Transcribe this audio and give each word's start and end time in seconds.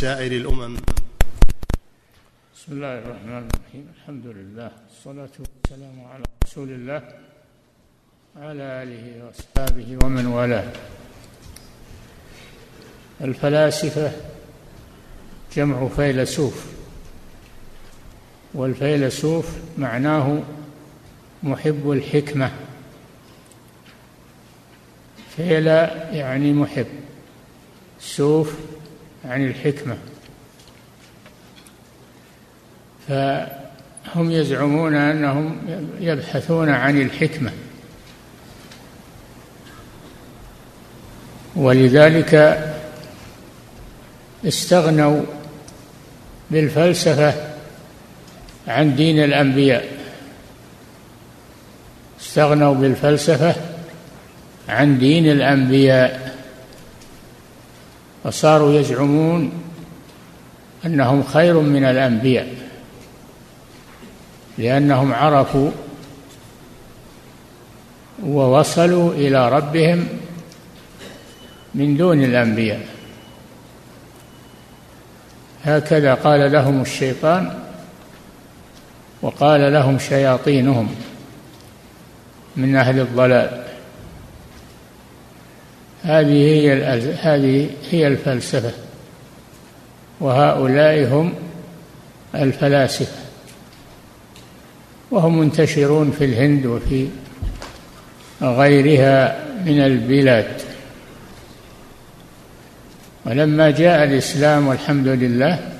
سائر 0.00 0.32
الأمم 0.32 0.76
بسم 2.54 2.72
الله 2.72 2.98
الرحمن 2.98 3.48
الرحيم 3.50 3.84
الحمد 3.96 4.26
لله 4.26 4.70
والصلاة 4.86 5.34
والسلام 5.42 5.96
على 6.12 6.24
رسول 6.44 6.70
الله 6.70 7.25
وعلى 8.40 8.82
آله 8.82 9.24
وأصحابه 9.24 9.98
ومن 10.04 10.26
والاه. 10.26 10.72
الفلاسفة 13.20 14.12
جمع 15.54 15.88
فيلسوف 15.88 16.66
والفيلسوف 18.54 19.48
معناه 19.78 20.42
محب 21.42 21.90
الحكمة. 21.90 22.50
فيلا 25.36 26.12
يعني 26.12 26.52
محب 26.52 26.86
سوف 28.00 28.54
يعني 29.24 29.46
الحكمة. 29.46 29.98
فهم 33.08 34.30
يزعمون 34.30 34.94
أنهم 34.94 35.58
يبحثون 36.00 36.68
عن 36.68 37.00
الحكمة. 37.02 37.52
ولذلك 41.56 42.34
استغنوا 44.46 45.22
بالفلسفة 46.50 47.34
عن 48.68 48.96
دين 48.96 49.24
الأنبياء. 49.24 49.88
استغنوا 52.20 52.74
بالفلسفة 52.74 53.54
عن 54.68 54.98
دين 54.98 55.30
الأنبياء. 55.30 56.36
وصاروا 58.24 58.72
يزعمون 58.72 59.52
أنهم 60.86 61.22
خير 61.22 61.60
من 61.60 61.84
الأنبياء 61.84 62.48
لأنهم 64.58 65.14
عرفوا 65.14 65.70
ووصلوا 68.22 69.12
إلى 69.12 69.48
ربهم 69.48 70.08
من 71.76 71.96
دون 71.96 72.24
الأنبياء. 72.24 72.80
هكذا 75.64 76.14
قال 76.14 76.52
لهم 76.52 76.82
الشيطان 76.82 77.58
وقال 79.22 79.72
لهم 79.72 79.98
شياطينهم 79.98 80.94
من 82.56 82.76
أهل 82.76 83.00
الضلال. 83.00 83.64
هذه 86.02 86.32
هي 86.32 86.72
هذه 87.22 87.70
هي 87.90 88.06
الفلسفة 88.06 88.72
وهؤلاء 90.20 91.04
هم 91.08 91.34
الفلاسفة 92.34 93.18
وهم 95.10 95.38
منتشرون 95.38 96.10
في 96.10 96.24
الهند 96.24 96.66
وفي 96.66 97.08
غيرها 98.42 99.44
من 99.66 99.80
البلاد. 99.80 100.65
ولما 103.26 103.70
جاء 103.70 104.04
الإسلام 104.04 104.66
والحمد 104.66 105.08
لله 105.08 105.72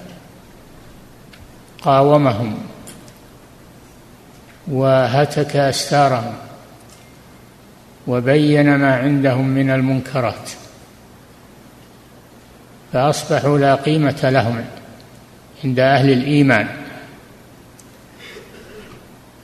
قاومهم 1.82 2.58
وهتك 4.68 5.56
أستارهم 5.56 6.34
وبين 8.06 8.76
ما 8.76 8.96
عندهم 8.96 9.48
من 9.48 9.70
المنكرات 9.70 10.50
فأصبحوا 12.92 13.58
لا 13.58 13.74
قيمة 13.74 14.30
لهم 14.30 14.64
عند 15.64 15.80
أهل 15.80 16.12
الإيمان. 16.12 16.68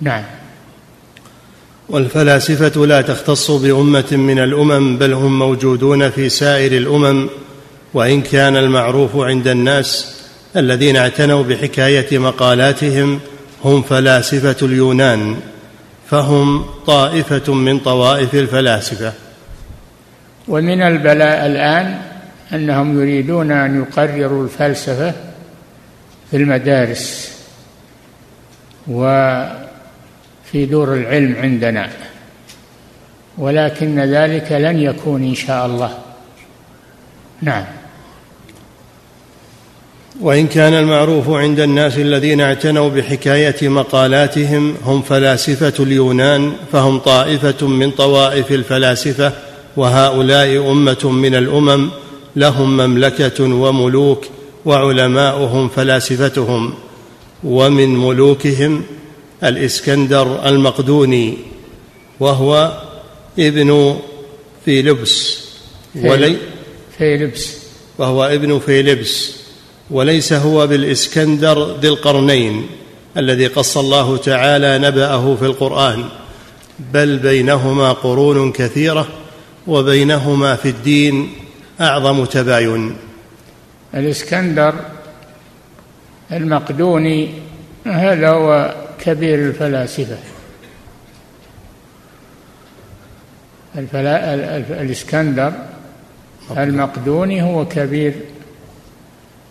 نعم. 0.01 0.25
والفلاسفة 1.89 2.87
لا 2.87 3.03
تختص 3.03 3.51
بأمة 3.51 4.09
من 4.13 4.39
الأمم 4.39 4.99
بل 4.99 5.13
هم 5.13 5.39
موجودون 5.39 6.11
في 6.11 6.29
سائر 6.29 6.73
الأمم 6.73 7.29
وإن 7.95 8.23
كان 8.23 8.57
المعروف 8.57 9.17
عند 9.17 9.49
الناس 9.49 10.17
الذين 10.57 10.97
اعتنوا 10.97 11.43
بحكاية 11.43 12.19
مقالاتهم 12.19 13.21
هم 13.65 13.83
فلاسفة 13.83 14.67
اليونان 14.67 15.37
فهم 16.11 16.65
طائفة 16.87 17.55
من 17.55 17.79
طوائف 17.79 18.35
الفلاسفة. 18.35 19.13
ومن 20.49 20.83
البلاء 20.83 21.47
الآن 21.47 22.01
أنهم 22.53 23.01
يريدون 23.01 23.53
أن 23.53 23.81
يقرروا 23.83 24.45
الفلسفة 24.45 25.15
في 26.31 26.37
المدارس 26.37 27.33
وفي 28.89 30.67
دور 30.67 30.95
العلم 30.95 31.37
عندنا 31.37 31.91
ولكن 33.39 34.01
ذلك 34.01 34.53
لن 34.53 34.79
يكون 34.79 35.25
إن 35.25 35.35
شاء 35.35 35.67
الله. 35.67 35.99
نعم. 37.43 37.65
وإن 40.21 40.47
كان 40.47 40.75
المعروف 40.75 41.29
عند 41.31 41.61
الناس 41.61 41.99
الذين 41.99 42.41
اعتنوا 42.41 42.89
بحكاية 42.89 43.69
مقالاتهم 43.69 44.77
هم 44.85 45.03
فلاسفة 45.03 45.85
اليونان 45.85 46.53
فهم 46.73 46.99
طائفة 46.99 47.67
من 47.67 47.91
طوائف 47.91 48.53
الفلاسفة 48.53 49.33
وهؤلاء 49.77 50.71
أمة 50.71 51.11
من 51.11 51.35
الأمم 51.35 51.91
لهم 52.37 52.77
مملكة 52.77 53.45
وملوك 53.45 54.25
وعلماؤهم 54.65 55.69
فلاسفتهم. 55.69 56.75
ومن 57.45 57.97
ملوكهم 57.97 58.83
الإسكندر 59.45 60.49
المقدوني 60.49 61.39
وهو 62.21 62.83
ابن 63.39 63.99
فيلبس. 64.65 65.45
ولي 65.95 66.37
فيلبس. 66.99 67.57
وهو 67.99 68.25
ابن 68.25 68.59
فيلبس. 68.59 69.42
وليس 69.93 70.33
هو 70.33 70.67
بالإسكندر 70.67 71.77
ذي 71.81 71.89
القرنين 71.89 72.67
الذي 73.17 73.47
قص 73.47 73.77
الله 73.77 74.17
تعالى 74.17 74.79
نبأه 74.79 75.37
في 75.37 75.47
القرآن 75.47 76.05
بل 76.93 77.19
بينهما 77.19 77.93
قرون 77.93 78.53
كثيرة 78.53 79.09
وبينهما 79.67 80.57
في 80.57 80.69
الدين 80.69 81.33
أعظم 81.81 82.25
تباين. 82.25 82.97
الإسكندر 83.95 84.75
المقدوني 86.33 87.31
هذا 87.87 88.29
هو 88.29 88.75
كبير 89.01 89.39
الفلاسفة. 89.39 90.19
الفلا... 93.77 94.35
الإسكندر 94.57 95.53
المقدوني 96.51 97.43
هو 97.43 97.69
كبير 97.69 98.15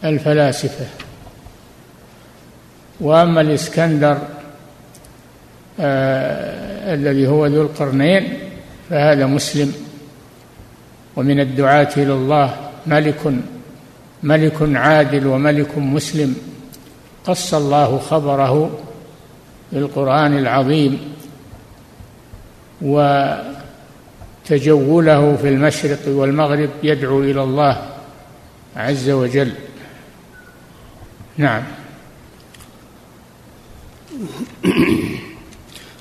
الفلاسفة. 0.06 0.86
وأما 3.02 3.42
الإسكندر 3.42 4.18
آه 5.80 6.94
الذي 6.94 7.28
هو 7.28 7.46
ذو 7.46 7.62
القرنين 7.62 8.40
فهذا 8.90 9.26
مسلم. 9.26 9.74
ومن 11.16 11.40
الدعاة 11.40 11.90
إلى 11.98 12.14
الله 12.14 12.56
ملك 12.88 13.34
ملك 14.24 14.76
عادل 14.76 15.28
وملك 15.28 15.78
مسلم. 15.78 16.36
قص 17.26 17.54
الله 17.54 17.97
خبره 17.97 18.80
في 19.72 19.78
القرآن 19.78 20.38
العظيم 20.38 21.00
وتجوله 24.42 25.36
في 25.36 25.47
المشرق 25.50 26.00
والمغرب 26.08 26.70
يدعو 26.84 27.22
إلى 27.22 27.44
الله 27.44 27.82
عز 28.76 29.09
وجل. 29.09 29.52
نعم. 31.41 31.64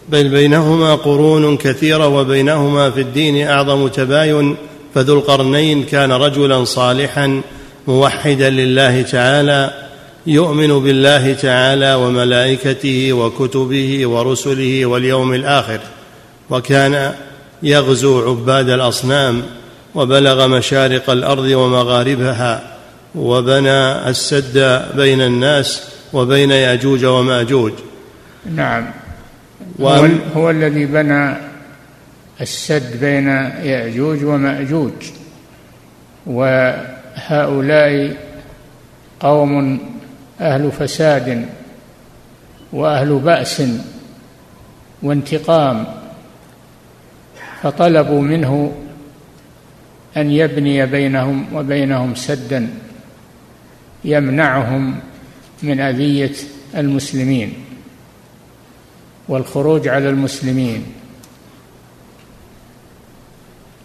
بل 0.09 0.29
بينهما 0.29 0.95
قرون 0.95 1.57
كثيرة 1.57 2.09
وبينهما 2.09 2.91
في 2.91 3.01
الدين 3.01 3.49
أعظم 3.49 3.89
تباين 3.89 4.57
فذو 4.95 5.15
القرنين 5.15 5.85
كان 5.85 6.13
رجلا 6.13 6.65
صالحا 6.65 7.43
موحدا 7.89 8.51
لله 8.51 9.03
تعالى 9.03 9.89
يؤمن 10.27 10.79
بالله 10.79 11.33
تعالى 11.33 11.95
وملائكته 11.95 13.13
وكتبه 13.13 14.07
ورسله 14.07 14.87
واليوم 14.87 15.35
الآخر 15.35 15.81
وكان 16.51 17.13
يغزو 17.63 18.31
عباد 18.31 18.69
الأصنام 18.69 19.43
وبلغ 19.95 20.47
مشارق 20.47 21.11
الأرض 21.11 21.45
ومغاربها 21.45 22.70
وبنى 23.15 24.09
السد 24.09 24.83
بين 24.97 25.21
الناس 25.21 25.91
وبين 26.13 26.51
ياجوج 26.51 27.05
وماجوج. 27.05 27.73
نعم. 28.55 28.87
هو, 29.81 30.09
هو 30.35 30.51
الذي 30.51 30.87
بنى 30.87 31.37
السد 32.41 33.01
بين 33.01 33.29
ياجوج 33.63 34.25
وماجوج. 34.25 34.93
وهؤلاء 36.27 38.17
قوم 39.21 39.79
أهل 40.41 40.73
فساد 40.73 41.47
وأهل 42.73 43.19
بأس 43.19 43.63
وانتقام 45.03 45.87
فطلبوا 47.63 48.23
منه 48.23 48.73
أن 50.17 50.31
يبني 50.31 50.87
بينهم 50.87 51.47
وبينهم 51.55 52.15
سدا. 52.15 52.69
يمنعهم 54.05 54.97
من 55.63 55.81
أذية 55.81 56.33
المسلمين 56.77 57.55
والخروج 59.29 59.89
على 59.89 60.09
المسلمين. 60.09 60.85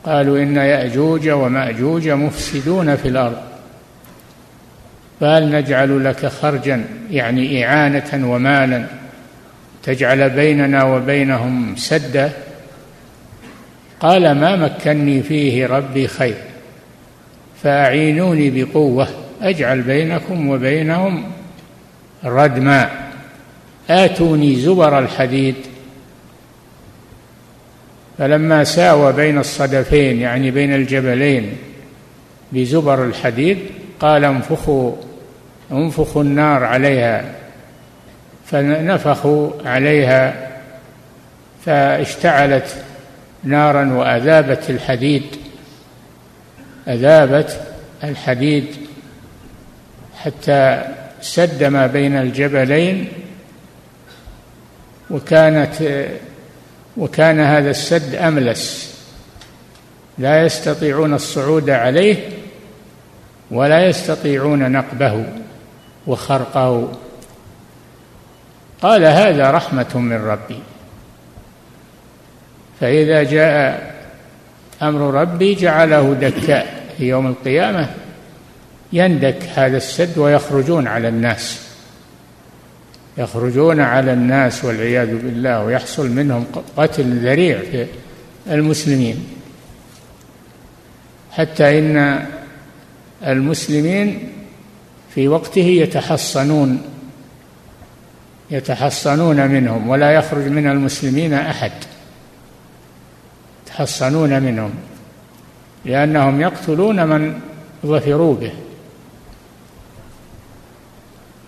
قالوا 0.05 0.37
إن 0.39 0.55
يأجوج 0.55 1.29
ومأجوج 1.29 2.09
مفسدون 2.09 2.95
في 2.95 3.07
الأرض 3.07 3.41
فهل 5.19 5.51
نجعل 5.51 6.05
لك 6.05 6.25
خرجا 6.25 6.85
يعني 7.11 7.65
إعانة 7.65 8.31
ومالا 8.31 8.85
تجعل 9.83 10.29
بيننا 10.29 10.83
وبينهم 10.83 11.75
سدا. 11.75 12.31
قال 13.99 14.31
ما 14.31 14.55
مكني 14.55 15.23
فيه 15.23 15.67
ربي 15.67 16.07
خير 16.07 16.37
فأعينوني 17.63 18.63
بقوة. 18.63 19.24
أجعل 19.45 19.81
بينكم 19.81 20.49
وبينهم 20.49 21.31
ردما. 22.23 22.89
آتوني 23.89 24.55
زبر 24.55 24.99
الحديد. 24.99 25.55
فلما 28.17 28.63
ساوى 28.63 29.13
بين 29.13 29.37
الصدفين 29.37 30.21
يعني 30.21 30.51
بين 30.51 30.75
الجبلين 30.75 31.57
بزبر 32.51 33.05
الحديد 33.05 33.57
قال 33.99 34.25
انفخوا 34.25 34.91
انفخوا 35.71 36.23
النار 36.23 36.63
عليها. 36.63 37.25
فنفخوا 38.45 39.49
عليها 39.65 40.51
فاشتعلت 41.65 42.83
نارا 43.43 43.93
وأذابت 43.93 44.69
الحديد. 44.69 45.23
أذابت 46.87 47.61
الحديد. 48.03 48.65
حتى 50.25 50.83
سد 51.21 51.63
ما 51.63 51.87
بين 51.87 52.15
الجبلين 52.15 53.07
وكانت 55.09 56.05
وكان 56.97 57.39
هذا 57.39 57.69
السد 57.69 58.15
أملس. 58.15 58.95
لا 60.17 60.45
يستطيعون 60.45 61.13
الصعود 61.13 61.69
عليه 61.69 62.29
ولا 63.51 63.87
يستطيعون 63.87 64.71
نقبه 64.71 65.25
وخرقه. 66.07 66.91
قال 68.81 69.03
هذا 69.03 69.51
رحمة 69.51 69.97
من 69.97 70.25
ربي. 70.25 70.59
فإذا 72.79 73.23
جاء 73.23 73.95
أمر 74.81 75.21
ربي 75.21 75.55
جعله 75.55 76.13
دكاء 76.13 76.85
في 76.97 77.03
يوم 77.03 77.27
القيامة. 77.27 77.89
يندك 78.93 79.43
هذا 79.55 79.77
السد 79.77 80.17
ويخرجون 80.17 80.87
على 80.87 81.07
الناس. 81.07 81.61
يخرجون 83.17 83.79
على 83.79 84.13
الناس 84.13 84.65
والعياذ 84.65 85.07
بالله 85.07 85.63
ويحصل 85.63 86.09
منهم 86.09 86.45
قتل 86.77 87.25
ذريع 87.25 87.59
في 87.59 87.85
المسلمين. 88.47 89.27
حتى 91.31 91.79
إن 91.79 92.25
المسلمين 93.27 94.31
في 95.15 95.27
وقته 95.27 95.61
يتحصنون 95.61 96.81
يتحصنون 98.51 99.47
منهم 99.47 99.89
ولا 99.89 100.11
يخرج 100.11 100.47
من 100.47 100.67
المسلمين 100.67 101.33
أحد. 101.33 101.71
يتحصنون 103.65 104.41
منهم 104.43 104.71
لأنهم 105.85 106.41
يقتلون 106.41 107.07
من 107.07 107.39
ظفروا 107.85 108.35
به. 108.35 108.51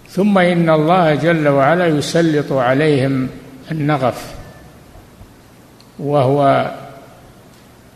ثم 0.09 0.37
إن 0.37 0.69
الله 0.69 1.15
جل 1.15 1.47
وعلا 1.47 1.87
يسلط 1.87 2.51
عليهم 2.51 3.29
النغف 3.71 4.35
وهو 5.99 6.71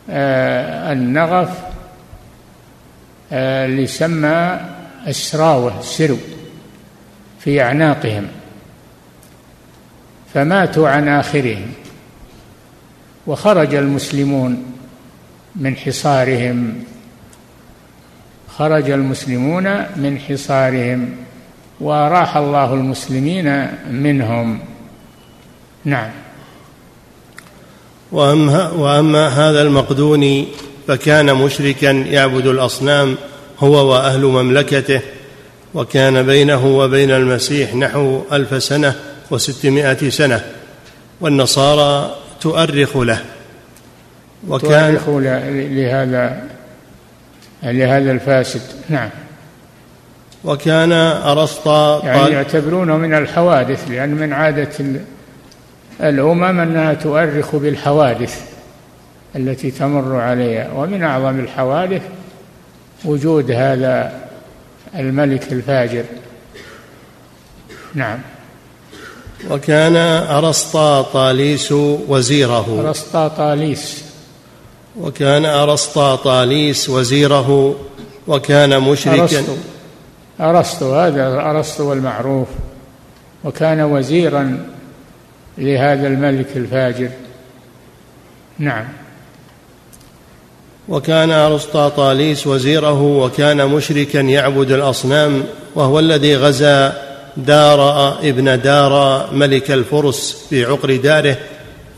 آه 0.10 0.94
النغف 0.94 1.60
آه 3.32 3.66
اللي 3.66 3.88
سمى 3.88 4.60
السراوه 5.08 5.82
سرو 5.82 6.18
في 7.40 7.62
أعناقهم. 7.62 8.28
فماتوا 10.34 10.90
عن 10.90 11.08
آخرهم 11.08 11.68
وخرج 13.28 13.76
المسلمون 13.76 14.74
من 15.56 15.76
حصارهم 15.76 16.84
خرج 18.50 18.90
المسلمون 18.90 19.64
من 19.96 20.20
حصارهم. 20.30 21.16
وراح 21.82 22.38
الله 22.38 22.74
المسلمين 22.74 23.68
منهم. 23.92 24.60
نعم. 25.86 26.10
وأما, 28.12 28.70
وأما 28.72 29.28
هذا 29.28 29.62
المقدوني 29.62 30.48
فكان 30.88 31.34
مشركا 31.34 31.92
يعبد 31.92 32.48
الأصنام 32.48 33.16
هو 33.60 33.92
وأهل 33.92 34.22
مملكته 34.22 35.02
وكان 35.74 36.24
بينه 36.24 36.66
وبين 36.66 37.12
المسيح 37.12 37.76
نحو 37.76 38.22
ألف 38.32 38.64
سنة 38.64 38.96
وستمائة 39.32 40.10
سنة 40.10 40.42
والنصارى 41.22 42.16
تؤرخ 42.42 42.98
له. 42.98 43.22
وكان 44.48 44.94
تؤرخ 44.94 45.10
لهذا 45.10 46.44
لهذا 47.64 48.12
الفاسد. 48.12 48.62
نعم. 48.90 49.10
وكان 50.44 50.92
أرسطا 50.92 52.06
يعني 52.06 52.34
يعتبرونه 52.34 52.98
من 52.98 53.14
الحوادث 53.14 53.92
لأن 53.92 54.10
من 54.10 54.34
عادة 54.34 54.70
الأمم 56.02 56.60
أنها 56.60 56.94
تؤرخ 56.94 57.56
بالحوادث 57.56 58.42
التي 59.36 59.72
تمر 59.72 60.16
عليها 60.16 60.72
ومن 60.76 61.04
أعظم 61.04 61.40
الحوادث 61.40 62.02
وجود 63.06 63.52
هذا 63.52 64.22
الملك 64.96 65.52
الفاجر. 65.52 66.04
نعم. 67.94 68.20
وكان 69.50 69.96
أرسطاطاليس 70.30 71.72
وزيره. 71.72 72.84
أرسطاطاليس 72.88 74.04
وكان 75.00 75.46
أرسطاطاليس 75.46 76.90
وزيره 76.90 77.76
وكان 78.28 78.80
مشركا. 78.80 79.22
أرسطو 79.22 79.56
أرسطو 80.42 80.96
هذا 80.96 81.42
أرسطو 81.42 81.94
المعروف 81.94 82.48
وكان 83.44 83.82
وزيرا 83.82 84.66
لهذا 85.58 86.08
الملك 86.08 86.48
الفاجر. 86.56 87.10
نعم. 88.60 88.86
وكان 90.90 91.32
أرسطاطاليس 91.32 92.48
وزيره 92.48 93.02
وكان 93.02 93.68
مشركا 93.68 94.18
يعبد 94.18 94.72
الأصنام 94.72 95.44
وهو 95.76 96.00
الذي 96.00 96.36
غزا 96.36 96.94
دار 97.38 98.10
ابن 98.24 98.62
دار 98.62 99.28
ملك 99.34 99.72
الفرس 99.72 100.46
في 100.50 100.66
عقر 100.66 100.96
داره 100.96 101.38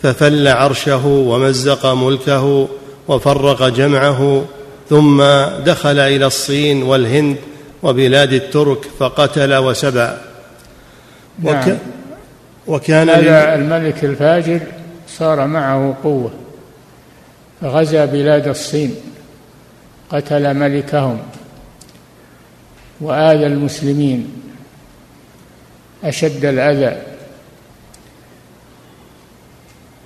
ففل 0.02 0.48
عرشه 0.48 1.06
ومزق 1.06 1.86
ملكه 1.86 2.68
وفرق 3.08 3.68
جمعه 3.68 4.46
ثم 4.90 5.24
دخل 5.66 6.00
إلى 6.00 6.26
الصين 6.26 6.84
والهند 6.84 7.38
وبلاد 7.84 8.34
الترك 8.34 8.86
فقتل 9.00 9.54
وسبى. 9.54 10.10
وك 11.44 11.54
نعم. 11.54 11.78
وكان 12.68 13.10
هذا 13.10 13.56
الملك 13.56 14.04
الفاجر 14.04 14.60
صار 15.08 15.48
معه 15.48 15.98
قوة. 16.04 16.32
فغزا 17.62 18.06
بلاد 18.06 18.48
الصين 18.48 18.96
قتل 20.10 20.54
ملكهم. 20.54 21.20
وآذى 23.02 23.46
المسلمين. 23.46 24.34
أشد 26.04 26.46
الأذى. 26.46 27.02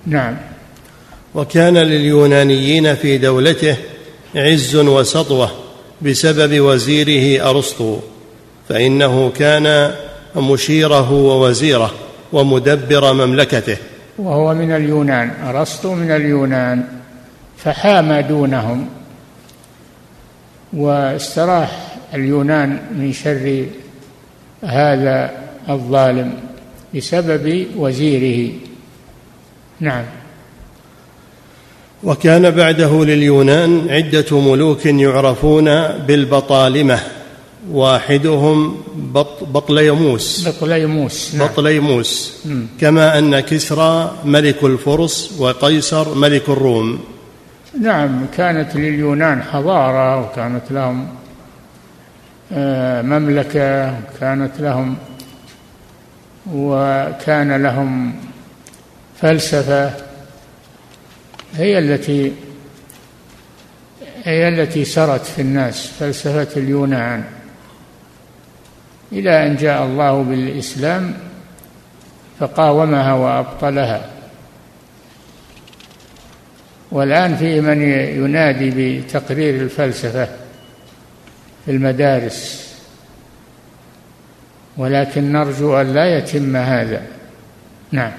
نعم. 0.06 0.36
وكان 1.34 1.78
لليونانيين 1.78 2.94
في 2.94 3.18
دولته 3.18 3.76
عز 4.34 4.76
وسطوة. 4.76 5.67
بسبب 6.02 6.60
وزيره 6.60 7.50
أرسطو 7.50 7.98
فإنه 8.68 9.30
كان 9.30 9.94
مشيره 10.36 11.12
ووزيره 11.12 11.94
ومدبر 12.32 13.12
مملكته. 13.12 13.76
وهو 14.18 14.54
من 14.54 14.72
اليونان 14.72 15.30
أرسطو 15.44 15.94
من 15.94 16.10
اليونان 16.10 16.84
فحام 17.56 18.20
دونهم. 18.20 18.88
واستراح 20.72 21.96
اليونان 22.14 22.80
من 22.98 23.12
شر 23.12 23.64
هذا 24.64 25.30
الظالم 25.68 26.34
بسبب 26.94 27.66
وزيره. 27.76 28.52
نعم. 29.80 30.04
وكان 32.04 32.50
بعده 32.50 33.04
لليونان 33.04 33.90
عدة 33.90 34.40
ملوك 34.40 34.86
يعرفون 34.86 35.64
بالبطالمة 35.82 37.00
واحدهم 37.70 38.76
بط 38.96 39.44
بطليموس. 39.44 40.48
بطليموس 40.48 41.34
نعم. 41.34 41.48
بطليموس. 41.48 42.32
كما 42.80 43.18
أن 43.18 43.40
كسرى 43.40 44.14
ملك 44.24 44.64
الفرس 44.64 45.34
وقيصر 45.38 46.14
ملك 46.14 46.48
الروم. 46.48 46.98
نعم 47.80 48.26
كانت 48.36 48.76
لليونان 48.76 49.42
حضارة 49.42 50.20
وكانت 50.20 50.62
لهم 50.70 51.08
آه، 52.52 53.02
مملكة 53.02 53.94
كانت 54.20 54.60
لهم 54.60 54.96
وكان 56.54 57.62
لهم 57.62 58.14
فلسفة. 59.20 60.07
هي 61.56 61.78
التي 61.78 62.32
هي 64.24 64.48
التي 64.48 64.84
سرت 64.84 65.24
في 65.24 65.42
الناس 65.42 65.86
فلسفة 65.86 66.60
اليونان 66.60 67.24
إلى 69.12 69.46
أن 69.46 69.56
جاء 69.56 69.84
الله 69.84 70.22
بالإسلام 70.22 71.14
فقاومها 72.40 73.12
وأبطلها. 73.12 74.10
والآن 76.90 77.36
في 77.36 77.60
من 77.60 77.82
ينادي 78.24 79.00
بتقرير 79.00 79.62
الفلسفة 79.62 80.28
في 81.64 81.70
المدارس. 81.70 82.68
ولكن 84.76 85.32
نرجو 85.32 85.80
أن 85.80 85.94
لا 85.94 86.18
يتم 86.18 86.56
هذا. 86.56 87.02
نعم. 87.92 88.12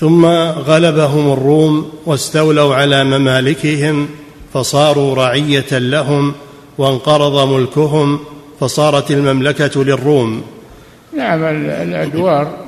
ثم 0.00 0.26
غلبهم 0.70 1.32
الروم 1.32 1.92
واستولوا 2.06 2.74
على 2.74 3.04
ممالكهم 3.04 4.08
فصاروا 4.54 5.14
رعية 5.14 5.78
لهم 5.78 6.34
وانقرض 6.78 7.48
ملكهم 7.48 8.20
فصارت 8.60 9.10
المملكة 9.10 9.84
للروم. 9.84 10.42
نعم 11.16 11.44
الأدوار 11.44 12.58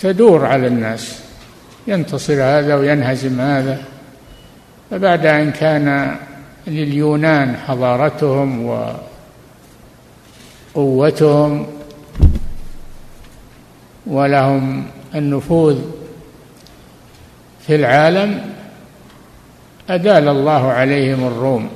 تدور 0.00 0.44
على 0.44 0.66
الناس. 0.66 1.18
ينتصر 1.86 2.34
هذا 2.34 2.74
وينهزم 2.74 3.40
هذا. 3.40 3.84
فبعد 4.90 5.26
أن 5.26 5.52
كان 5.52 6.16
لليونان 6.66 7.56
حضارتهم 7.56 8.78
وقوتهم 10.74 11.66
ولهم 14.06 14.86
النفوذ 15.14 15.78
في 17.66 17.74
العالم 17.74 18.40
أدال 19.90 20.28
الله 20.28 20.72
عليهم 20.72 21.26
الروم. 21.26 21.68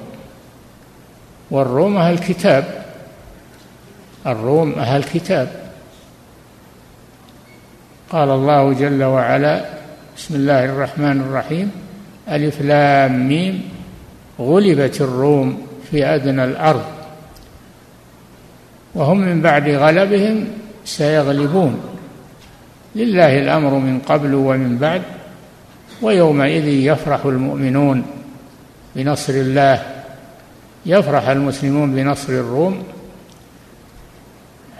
والروم 1.50 1.96
أهل 1.96 2.18
كتاب. 2.18 2.84
الروم 4.26 4.72
أهل 4.72 5.04
كتاب. 5.04 5.48
قال 8.10 8.28
الله 8.30 8.72
جل 8.72 9.04
وعلا 9.04 9.64
بسم 10.16 10.34
الله 10.34 10.64
الرحمن 10.64 11.20
الرحيم 11.20 11.70
ألف 12.28 12.60
لام 12.60 13.28
ميم 13.28 13.68
غلبت 14.40 15.00
الروم 15.00 15.66
في 15.90 16.04
أدنى 16.04 16.44
الأرض. 16.44 16.84
وهم 18.94 19.18
من 19.18 19.42
بعد 19.42 19.68
غلبهم 19.68 20.44
سيغلبون. 20.84 21.87
لله 22.94 23.38
الأمر 23.38 23.74
من 23.74 24.00
قبل 24.00 24.34
ومن 24.34 24.78
بعد 24.78 25.02
ويومئذ 26.02 26.68
يفرح 26.68 27.24
المؤمنون 27.24 28.06
بنصر 28.96 29.32
الله 29.32 29.82
يفرح 30.86 31.28
المسلمون 31.28 31.94
بنصر 31.94 32.32
الروم 32.32 32.84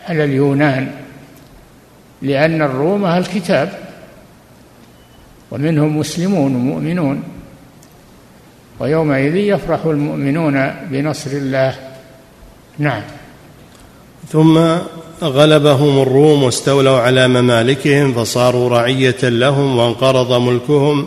على 0.09 0.25
اليونان 0.25 0.91
لأن 2.23 2.63
الروم 2.63 3.05
أهل 3.05 3.27
كتاب 3.27 3.79
ومنهم 5.51 5.99
مسلمون 5.99 6.57
ومؤمنون 6.57 7.23
ويومئذ 8.81 9.37
يفرح 9.37 9.85
المؤمنون 9.85 10.75
بنصر 10.91 11.31
الله. 11.31 11.75
نعم. 12.79 13.03
ثم 14.29 14.59
غلبهم 15.23 16.03
الروم 16.03 16.43
واستولوا 16.43 16.99
على 16.99 17.29
ممالكهم 17.29 18.15
فصاروا 18.15 18.69
رعية 18.69 19.17
لهم 19.23 19.79
وانقرض 19.79 20.33
ملكهم 20.33 21.07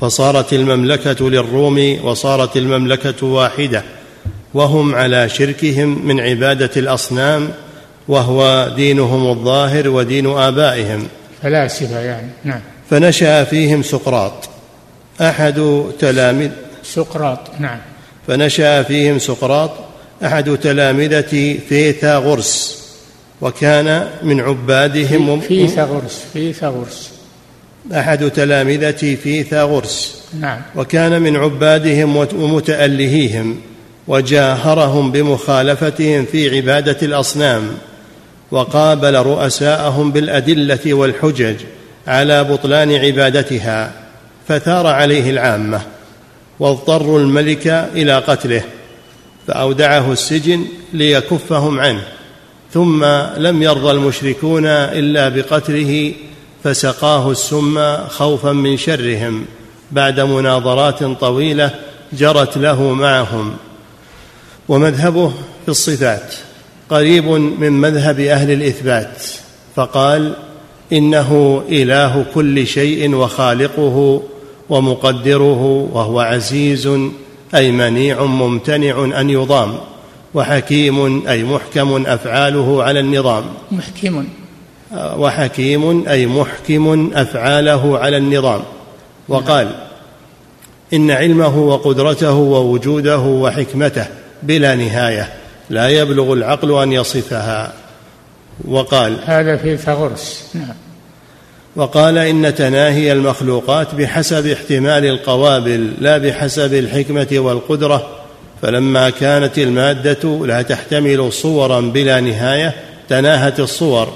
فصارت 0.00 0.52
المملكة 0.52 1.30
للروم 1.30 1.98
وصارت 2.04 2.56
المملكة 2.56 3.26
واحدة 3.26 3.82
وهم 4.54 4.94
على 4.94 5.28
شركهم 5.28 6.06
من 6.06 6.20
عبادة 6.20 6.70
الأصنام 6.76 7.50
وهو 8.08 8.72
دينهم 8.76 9.30
الظاهر 9.30 9.88
ودين 9.88 10.26
آبائهم. 10.26 11.08
فلاسفه 11.42 12.00
يعني 12.00 12.28
نعم. 12.44 12.60
فنشأ 12.90 13.44
فيهم 13.44 13.82
سقراط. 13.82 14.48
أحد 15.20 15.84
تلاميذ 15.98 16.50
سقراط 16.82 17.38
نعم. 17.58 17.78
فنشأ 18.26 18.82
فيهم 18.82 19.18
سقراط. 19.18 19.70
أحد 20.24 20.58
تلامذة 20.62 21.58
فيثاغورس 21.68 22.87
وكان 23.40 24.08
من 24.22 24.40
عبادهم 24.40 25.40
فيثاغورس 25.40 26.24
فيثاغورس 26.32 27.10
أحد 27.92 28.30
تلامذة 28.30 29.16
فيثاغورس 29.22 30.22
نعم. 30.40 30.60
وكان 30.76 31.22
من 31.22 31.36
عبادهم 31.36 32.16
ومتألهيهم 32.16 33.60
وجاهرهم 34.08 35.12
بمخالفتهم 35.12 36.24
في 36.24 36.56
عبادة 36.56 36.96
الأصنام 37.02 37.68
وقابل 38.50 39.14
رؤساءهم 39.14 40.12
بالأدلة 40.12 40.94
والحجج 40.94 41.56
على 42.06 42.44
بطلان 42.44 42.94
عبادتها 42.94 43.92
فثار 44.48 44.86
عليه 44.86 45.30
العامة 45.30 45.80
واضطروا 46.60 47.18
الملك 47.18 47.66
إلى 47.66 48.18
قتله 48.18 48.62
فأودعه 49.46 50.12
السجن 50.12 50.64
ليكفهم 50.92 51.80
عنه. 51.80 52.02
ثم 52.72 53.04
لم 53.36 53.62
يرضى 53.62 53.90
المشركون 53.90 54.66
إلا 54.66 55.28
بقتله 55.28 56.12
فسقاه 56.64 57.30
السم 57.30 57.96
خوفا 57.96 58.52
من 58.52 58.76
شرهم 58.76 59.44
بعد 59.92 60.20
مناظرات 60.20 61.04
طويلة 61.04 61.70
جرت 62.12 62.58
له 62.58 62.82
معهم. 62.82 63.56
ومذهبه 64.68 65.28
في 65.64 65.68
الصفات. 65.68 66.34
قريب 66.90 67.24
من 67.60 67.72
مذهب 67.72 68.20
أهل 68.20 68.50
الإثبات. 68.50 69.22
فقال 69.76 70.32
إنه 70.92 71.62
إله 71.68 72.26
كل 72.34 72.66
شيء 72.66 73.14
وخالقه 73.14 74.22
ومقدره 74.68 75.88
وهو 75.92 76.20
عزيز 76.20 76.88
أي 77.54 77.70
منيع 77.72 78.24
ممتنع 78.24 79.20
أن 79.20 79.30
يضام. 79.30 79.78
وحكيم 80.34 81.28
أي 81.28 81.44
محكم 81.44 82.06
أفعاله 82.06 82.82
على 82.82 83.00
النظام. 83.00 83.44
محكم. 83.72 84.24
وحكيم 84.92 86.08
أي 86.08 86.26
محكم 86.26 87.10
أفعاله 87.14 87.98
على 87.98 88.16
النظام. 88.16 88.62
وقال 89.28 89.70
إن 90.92 91.10
علمه 91.10 91.58
وقدرته 91.58 92.34
ووجوده 92.34 93.18
وحكمته 93.18 94.06
بلا 94.42 94.74
نهاية 94.74 95.32
لا 95.70 95.88
يبلغ 95.88 96.32
العقل 96.32 96.82
أن 96.82 96.92
يصفها. 96.92 97.72
وقال 98.64 99.16
هذا 99.24 99.56
في 99.56 99.76
ثغرس 99.76 100.44
نعم. 100.54 100.74
وقال 101.76 102.18
إن 102.18 102.54
تناهي 102.54 103.12
المخلوقات 103.12 103.94
بحسب 103.94 104.46
احتمال 104.46 105.04
القوابل 105.04 105.92
لا 106.00 106.18
بحسب 106.18 106.74
الحكمة 106.74 107.28
والقدرة 107.32 108.17
فلما 108.62 109.10
كانت 109.10 109.58
المادة 109.58 110.46
لا 110.46 110.62
تحتمل 110.62 111.32
صورا 111.32 111.80
بلا 111.80 112.20
نهاية 112.20 112.74
تناهت 113.08 113.60
الصور 113.60 114.12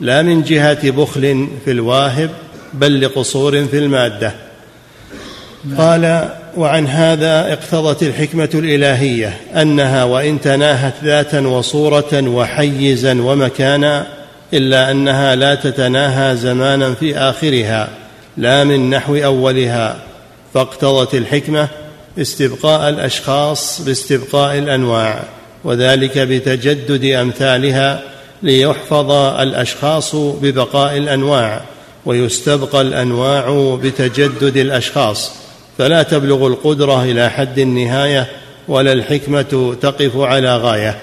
لا 0.00 0.22
من 0.22 0.42
جهة 0.42 0.90
بخل 0.90 1.48
في 1.64 1.70
الواهب 1.70 2.30
بل 2.72 3.00
لقصور 3.00 3.64
في 3.64 3.78
المادة. 3.78 4.32
قال 5.78 6.28
وعن 6.56 6.86
هذا 6.86 7.52
اقتضت 7.52 8.02
الحكمة 8.02 8.48
الإلهية 8.54 9.36
أنها 9.56 10.04
وإن 10.04 10.40
تناهت 10.40 10.94
ذاتا 11.04 11.40
وصورة 11.40 12.28
وحيزا 12.28 13.22
ومكانا 13.22 14.06
إلا 14.54 14.90
أنها 14.90 15.34
لا 15.34 15.54
تتناهى 15.54 16.36
زمانا 16.36 16.94
في 16.94 17.18
آخرها 17.18 17.88
لا 18.36 18.64
من 18.64 18.90
نحو 18.90 19.16
أولها. 19.16 19.96
فاقتضت 20.54 21.14
الحكمة 21.14 21.68
استبقاء 22.18 22.88
الأشخاص 22.88 23.82
باستبقاء 23.82 24.58
الأنواع 24.58 25.22
وذلك 25.64 26.18
بتجدد 26.18 27.04
أمثالها 27.04 28.02
ليحفظ 28.42 29.10
الأشخاص 29.40 30.16
ببقاء 30.16 30.96
الأنواع 30.96 31.60
ويستبقى 32.06 32.80
الأنواع 32.80 33.76
بتجدد 33.82 34.56
الأشخاص. 34.56 35.32
فلا 35.78 36.02
تبلغ 36.02 36.46
القدرة 36.46 37.02
إلى 37.02 37.30
حد 37.30 37.58
النهاية 37.58 38.26
ولا 38.68 38.92
الحكمة 38.92 39.76
تقف 39.80 40.16
على 40.16 40.56
غاية. 40.56 40.98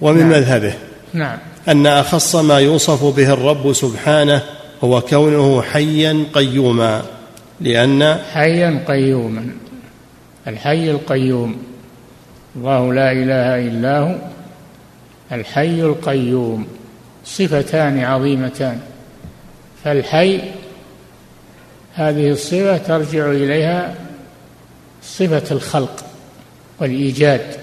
ومن 0.00 0.18
نعم. 0.18 0.28
مذهبه 0.30 0.74
نعم. 1.12 1.38
أن 1.68 1.86
أخص 1.86 2.36
ما 2.36 2.58
يوصف 2.58 3.04
به 3.04 3.32
الرب 3.32 3.72
سبحانه 3.72 4.42
هو 4.84 5.00
كونه 5.00 5.62
حيا 5.62 6.24
قيوما 6.34 7.02
لأن 7.60 8.18
حيا 8.32 8.84
قيوما. 8.88 9.46
الحي 10.50 10.90
القيوم. 10.90 11.62
الله 12.56 12.94
لا 12.94 13.12
إله 13.12 13.68
إلا 13.68 13.98
هو. 13.98 14.16
الحي 15.32 15.82
القيوم. 15.82 16.66
صفتان 17.24 17.98
عظيمتان. 17.98 18.80
فالحي 19.84 20.40
هذه 21.94 22.30
الصفة 22.30 22.76
ترجع 22.76 23.30
إليها 23.30 23.94
صفة 25.02 25.54
الخلق 25.54 26.04
والإيجاد. 26.80 27.56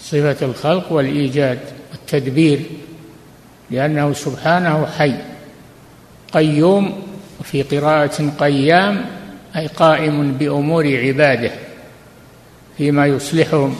صفة 0.00 0.46
الخلق 0.46 0.92
والإيجاد 0.92 1.58
والتدبير 1.92 2.60
لأنه 3.70 4.12
سبحانه 4.12 4.86
حي 4.86 5.14
قيوم 6.32 7.02
وفي 7.40 7.62
قراءة 7.62 8.30
قيام 8.38 9.04
أي 9.56 9.66
قائم 9.66 10.32
بأمور 10.32 10.96
عباده 10.96 11.50
فيما 12.78 13.06
يصلحهم 13.06 13.76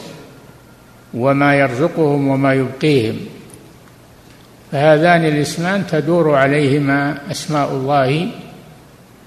وما 1.13 1.55
يرزقهم 1.55 2.27
وما 2.27 2.53
يبقيهم. 2.53 3.19
فهذان 4.71 5.25
الاسمان 5.25 5.87
تدور 5.87 6.35
عليهما 6.35 7.17
أسماء 7.31 7.71
الله 7.71 8.29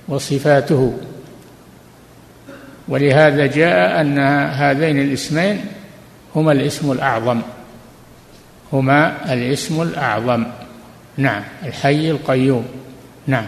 وصفاته. 0.09 0.99
ولهذا 2.89 3.47
جاء 3.47 4.01
أن 4.01 4.19
هذين 4.49 5.01
الاسمين 5.01 5.65
هما 6.37 6.53
الاسم 6.53 6.93
الأعظم. 6.93 7.41
هما 8.73 9.33
الاسم 9.33 9.83
الأعظم. 9.83 10.45
نعم 11.17 11.43
الحي 11.65 12.11
القيوم. 12.11 12.67
نعم. 13.27 13.47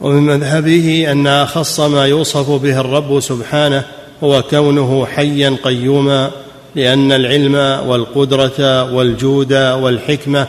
ومن 0.00 0.22
مذهبه 0.22 1.12
أن 1.12 1.26
أخص 1.26 1.80
ما 1.80 2.06
يوصف 2.06 2.50
به 2.50 2.80
الرب 2.80 3.20
سبحانه 3.20 3.84
هو 4.24 4.42
كونه 4.42 5.06
حيا 5.06 5.56
قيوما 5.62 6.30
لأن 6.74 7.12
العلم 7.12 7.54
والقدرة 7.88 8.82
والجود 8.94 9.52
والحكمة 9.52 10.46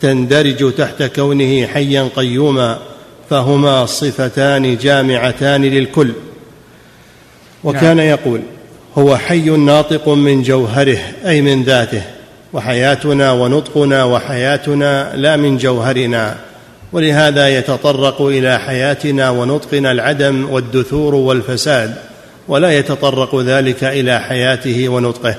تندرج 0.00 0.72
تحت 0.72 1.02
كونه 1.02 1.66
حيا 1.66 2.08
قيوما 2.16 2.78
فهما 3.30 3.86
صفتان 3.86 4.76
جامعتان 4.76 5.64
للكل 5.64 6.12
وكان 7.64 7.96
نعم. 7.96 8.06
يقول 8.06 8.40
هو 8.98 9.16
حي 9.16 9.50
ناطق 9.50 10.08
من 10.08 10.42
جوهره 10.42 10.98
أي 11.26 11.40
من 11.40 11.62
ذاته 11.62 12.02
وحياتنا 12.52 13.32
ونطقنا 13.32 14.04
وحياتنا 14.04 15.12
لا 15.16 15.36
من 15.36 15.56
جوهرنا 15.56 16.36
ولهذا 16.92 17.48
يتطرق 17.48 18.22
إلى 18.22 18.58
حياتنا 18.58 19.30
ونطقنا 19.30 19.92
العدم 19.92 20.50
والدثور 20.50 21.14
والفساد 21.14 21.94
ولا 22.48 22.78
يتطرق 22.78 23.40
ذلك 23.40 23.84
إلى 23.84 24.20
حياته 24.20 24.88
ونطقه 24.88 25.34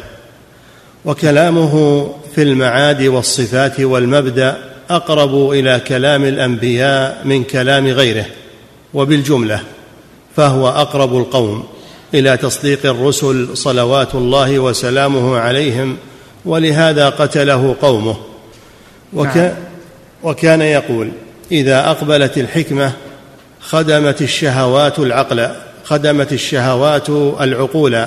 وكلامه 1.05 2.05
في 2.35 2.43
المعاد 2.43 3.01
والصفات 3.01 3.79
والمبدأ 3.79 4.57
أقرب 4.89 5.51
إلى 5.51 5.81
كلام 5.87 6.23
الأنبياء 6.23 7.21
من 7.25 7.43
كلام 7.43 7.87
غيره 7.87 8.25
وبالجملة 8.93 9.59
فهو 10.35 10.69
أقرب 10.69 11.17
القوم 11.17 11.63
إلى 12.13 12.37
تصديق 12.37 12.85
الرسل 12.85 13.57
صلوات 13.57 14.15
الله 14.15 14.59
وسلامه 14.59 15.37
عليهم 15.37 15.97
ولهذا 16.45 17.09
قتله 17.09 17.75
قومه 17.81 18.15
وك 19.13 19.37
نعم. 19.37 19.51
وكان 20.23 20.61
يقول 20.61 21.11
إذا 21.51 21.89
أقبلت 21.89 22.37
الحكمة 22.37 22.91
خدمت 23.61 24.21
الشهوات 24.21 24.99
العقل 24.99 25.49
خدمت 25.83 26.33
الشهوات 26.33 27.09
العقول 27.41 28.05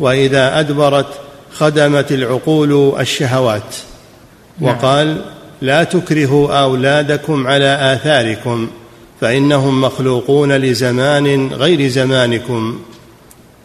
وإذا 0.00 0.60
أدبرت 0.60 1.06
خدمت 1.52 2.12
العقول 2.12 3.00
الشهوات. 3.00 3.62
نعم. 4.58 4.76
وقال 4.76 5.16
لا 5.62 5.84
تكرهوا 5.84 6.60
أولادكم 6.62 7.46
على 7.46 7.94
آثاركم 7.94 8.70
فإنهم 9.20 9.80
مخلوقون 9.80 10.52
لزمان 10.52 11.48
غير 11.52 11.88
زمانكم. 11.88 12.80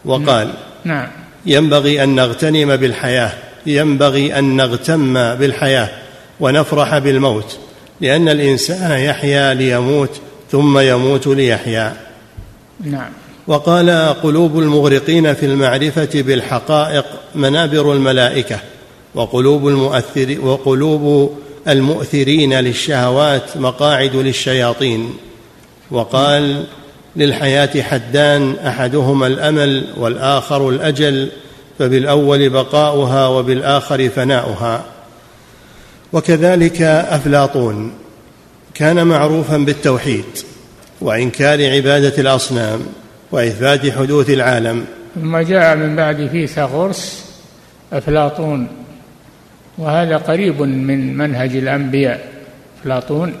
وقال 0.04 0.50
نعم. 0.84 1.08
ينبغي 1.46 2.02
أن 2.02 2.14
نغتنم 2.14 2.76
بالحياة 2.76 3.32
ينبغي 3.66 4.38
أن 4.38 4.56
نغتم 4.56 5.34
بالحياة 5.34 5.88
ونفرح 6.40 6.98
بالموت. 6.98 7.58
لأن 8.00 8.28
الإنسان 8.28 8.90
يحيا 8.90 9.54
ليموت 9.54 10.10
ثم 10.52 10.78
يموت 10.78 11.26
ليحيا. 11.26 11.96
نعم. 12.84 13.10
وقال 13.46 14.14
قلوب 14.22 14.58
المغرقين 14.58 15.34
في 15.34 15.46
المعرفة 15.46 16.08
بالحقائق 16.14 17.04
منابر 17.34 17.92
الملائكة 17.92 18.58
وقلوب 19.14 19.68
المؤثر 19.68 20.36
وقلوب 20.42 21.32
المؤثرين 21.68 22.54
للشهوات 22.54 23.56
مقاعد 23.56 24.16
للشياطين. 24.16 25.14
وقال 25.90 26.64
للحياة 27.16 27.82
حدان 27.82 28.56
أحدهما 28.66 29.26
الأمل 29.26 29.86
والآخر 29.96 30.68
الأجل 30.68 31.28
فبالأول 31.78 32.48
بقاؤها 32.48 33.28
وبالآخر 33.28 34.08
فناؤها. 34.08 34.95
وكذلك 36.12 36.82
أفلاطون 36.82 37.92
كان 38.74 39.06
معروفا 39.06 39.56
بالتوحيد 39.56 40.24
وإنكار 41.00 41.70
عبادة 41.70 42.18
الأصنام 42.18 42.80
وإثبات 43.32 43.90
حدوث 43.90 44.30
العالم. 44.30 44.84
ثم 45.14 45.38
جاء 45.38 45.76
من 45.76 45.96
بعد 45.96 46.26
فيثاغورس 46.26 47.24
أفلاطون 47.92 48.68
وهذا 49.78 50.16
قريب 50.16 50.62
من 50.62 51.16
منهج 51.16 51.56
الأنبياء. 51.56 52.32
أفلاطون 52.80 53.34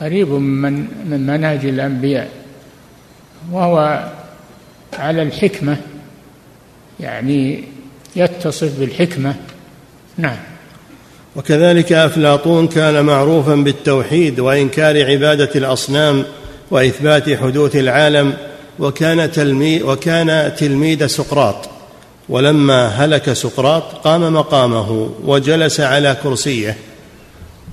قريب 0.00 0.28
من 0.28 0.72
من 1.10 1.26
منهج 1.26 1.64
الأنبياء 1.66 2.28
وهو 3.52 4.08
على 4.98 5.22
الحكمة 5.22 5.76
يعني 7.00 7.64
يتصف 8.16 8.80
بالحكمة. 8.80 9.34
نعم. 10.16 10.51
وكذلك 11.36 11.92
أفلاطون 11.92 12.68
كان 12.68 13.04
معروفا 13.04 13.54
بالتوحيد 13.54 14.40
وإنكار 14.40 15.10
عبادة 15.10 15.50
الأصنام 15.54 16.24
وإثبات 16.70 17.30
حدوث 17.30 17.76
العالم 17.76 18.34
وكان 18.78 19.32
تلميذ 19.32 19.82
وكان 19.82 20.52
تلميذ 20.56 21.06
سقراط. 21.06 21.68
ولما 22.28 22.86
هلك 22.86 23.32
سقراط 23.32 23.82
قام 23.82 24.34
مقامه 24.34 25.10
وجلس 25.24 25.80
على 25.80 26.16
كرسيه. 26.22 26.76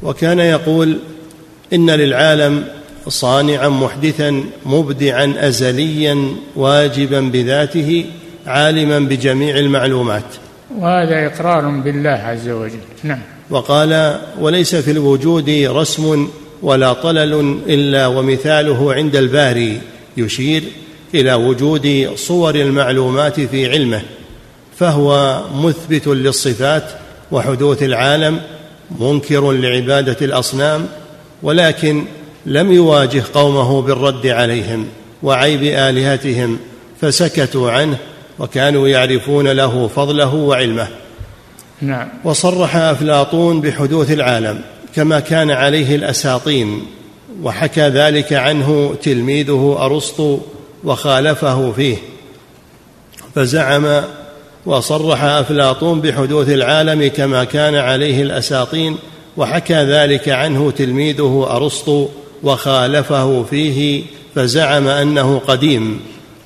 وكان 0.04 0.40
يقول 0.40 1.00
إن 1.74 1.90
للعالم 1.90 2.64
صانعا 3.08 3.68
محدثا 3.70 4.44
مبدعا 4.66 5.34
ازليا 5.38 6.36
واجبا 6.56 7.22
بذاته 7.22 8.06
عالما 8.48 9.00
بجميع 9.00 9.58
المعلومات. 9.58 10.24
وهذا 10.78 11.28
إقرار 11.28 11.70
بالله 11.70 12.10
عز 12.10 12.50
وجل. 12.50 12.80
نعم. 13.04 13.39
وقال 13.50 14.20
وليس 14.40 14.76
في 14.76 14.92
الوجود 14.92 15.50
رسم 15.50 16.28
ولا 16.62 16.94
طلل 16.94 17.60
إلا 17.68 18.08
ومثاله 18.08 18.94
عند 18.94 19.16
الباري 19.16 19.82
يشير 20.18 20.64
إلى 21.16 21.34
وجود 21.34 22.10
صور 22.16 22.56
المعلومات 22.56 23.40
في 23.40 23.70
علمه 23.72 24.02
فهو 24.78 25.42
مثبت 25.56 26.08
للصفات 26.08 26.84
وحدوث 27.32 27.84
العالم 27.84 28.42
منكر 29.00 29.52
لعبادة 29.52 30.18
الأصنام 30.22 30.88
ولكن 31.44 32.06
لم 32.46 32.72
يواجه 32.72 33.24
قومه 33.34 33.82
بالرد 33.82 34.28
عليهم 34.28 34.88
وعيب 35.24 35.64
آلهتهم 35.64 36.60
فسكتوا 37.02 37.72
عنه 37.72 37.98
وكانوا 38.40 38.88
يعرفون 38.88 39.48
له 39.48 39.88
فضله 39.88 40.36
وعلمه. 40.36 40.88
نعم. 41.82 42.08
وصرح 42.24 42.76
أفلاطون 42.76 43.62
بحدوث 43.62 44.12
العالم 44.12 44.62
كما 44.96 45.20
كان 45.20 45.52
عليه 45.52 45.96
الأساطين 45.96 46.86
وحكى 47.44 47.82
ذلك 47.82 48.34
عنه 48.34 48.96
تلميذه 49.04 49.78
أرسطو 49.80 50.40
وخالفه 50.84 51.72
فيه. 51.72 51.98
فزعم 53.36 54.02
وصرح 54.66 55.24
أفلاطون 55.24 56.02
بحدوث 56.02 56.50
العالم 56.50 57.08
كما 57.08 57.44
كان 57.44 57.76
عليه 57.76 58.22
الأساطين 58.22 58.98
وحكى 59.38 59.74
ذلك 59.74 60.30
عنه 60.30 60.72
تلميذه 60.72 61.48
أرسطو 61.50 62.08
وخالفه 62.44 63.44
فيه 63.44 64.04
فزعم 64.36 64.88
أنه 64.88 65.40
قديم 65.40 66.00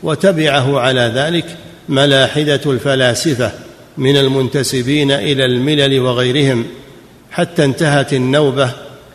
وتبعه 0.04 0.80
على 0.80 1.12
ذلك 1.16 1.46
ملاحدة 1.90 2.62
الفلاسفة. 2.66 3.52
من 3.98 4.18
المنتسبين 4.18 5.12
إلى 5.12 5.46
الملل 5.46 6.00
وغيرهم 6.00 6.66
حتى 7.32 7.66
انتهت 7.66 8.14
النوبة 8.14 8.72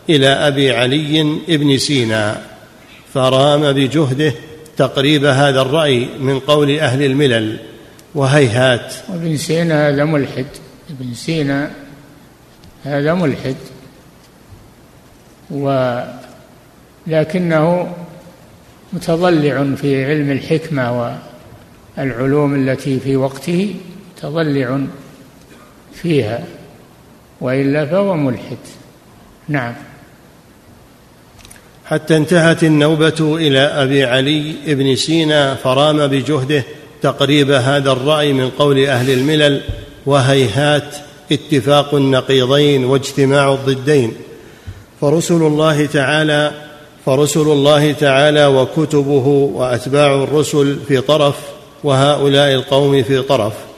إلى 0.09 0.27
أبي 0.27 0.71
علي 0.71 1.39
بن 1.47 1.77
سينا 1.77 2.41
فرام 3.13 3.71
بجهده 3.71 4.33
تقريب 4.77 5.25
هذا 5.25 5.61
الرأي 5.61 6.07
من 6.19 6.39
قول 6.39 6.79
أهل 6.79 7.03
الملل 7.03 7.57
وهيهات. 8.15 8.93
وابن 9.09 9.37
سينا 9.37 9.89
هذا 9.89 10.05
ملحد 10.05 10.45
ابن 10.89 11.13
سينا 11.13 11.71
هذا 12.83 13.13
ملحد 13.13 13.55
ولكنه 17.07 17.95
متضلع 18.93 19.75
في 19.75 20.05
علم 20.05 20.31
الحكمة 20.31 21.15
والعلوم 21.97 22.55
التي 22.55 22.99
في 22.99 23.15
وقته. 23.15 23.75
متضلع 24.23 24.79
فيها 25.93 26.43
وإلا 27.41 27.85
فهو 27.85 28.13
ملحد. 28.13 28.57
نعم. 29.47 29.73
حتى 31.85 32.17
انتهت 32.17 32.63
النوبة 32.63 33.35
إلى 33.35 33.59
أبي 33.59 34.03
علي 34.03 34.55
بن 34.67 34.95
سينا 34.95 35.55
فرام 35.55 36.07
بجهده 36.07 36.63
تقريب 37.01 37.51
هذا 37.51 37.91
الرأي 37.91 38.33
من 38.33 38.49
قول 38.49 38.85
أهل 38.85 39.09
الملل 39.09 39.61
وهيهات 40.05 40.95
اتفاق 41.31 41.95
النقيضين 41.95 42.85
واجتماع 42.85 43.53
الضدين. 43.53 44.13
فرسل 45.01 45.35
الله 45.35 45.85
تعالى 45.85 46.51
فرسل 47.05 47.41
الله 47.41 47.91
تعالى 47.91 48.45
وكتبه 48.45 49.27
وأتباع 49.27 50.23
الرسل 50.23 50.79
في 50.87 51.01
طرف 51.01 51.35
وهؤلاء 51.83 52.53
القوم 52.53 53.03
في 53.03 53.21
طرف. 53.21 53.68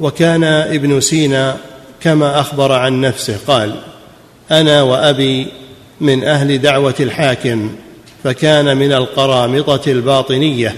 وكان 0.00 0.44
ابن 0.44 1.00
سينا 1.00 1.56
كما 2.00 2.40
أخبر 2.40 2.72
عن 2.72 3.00
نفسه 3.00 3.36
قال 3.46 3.74
أنا 4.50 4.82
وأبي 4.82 5.46
من 6.00 6.24
أهل 6.24 6.58
دعوة 6.58 6.94
الحاكم 7.00 7.70
فكان 8.24 8.76
من 8.76 8.92
القرامطة 8.92 9.92
الباطنية 9.92 10.74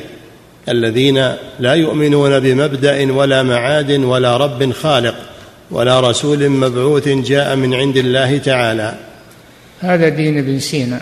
الذين 0.69 1.33
لا 1.59 1.75
يؤمنون 1.75 2.41
بمبدأ 2.41 3.13
ولا 3.13 3.43
معاد 3.43 3.91
ولا 3.91 4.37
رب 4.37 4.73
خالق 4.73 5.15
ولا 5.71 6.01
رسول 6.01 6.49
مبعوث 6.49 7.09
جاء 7.09 7.57
من 7.57 7.75
عند 7.75 7.97
الله 7.97 8.39
تعالى. 8.39 8.95
هذا 9.81 10.09
دين 10.09 10.39
ابن 10.39 10.59
سينا. 10.59 11.01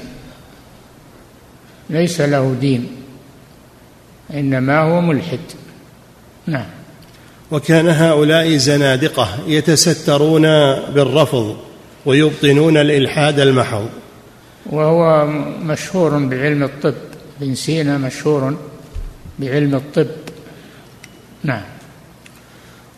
ليس 1.90 2.20
له 2.20 2.57
دين 2.61 2.88
إنما 4.35 4.79
هو 4.79 5.00
ملحد. 5.00 5.40
نعم. 6.46 6.66
وكان 7.55 7.88
هؤلاء 7.88 8.57
زنادقة 8.57 9.29
يتسترون 9.47 10.43
بالرفض 10.95 11.57
ويبطنون 12.07 12.77
الإلحاد 12.77 13.40
المحض. 13.40 13.88
وهو 14.67 15.27
مشهور 15.62 16.19
بعلم 16.19 16.62
الطب 16.62 16.95
ابن 17.43 17.55
سينا 17.55 17.99
مشهور 17.99 18.57
بعلم 19.38 19.75
الطب. 19.75 20.07
نعم. 21.45 21.62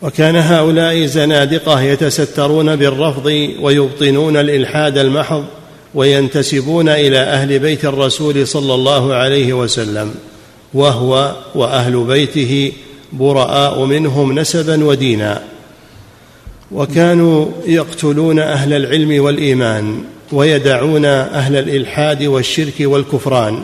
وكان 0.01 0.35
هؤلاء 0.35 1.05
زنادقة 1.05 1.81
يتسترون 1.81 2.75
بالرفض 2.75 3.25
ويبطنون 3.61 4.37
الإلحاد 4.37 4.97
المحض 4.97 5.45
وينتسبون 5.93 6.89
إلى 6.89 7.19
أهل 7.19 7.59
بيت 7.59 7.85
الرسول 7.85 8.47
صلى 8.47 8.73
الله 8.73 9.13
عليه 9.13 9.53
وسلم 9.53 10.15
وهو 10.73 11.35
وأهل 11.55 12.03
بيته 12.03 12.71
براء 13.13 13.85
منهم 13.85 14.39
نسبا 14.39 14.83
ودينا 14.83 15.41
وكانوا 16.71 17.45
يقتلون 17.65 18.39
أهل 18.39 18.73
العلم 18.73 19.23
والإيمان 19.23 20.03
ويدعون 20.31 21.05
أهل 21.05 21.55
الإلحاد 21.55 22.23
والشرك 22.23 22.73
والكفران 22.79 23.63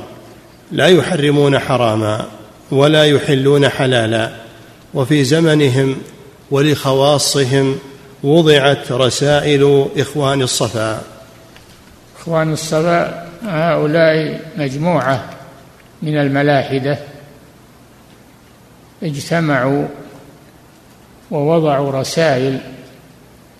لا 0.71 0.87
يحرمون 0.87 1.59
حراما 1.59 2.25
ولا 2.71 3.05
يحلون 3.05 3.69
حلالا. 3.69 4.29
وفي 4.93 5.23
زمنهم 5.23 5.95
ولخواصهم 6.51 7.79
وضعت 8.23 8.91
رسائل 8.91 9.85
إخوان 9.97 10.41
الصفا. 10.41 11.01
إخوان 12.19 12.53
الصفا 12.53 13.27
هؤلاء 13.43 14.41
مجموعة 14.57 15.29
من 16.01 16.17
الملاحدة. 16.17 16.97
اجتمعوا 19.03 19.87
ووضعوا 21.31 21.91
رسائل 21.91 22.59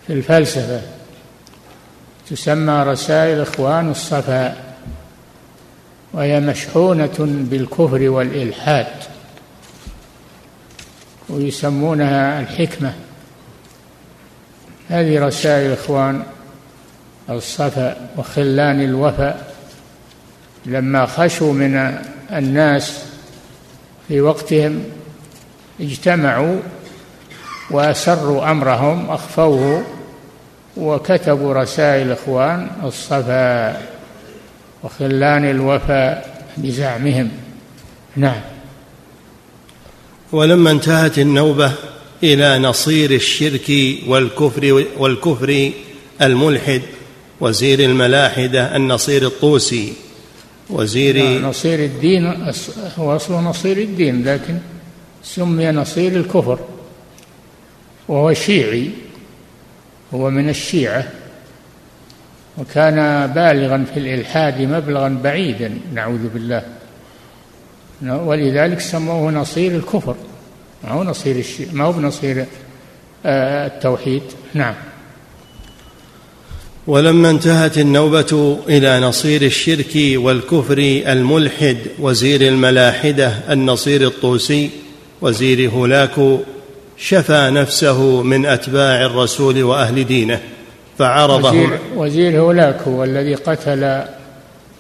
في 0.08 0.14
الفلسفة. 0.14 0.82
تسمى 2.30 2.84
رسائل 2.84 3.42
إخوان 3.42 3.92
الصفا 3.92 4.56
وهي 6.14 6.40
مشحونة 6.40 7.16
بالكفر 7.20 8.10
والإلحاد 8.10 8.88
ويسمونها 11.30 12.40
الحكمة. 12.40 12.94
هذه 14.90 15.26
رسائل 15.26 15.72
إخوان 15.72 16.24
الصفا 17.30 18.10
وخلان 18.18 18.82
الوفا 18.82 19.48
لما 20.66 21.06
خشوا 21.06 21.54
من 21.54 21.98
الناس 22.32 23.00
في 24.08 24.22
وقتهم 24.22 24.84
اجتمعوا 25.82 26.60
وأسروا 27.72 28.52
أمرهم 28.52 29.10
أخفوه 29.10 29.84
وكتبوا 30.78 31.54
رسائل 31.54 32.12
إخوان 32.12 32.68
الصفا 32.84 33.82
وخلان 34.84 35.50
الوفا 35.50 36.22
بزعمهم. 36.58 37.32
نعم. 38.16 38.42
ولما 40.32 40.72
انتهت 40.72 41.20
النوبة 41.20 41.72
إلى 42.24 42.60
نصير 42.60 43.12
الشرك 43.12 43.72
والكفر 44.08 44.86
والكفر 44.98 45.72
الملحد 46.22 46.82
وزير 47.40 47.80
الملاحدة 47.80 48.76
النصير 48.76 49.28
الطوسي 49.28 49.94
وزير 50.70 51.42
نصير 51.42 51.80
الدين 51.80 52.52
هو 52.98 53.16
أصله 53.16 53.42
نصير 53.42 53.78
الدين 53.78 54.24
لكن 54.28 54.58
سمي 55.24 55.72
نصير 55.72 56.12
الكفر 56.16 56.60
وهو 58.08 58.34
شيعي 58.34 58.90
هو 60.14 60.30
من 60.30 60.50
الشيعة 60.50 61.08
وكان 62.58 63.28
بالغا 63.28 63.86
في 63.94 64.00
الإلحاد 64.00 64.62
مبلغا 64.62 65.20
بعيدا 65.24 65.78
نعوذ 65.94 66.28
بالله. 66.34 66.64
ولذلك 68.02 68.80
سموه 68.80 69.32
نصير 69.32 69.76
الكفر 69.76 70.16
ما 70.84 70.92
هو 70.92 71.04
نصير 71.04 71.36
الشيء 71.36 71.68
ما 71.74 71.84
هو 71.84 71.92
بنصير 71.92 72.46
آه، 73.26 73.68
التوحيد. 73.68 74.22
نعم. 74.54 74.74
ولما 76.88 77.30
انتهت 77.30 77.78
النوبة 77.78 78.60
إلى 78.70 79.00
نصير 79.00 79.42
الشرك 79.42 79.96
والكفر 79.96 80.78
الملحد 81.08 81.78
وزير 82.00 82.42
الملاحدة 82.42 83.54
النصير 83.54 84.08
الطوسي 84.08 84.70
وزير 85.24 85.70
هولاكو 85.70 86.40
شفى 86.98 87.50
نفسه 87.54 88.24
من 88.24 88.46
أتباع 88.46 89.06
الرسول 89.06 89.64
وأهل 89.64 90.06
دينه 90.06 90.40
فعرضهم 91.00 91.64
وزير, 91.64 91.80
وزير 91.96 92.42
هولاكو 92.42 93.04
الذي 93.04 93.36
قتل 93.36 94.04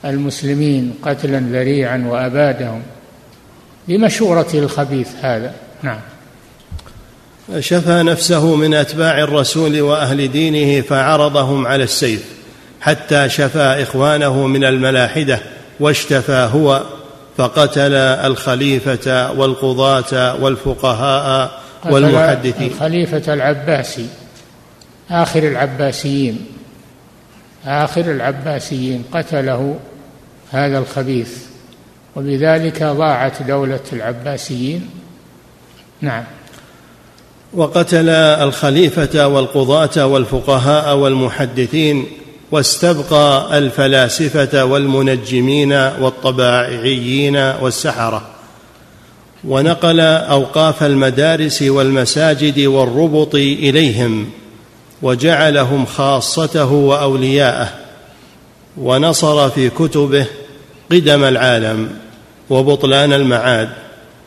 المسلمين 0.06 0.94
قتلا 1.04 1.40
ذريعا 1.40 2.06
وأبادهم 2.08 2.82
بمشورته 3.88 4.60
الخبيث 4.60 5.08
هذا. 5.22 5.54
نعم. 5.84 6.00
شفى 7.60 8.04
نفسه 8.04 8.56
من 8.56 8.74
أتباع 8.74 9.20
الرسول 9.20 9.82
وأهل 9.82 10.32
دينه 10.32 10.82
فعرضهم 10.82 11.68
على 11.68 11.84
السيف 11.84 12.24
حتى 12.82 13.30
شفى 13.30 13.78
إخوانه 13.82 14.48
من 14.48 14.64
الملاحدة 14.64 15.40
واشتفى 15.80 16.50
هو 16.54 16.84
فقتل 17.38 17.93
الخليفة 17.96 19.32
والقضاة 19.32 20.36
والفقهاء 20.43 21.62
والمحدثين. 21.86 22.72
الخليفة 22.72 23.34
العباسي. 23.34 24.08
آخر 25.12 25.43
العباسيين. 25.43 26.46
آخر 27.65 28.02
العباسيين 28.02 29.04
قتله 29.13 29.80
هذا 30.52 30.78
الخبيث. 30.78 31.38
وبذلك 32.15 32.84
ضاعت 32.84 33.43
دولة 33.43 33.84
العباسيين. 33.93 34.89
نعم. 36.02 36.24
وقتل 37.54 38.10
الخليفة 38.10 39.28
والقضاة 39.28 40.06
والفقهاء 40.06 40.96
والمحدثين 40.96 42.06
واستبقى 42.54 43.58
الفلاسفة 43.58 44.66
والمنجمين 44.66 45.74
والطباعيين 45.74 47.36
والسحرة. 47.36 48.22
ونقل 49.48 50.00
أوقاف 50.00 50.84
المدارس 50.84 51.62
والمساجد 51.62 52.60
والربط 52.60 53.36
إليهم 53.36 54.30
وجعلهم 55.02 55.86
خاصته 55.86 56.72
وأولياءه 56.72 57.70
ونصر 58.78 59.50
في 59.50 59.70
كتبه 59.70 60.26
قدم 60.92 61.24
العالم 61.24 61.89
وبطلان 62.50 63.13
المعاد 63.13 63.70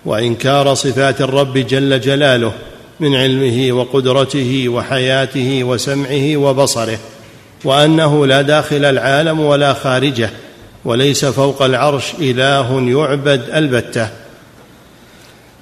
وإنكار 0.04 0.74
صفات 0.74 1.20
الرب 1.20 1.58
جل 1.58 2.00
جلاله 2.00 2.52
من 3.00 3.14
علمه 3.14 3.72
وقدرته 3.72 4.68
وحياته 4.68 5.64
وسمعه 5.64 6.36
وبصره. 6.36 6.98
وأنه 7.66 8.26
لا 8.26 8.42
داخل 8.42 8.84
العالم 8.84 9.40
ولا 9.40 9.72
خارجه 9.72 10.30
وليس 10.84 11.24
فوق 11.24 11.62
العرش 11.62 12.14
إله 12.14 12.90
يعبد 12.90 13.50
البتة. 13.54 14.08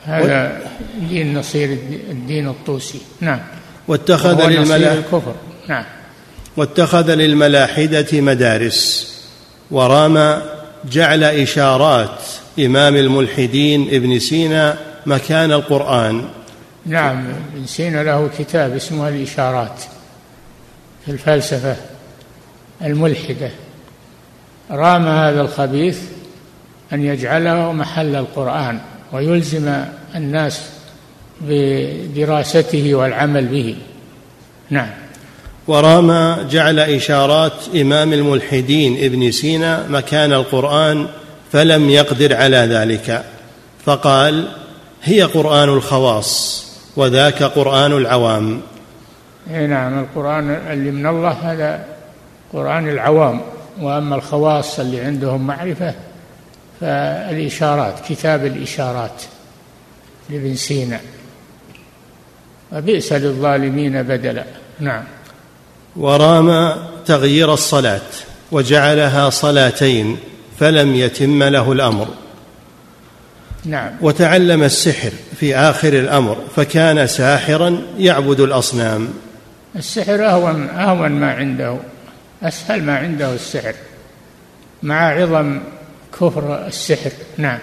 هذا 0.05 0.61
دين 1.09 1.38
نصير 1.38 1.79
الدين 2.11 2.49
الطوسي. 2.49 3.01
نعم. 3.21 3.40
واتخذ 3.88 4.47
للملاحدة 4.47 4.99
الكفر. 4.99 5.35
نعم. 5.69 5.85
واتخذ 6.57 7.14
للملاحدة 7.14 8.21
مدارس 8.21 9.11
ورام 9.71 10.43
جعل 10.93 11.25
إشارات 11.25 12.19
إمام 12.59 12.97
الملحدين 12.97 13.88
ابن 13.95 14.19
سينا 14.19 14.77
مكان 15.07 15.53
القرآن. 15.53 16.25
نعم 16.87 17.27
ابن 17.55 17.67
سينا 17.67 18.03
له 18.03 18.31
كتاب 18.38 18.77
اسمه 18.77 19.09
الإشارات 19.09 19.81
في 21.05 21.11
الفلسفة. 21.11 21.77
الملحدة. 22.82 23.50
رام 24.70 25.08
هذا 25.08 25.40
الخبيث 25.40 25.98
أن 26.92 27.04
يجعله 27.04 27.72
محل 27.72 28.16
القرآن 28.16 28.80
ويلزم 29.12 29.84
الناس 30.14 30.60
بدراسته 31.40 32.94
والعمل 32.94 33.46
به. 33.46 33.76
نعم. 34.70 34.90
ورام 35.66 36.37
جعل 36.48 36.80
إشارات 36.80 37.52
إمام 37.74 38.12
الملحدين 38.12 39.04
ابن 39.04 39.30
سينا 39.30 39.87
مكان 39.88 40.32
القرآن 40.32 41.06
فلم 41.52 41.90
يقدر 41.90 42.37
على 42.37 42.56
ذلك. 42.56 43.24
فقال 43.84 44.48
هي 45.02 45.22
قرآن 45.22 45.68
الخواص 45.68 46.64
وذاك 46.96 47.42
قرآن 47.42 47.92
العوام. 47.92 48.60
اي 49.50 49.66
نعم 49.66 49.98
القرآن 49.98 50.50
اللي 50.50 50.90
من 50.90 51.06
الله 51.06 51.30
هذا 51.30 51.93
قرآن 52.55 52.88
العوام 52.88 53.40
وأما 53.81 54.17
الخواص 54.17 54.81
اللي 54.81 55.01
عندهم 55.01 55.47
معرفة 55.47 55.95
فالإشارات 56.81 57.95
كتاب 58.09 58.47
الإشارات 58.47 59.23
لابن 60.31 60.55
سينا. 60.55 61.01
وبئس 62.73 63.12
للظالمين 63.12 64.03
بدلا. 64.03 64.45
نعم. 64.81 65.05
ورام 65.97 66.77
تغيير 67.07 67.55
الصلاة 67.55 68.01
وجعلها 68.53 69.31
صلاتين 69.31 70.19
فلم 70.59 70.95
يتم 70.95 71.43
له 71.43 71.73
الأمر. 71.73 72.09
نعم. 73.64 73.90
وتعلم 74.01 74.62
السحر 74.62 75.11
في 75.40 75.57
آخر 75.57 75.93
الأمر 75.93 76.37
فكان 76.57 77.07
ساحرا 77.07 77.83
يعبد 77.99 78.40
الأصنام. 78.40 79.09
السحر 79.77 80.27
أهون 80.27 80.69
أهون 80.69 81.11
ما 81.12 81.33
عنده. 81.33 81.79
أسهل 82.44 82.83
ما 82.83 82.98
عنده 82.98 83.35
السحر 83.35 83.74
مع 84.83 85.09
عظم 85.11 85.61
كفر 86.20 86.66
السحر. 86.66 87.11
نعم. 87.38 87.59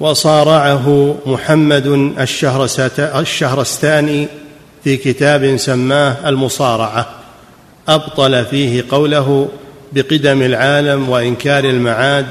وصارعه 0.00 1.16
محمد 1.26 1.86
الشهرستاني 3.14 4.28
في 4.84 4.96
كتاب 4.96 5.56
سماه 5.56 6.28
المصارعة. 6.28 7.06
أبطل 7.88 8.44
فيه 8.44 8.84
قوله 8.90 9.48
بقدم 9.92 10.42
العالم 10.42 11.08
وإنكار 11.08 11.64
المعاد 11.64 12.26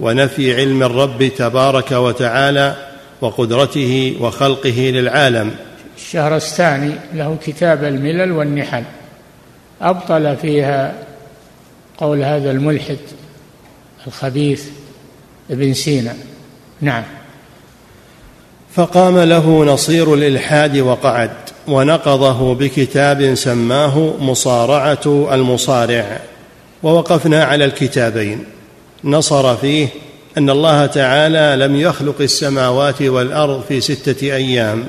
ونفي 0.00 0.54
علم 0.54 0.82
الرب 0.82 1.30
تبارك 1.36 1.92
وتعالى 1.92 2.76
وقدرته 3.20 4.16
وخلقه 4.20 4.90
للعالم. 4.94 5.54
الشهرستاني 5.96 6.92
له 7.14 7.36
كتاب 7.46 7.84
الملل 7.84 8.32
والنحل. 8.32 8.84
أبطل 9.82 10.36
فيها 10.36 10.94
قول 11.98 12.22
هذا 12.22 12.50
الملحد 12.50 12.98
الخبيث 14.06 14.64
ابن 15.50 15.74
سينا. 15.74 16.14
نعم. 16.80 17.02
فقام 18.74 19.18
له 19.18 19.64
نصير 19.64 20.14
الإلحاد 20.14 20.78
وقعد 20.78 21.30
ونقضه 21.68 22.54
بكتاب 22.54 23.34
سماه 23.34 24.14
مصارعة 24.20 25.28
المصارع 25.32 26.20
ووقفنا 26.82 27.44
على 27.44 27.64
الكتابين. 27.64 28.44
نصر 29.04 29.56
فيه 29.56 29.88
أن 30.38 30.50
الله 30.50 30.86
تعالى 30.86 31.64
لم 31.64 31.76
يخلق 31.76 32.20
السماوات 32.20 33.02
والأرض 33.02 33.64
في 33.68 33.80
ستة 33.80 34.22
أيام 34.22 34.84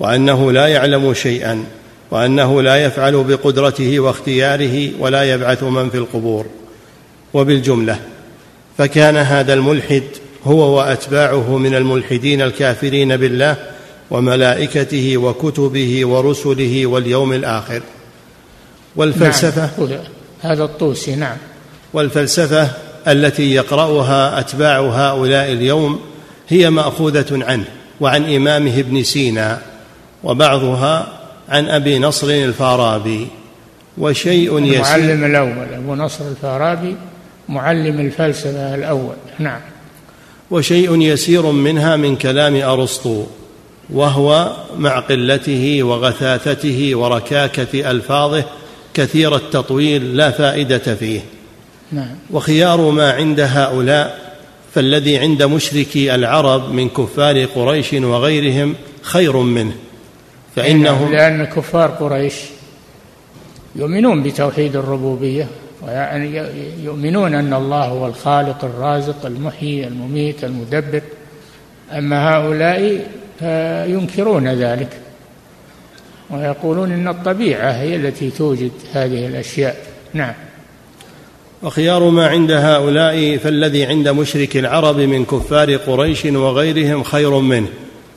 وأنه 0.00 0.52
لا 0.52 0.66
يعلم 0.66 1.14
شيئا. 1.14 1.64
وأنه 2.10 2.62
لا 2.62 2.76
يفعل 2.76 3.24
بقدرته 3.24 4.00
واختياره 4.00 4.90
ولا 4.98 5.34
يبعث 5.34 5.62
من 5.62 5.90
في 5.90 5.96
القبور 5.96 6.46
وبالجملة 7.34 7.98
فكان 8.78 9.16
هذا 9.16 9.54
الملحد 9.54 10.02
هو 10.44 10.78
وأتباعه 10.78 11.58
من 11.58 11.74
الملحدين 11.74 12.42
الكافرين 12.42 13.16
بالله 13.16 13.56
وملائكته 14.10 15.16
وكتبه 15.16 16.06
ورسله 16.06 16.86
واليوم 16.86 17.32
الآخر 17.32 17.82
والفلسفة 18.96 19.70
نعم. 19.78 19.98
هذا 20.40 20.64
الطوسي 20.64 21.14
نعم 21.14 21.36
والفلسفة 21.92 22.68
التي 23.08 23.54
يقرأها 23.54 24.40
أتباع 24.40 24.80
هؤلاء 24.80 25.52
اليوم 25.52 26.00
هي 26.48 26.70
مأخوذة 26.70 27.44
عنه 27.44 27.64
وعن 28.00 28.34
إمامه 28.34 28.78
ابن 28.78 29.02
سينا 29.02 29.62
وبعضها 30.24 31.19
عن 31.50 31.68
أبي 31.68 31.98
نصر 31.98 32.30
الفارابي 32.30 33.26
وشيء 33.98 34.64
يسير. 34.64 34.96
المعلم 34.96 35.24
الأول 35.24 35.74
أبو 35.74 35.94
نصر 35.94 36.28
الفارابي 36.28 36.96
معلم 37.48 38.00
الفلسفة 38.00 38.74
الأول. 38.74 39.14
نعم. 39.38 39.60
وشيء 40.50 41.00
يسير 41.00 41.46
منها 41.46 41.96
من 41.96 42.16
كلام 42.16 42.56
أرسطو 42.56 43.24
وهو 43.90 44.56
مع 44.78 44.98
قلته 44.98 45.82
وغثاثته 45.82 46.90
وركاكة 46.94 47.90
ألفاظه 47.90 48.44
كثير 48.94 49.36
التطويل 49.36 50.16
لا 50.16 50.30
فائدة 50.30 50.94
فيه. 50.94 51.20
نعم. 51.92 52.16
وخيار 52.30 52.90
ما 52.90 53.12
عند 53.12 53.40
هؤلاء 53.40 54.30
فالذي 54.74 55.18
عند 55.18 55.42
مشركي 55.42 56.14
العرب 56.14 56.72
من 56.72 56.88
كفار 56.88 57.44
قريش 57.44 57.92
وغيرهم 57.92 58.74
خير 59.02 59.36
منه. 59.36 59.72
فإنهم 60.56 61.12
لأن 61.12 61.44
كفار 61.44 61.90
قريش 61.90 62.34
يؤمنون 63.76 64.22
بتوحيد 64.22 64.76
الربوبية 64.76 65.46
ويعني 65.82 66.42
يؤمنون 66.84 67.34
أن 67.34 67.54
الله 67.54 67.84
هو 67.84 68.06
الخالق 68.06 68.64
الرازق 68.64 69.26
المحيي 69.26 69.86
المميت 69.86 70.44
المدبر. 70.44 71.02
أما 71.92 72.30
هؤلاء 72.30 73.06
فينكرون 73.38 74.48
ذلك 74.48 74.88
ويقولون 76.30 76.92
إن 76.92 77.08
الطبيعة 77.08 77.70
هي 77.70 77.96
التي 77.96 78.30
توجد 78.30 78.70
هذه 78.92 79.26
الأشياء. 79.26 79.76
نعم. 80.14 80.34
وخيار 81.62 82.10
ما 82.10 82.26
عند 82.26 82.50
هؤلاء 82.50 83.36
فالذي 83.36 83.84
عند 83.84 84.08
مشرك 84.08 84.56
العرب 84.56 84.96
من 84.96 85.24
كفار 85.24 85.76
قريش 85.76 86.24
وغيرهم 86.24 87.02
خير 87.02 87.38
منه. 87.38 87.68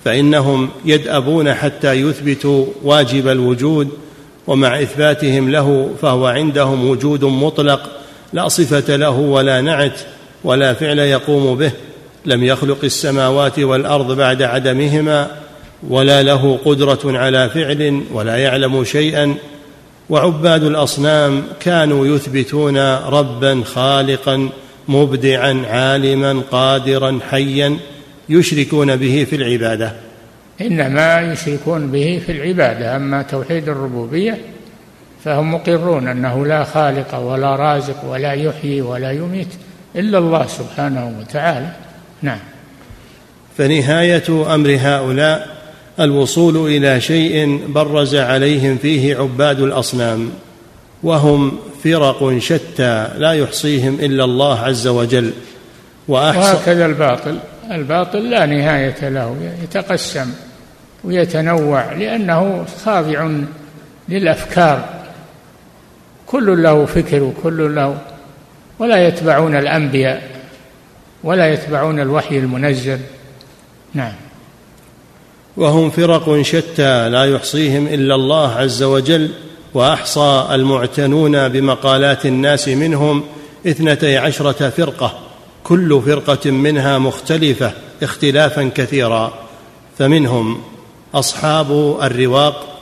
فإنهم 0.06 0.70
يدأبون 0.86 1.54
حتى 1.54 1.94
يثبتوا 1.94 2.66
واجب 2.84 3.28
الوجود 3.28 3.90
ومع 4.48 4.82
إثباتهم 4.82 5.50
له 5.50 5.90
فهو 6.02 6.26
عندهم 6.26 6.90
وجود 6.90 7.24
مطلق 7.26 7.90
لا 8.34 8.48
صفة 8.48 8.96
له 8.96 9.20
ولا 9.20 9.62
نعت 9.62 10.00
ولا 10.44 10.74
فعل 10.74 11.00
يقوم 11.00 11.56
به 11.58 11.72
لم 12.26 12.44
يخلق 12.44 12.78
السماوات 12.84 13.60
والأرض 13.60 14.18
بعد 14.18 14.42
عدمهما 14.42 15.32
ولا 15.90 16.24
له 16.24 16.60
قدرة 16.66 17.00
على 17.06 17.50
فعل 17.50 18.04
ولا 18.14 18.38
يعلم 18.38 18.84
شيئا 18.84 19.36
وعباد 20.10 20.64
الأصنام 20.64 21.44
كانوا 21.60 22.08
يثبتون 22.08 22.78
ربا 22.96 23.64
خالقا 23.66 24.50
مبدعا 24.88 25.64
عالما 25.70 26.42
قادرا 26.52 27.20
حيا 27.30 27.78
يشركون 28.30 28.96
به 28.96 29.28
في 29.30 29.36
العبادة. 29.36 29.94
إنما 30.62 31.22
يشركون 31.22 31.92
به 31.92 32.22
في 32.26 32.32
العبادة 32.32 32.96
أما 32.96 33.22
توحيد 33.22 33.70
الربوبية 33.70 34.38
فهم 35.26 35.54
مقرون 35.54 36.08
أنه 36.08 36.46
لا 36.46 36.64
خالق 36.64 37.16
ولا 37.16 37.56
رازق 37.56 38.06
ولا 38.06 38.32
يحيي 38.32 38.82
ولا 38.82 39.12
يميت 39.12 39.48
إلا 39.96 40.18
الله 40.18 40.48
سبحانه 40.48 41.14
وتعالى. 41.20 41.72
نعم. 42.22 42.40
فنهاية 43.58 44.56
أمر 44.56 44.78
هؤلاء 44.80 45.58
الوصول 46.00 46.68
إلى 46.68 47.02
شيء 47.02 47.68
برز 47.68 48.16
عليهم 48.16 48.78
فيه 48.78 49.16
عباد 49.16 49.60
الأصنام 49.60 50.30
وهم 51.04 51.58
فرق 51.84 52.38
شتى 52.38 53.08
لا 53.18 53.32
يحصيهم 53.32 53.98
إلا 54.00 54.24
الله 54.24 54.60
عز 54.60 54.88
وجل 54.88 55.32
وأحصى 56.08 56.40
وهكذا 56.40 56.86
الباطل. 56.86 57.40
الباطل 57.72 58.30
لا 58.30 58.46
نهاية 58.46 59.10
له 59.10 59.38
يتقسم 59.64 60.32
ويتنوع 61.04 61.94
لأنه 61.94 62.66
خاضع 62.86 63.30
للأفكار. 64.10 64.90
كل 66.28 66.64
له 66.64 66.86
فكر 66.86 67.24
وكل 67.24 67.76
له 67.76 67.98
ولا 68.80 69.08
يتبعون 69.08 69.56
الأنبياء 69.56 70.30
ولا 71.24 71.54
يتبعون 71.54 72.00
الوحي 72.00 72.38
المنزل. 72.38 73.00
نعم. 73.94 74.14
وهم 75.58 75.90
فرق 75.90 76.42
شتى 76.42 77.10
لا 77.10 77.26
يحصيهم 77.26 77.88
إلا 77.88 78.16
الله 78.16 78.56
عز 78.56 78.84
وجل 78.84 79.32
وأحصى 79.74 80.48
المعتنون 80.52 81.50
بمقالات 81.50 82.26
الناس 82.26 82.68
منهم 82.68 83.24
اثنتي 83.68 84.18
عشرة 84.18 84.70
فرقة. 84.70 85.23
كل 85.64 86.02
فرقة 86.06 86.52
منها 86.52 86.98
مختلفة 86.98 87.72
اختلافا 88.04 88.72
كثيرا 88.76 89.34
فمنهم 89.98 90.62
أصحاب 91.14 91.98
الرواق 92.02 92.80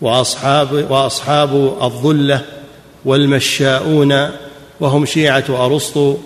واصحاب 0.00 0.86
وأصحاب 0.90 1.76
الظلة 1.82 2.44
والمشاؤون 3.04 4.30
وهم 4.80 5.06
شيعة 5.06 5.44
أرسطو 5.66 6.16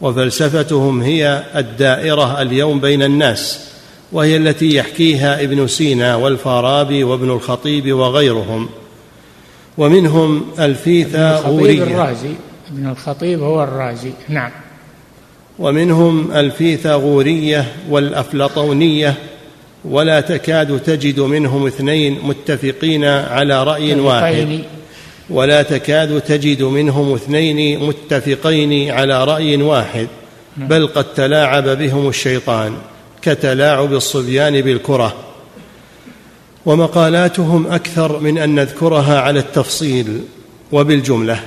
وفلسفتهم 0.00 1.02
هي 1.02 1.44
الدائرة 1.56 2.42
اليوم 2.42 2.80
بين 2.80 3.02
الناس 3.02 3.68
وهي 4.12 4.36
التي 4.36 4.74
يحكيها 4.74 5.42
ابن 5.42 5.66
سينا 5.66 6.16
والفارابي 6.16 7.04
وابن 7.04 7.30
الخطيب 7.30 7.92
وغيرهم. 7.92 8.68
ومنهم 9.78 10.44
الفيثاغورية. 10.58 11.82
الرازي 11.82 12.34
ابن 12.70 12.88
الخطيب 12.88 13.42
هو 13.42 13.62
الرازي. 13.62 14.12
نعم. 14.28 14.50
ومنهم 15.58 16.32
الفيثاغورية 16.32 17.72
والأفلاطونية 17.90 19.14
ولا 19.84 20.20
تكاد 20.20 20.80
تجد 20.80 21.20
منهم 21.20 21.66
اثنين 21.66 22.18
متفقين 22.22 23.04
على 23.04 23.64
رأي 23.64 23.94
واحد. 23.94 24.60
ولا 25.30 25.62
تكاد 25.62 26.20
تجد 26.20 26.62
منهم 26.62 27.14
اثنين 27.14 27.86
متفقين 27.86 28.90
على 28.90 29.24
رأي 29.24 29.62
واحد. 29.62 30.08
نعم. 30.56 30.68
بل 30.68 30.86
قد 30.86 31.04
تلاعب 31.14 31.68
بهم 31.68 32.08
الشيطان 32.08 32.74
كتلاعب 33.22 33.92
الصبيان 33.92 34.60
بالكرة. 34.60 35.14
ومقالاتهم 36.66 37.66
أكثر 37.66 38.20
من 38.20 38.38
أن 38.38 38.54
نذكرها 38.54 39.20
على 39.20 39.38
التفصيل 39.38 40.20
وبالجملة 40.72 41.40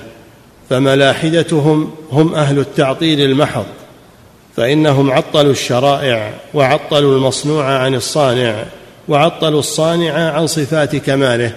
فملاحدتهم 0.70 1.92
هم 2.12 2.36
أهل 2.36 2.60
التعطيل 2.60 3.22
المحض. 3.22 3.66
فإنهم 4.58 5.12
عطلوا 5.12 5.52
الشرائع 5.52 6.34
وعطلوا 6.54 7.16
المصنوع 7.16 7.66
عن 7.66 7.96
الصانع 7.96 8.64
وعطلوا 9.08 9.60
الصانع 9.60 10.32
عن 10.32 10.48
صفات 10.48 10.96
كماله 10.96 11.54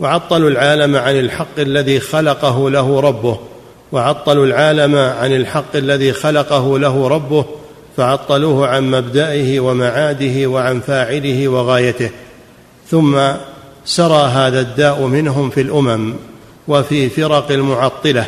وعطلوا 0.00 0.50
العالم 0.50 0.96
عن 0.96 1.18
الحق 1.18 1.58
الذي 1.58 2.00
خلقه 2.00 2.70
له 2.70 3.00
ربه 3.00 3.38
وعطلوا 3.92 4.46
العالم 4.46 4.96
عن 4.96 5.32
الحق 5.32 5.76
الذي 5.76 6.12
خلقه 6.12 6.78
له 6.78 7.08
ربه 7.08 7.44
فعطلوه 7.96 8.68
عن 8.68 8.90
مبدئه 8.90 9.60
ومعاده 9.60 10.46
وعن 10.46 10.80
فاعله 10.80 11.48
وغايته 11.48 12.10
ثم 12.90 13.18
سرى 13.84 14.28
هذا 14.28 14.60
الداء 14.60 15.00
منهم 15.00 15.50
في 15.50 15.60
الأمم 15.60 16.14
وفي 16.68 17.08
فرق 17.08 17.50
المعطلة 17.50 18.26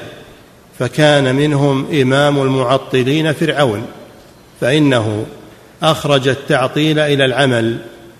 فكان 0.78 1.34
منهم 1.36 1.86
إمام 2.02 2.42
المعطلين 2.42 3.32
فرعون 3.32 3.86
فإنه 4.60 5.26
أخرج 5.82 6.28
التعطيل 6.28 6.98
إلى 6.98 7.24
العمل 7.24 7.78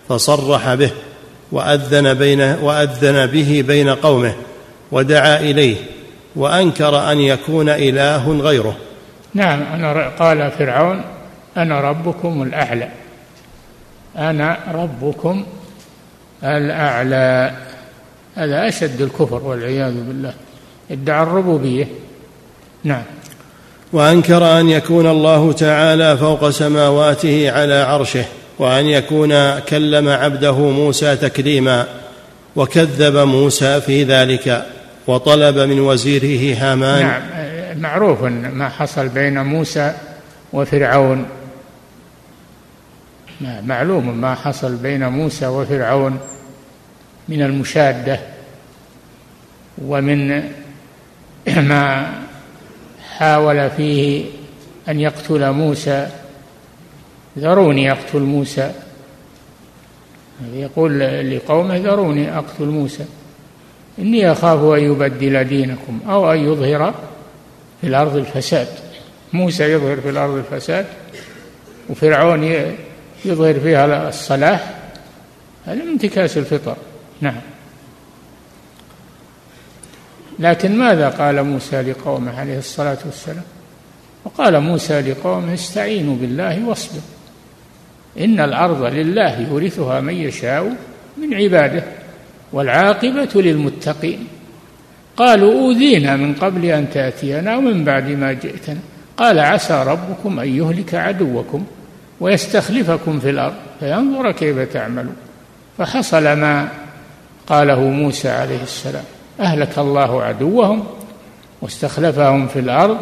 فصرح 0.09 0.75
به 0.75 0.91
وأذن 1.53 2.15
بين 2.15 2.41
وأذن 2.41 3.27
به 3.27 3.65
بين 3.67 3.89
قومه 3.89 4.35
ودعا 4.93 5.41
إليه 5.41 5.77
وأنكر 6.37 7.13
أن 7.13 7.21
يكون 7.21 7.69
إله 7.69 8.33
غيره. 8.33 8.77
نعم 9.35 9.63
أنا 9.63 10.09
قال 10.09 10.51
فرعون 10.51 11.03
أنا 11.57 11.81
ربكم 11.81 12.43
الأعلى. 12.43 12.89
أنا 14.17 14.59
ربكم 14.75 15.47
الأعلى. 16.45 17.53
هذا 18.37 18.69
أشد 18.69 19.01
الكفر 19.01 19.43
والعياذ 19.45 19.95
بالله. 19.95 20.35
ادعى 20.91 21.23
الربوبية. 21.23 21.87
نعم. 22.85 23.03
وأنكر 23.93 24.61
أن 24.61 24.69
يكون 24.69 25.07
الله 25.07 25.53
تعالى 25.53 26.17
فوق 26.17 26.51
سماواته 26.51 27.51
على 27.51 27.75
عرشه 27.75 28.25
وأن 28.59 28.87
يكون 28.87 29.59
كلم 29.59 30.09
عبده 30.09 30.57
موسى 30.71 31.17
تكليما 31.17 31.87
وكذب 32.57 33.17
موسى 33.17 33.81
في 33.81 34.05
ذلك 34.05 34.67
وطلب 35.07 35.59
من 35.59 35.81
وزيره 35.81 36.57
هامان. 36.59 37.07
نعم 37.07 37.23
معروف 37.81 38.23
ما 38.23 38.69
حصل 38.69 39.09
بين 39.09 39.43
موسى 39.43 39.95
وفرعون. 40.53 41.27
معلوم 43.41 44.21
ما 44.21 44.35
حصل 44.35 44.77
بين 44.77 45.09
موسى 45.09 45.47
وفرعون 45.47 46.19
من 47.29 47.43
المشادة 47.43 48.21
ومن 49.79 50.43
ما 51.69 52.07
حاول 53.19 53.71
فيه 53.71 54.25
أن 54.89 55.01
يقتل 55.01 55.51
موسى. 55.51 56.09
ذروني 57.39 57.93
أقتل 57.93 58.19
موسى. 58.19 58.73
يقول 60.55 60.99
لقومه 61.31 61.77
ذروني 61.77 62.39
أقتل 62.39 62.65
موسى. 62.65 63.05
إني 63.99 64.33
أخاف 64.33 64.61
أن 64.61 64.85
يبدل 64.85 65.45
دينكم 65.45 66.01
أو 66.09 66.33
أن 66.33 66.39
يظهر 66.39 66.95
في 67.81 67.87
الأرض 67.87 68.17
الفساد. 68.17 68.69
موسى 69.33 69.65
يظهر 69.65 70.01
في 70.01 70.11
الأرض 70.11 70.35
الفساد 70.35 70.87
وفرعون 71.91 72.45
يظهر 73.25 73.61
فيها 73.61 74.09
الصلاح. 74.09 74.75
هذا 75.67 75.83
انتكاس 75.83 76.39
الفطر. 76.39 76.77
نعم. 77.21 77.41
لكن 80.39 80.79
ماذا 80.79 81.09
قال 81.09 81.43
موسى 81.43 81.83
لقومه 81.83 82.41
عليه 82.41 82.59
الصلاة 82.59 82.99
والسلام؟ 83.07 83.43
وقال 84.25 84.61
موسى 84.61 85.01
لقومه 85.01 85.55
استعينوا 85.55 86.17
بالله 86.17 86.69
واصبروا 86.69 87.03
إن 88.21 88.41
الأرض 88.41 88.83
لله 88.83 89.41
يورثها 89.41 90.01
من 90.01 90.15
يشاء 90.15 90.77
من 91.17 91.35
عباده 91.35 91.83
والعاقبة 92.53 93.29
للمتقين. 93.35 94.27
قالوا 95.17 95.53
أوذينا 95.53 96.17
من 96.17 96.35
قبل 96.35 96.65
أن 96.65 96.91
تأتينا 96.91 97.57
ومن 97.57 97.85
بعد 97.85 98.11
ما 98.11 98.33
جئتنا. 98.33 98.81
قال 99.17 99.39
عسى 99.39 99.85
ربكم 99.87 100.41
أن 100.41 100.49
يهلك 100.49 100.95
عدوكم 100.95 101.65
ويستخلفكم 102.21 103.21
في 103.21 103.31
الأرض 103.31 103.55
فينظر 103.81 104.33
كيف 104.33 104.59
تعملون. 104.59 105.17
فحصل 105.79 106.33
ما 106.33 106.69
قاله 107.47 107.81
موسى 107.81 108.29
عليه 108.29 108.63
السلام. 108.63 109.05
أهلك 109.41 109.79
الله 109.79 110.23
عدوهم 110.23 110.85
واستخلفهم 111.63 112.49
في 112.49 112.59
الأرض 112.59 112.99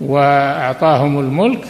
وأعطاهم 0.00 1.20
الملك 1.20 1.64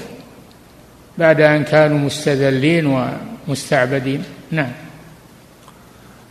بعد 1.18 1.40
أن 1.40 1.64
كانوا 1.64 1.98
مستذلين 1.98 3.08
ومستعبدين. 3.48 4.24
نعم. 4.50 4.72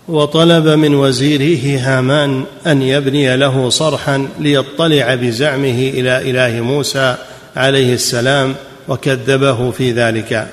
وطلب 0.08 0.68
من 0.68 0.96
وزيره 0.96 1.80
هامان 1.80 2.44
أن 2.68 2.82
يبني 2.82 3.38
له 3.38 3.70
صرحا 3.70 4.28
ليطلع 4.40 5.16
بزعمه 5.16 5.92
إلى 5.94 6.30
إله 6.30 6.62
موسى 6.62 7.16
عليه 7.56 7.94
السلام 7.94 8.56
وكذبه 8.88 9.72
في 9.72 9.92
ذلك. 9.92 10.48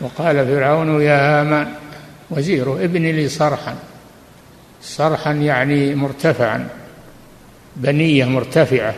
وقال 0.00 0.46
فرعون 0.46 1.02
يا 1.02 1.40
هامان 1.40 1.68
وزيره 2.30 2.84
ابن 2.84 3.02
لي 3.02 3.28
صرحا. 3.28 3.89
صرحا 4.82 5.32
يعني 5.32 5.94
مرتفعا 5.94 6.68
بنية 7.76 8.24
مرتفعة. 8.24 8.94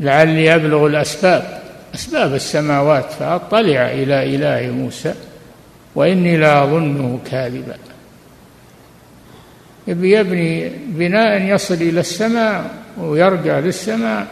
لعلي 0.00 0.54
أبلغ 0.54 0.86
الأسباب 0.86 1.62
أسباب 1.94 2.34
السماوات 2.34 3.12
فأطلع 3.12 3.90
إلى 3.90 4.36
إله 4.36 4.72
موسى 4.72 5.14
وإني 5.94 6.36
لاظنه 6.36 7.20
كاذبا. 7.30 7.76
يبني 9.86 10.68
بناء 10.86 11.42
يصل 11.42 11.74
إلى 11.74 12.00
السماء 12.00 12.70
ويرجع 12.98 13.58
للسماء 13.58 14.26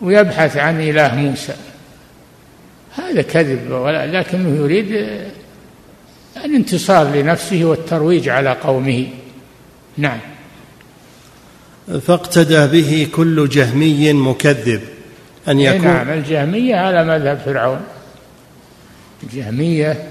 ويبحث 0.00 0.56
عن 0.56 0.80
إله 0.80 1.14
موسى. 1.14 1.54
هذا 2.94 3.22
كذب 3.22 3.86
لكنه 4.12 4.56
يريد 4.56 5.18
الانتصار 6.44 7.14
لنفسه 7.14 7.64
والترويج 7.64 8.28
على 8.28 8.52
قومه. 8.52 9.06
نعم. 9.98 10.18
فاقتدى 12.00 12.66
به 12.66 13.08
كل 13.12 13.48
جهمي 13.48 14.12
مكذب. 14.12 14.80
أن 15.48 15.60
يكون 15.60 15.84
نعم 15.84 16.08
الجهمية 16.08 16.76
على 16.76 17.04
مذهب 17.04 17.38
فرعون. 17.44 17.80
الجهمية 19.22 20.08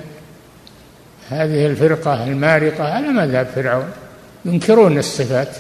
هذه 1.30 1.66
الفرقة 1.66 2.24
المارقة 2.24 2.84
على 2.84 3.08
مذهب 3.08 3.48
فرعون. 3.56 3.90
ينكرون 4.46 4.98
الصفات. 4.98 5.56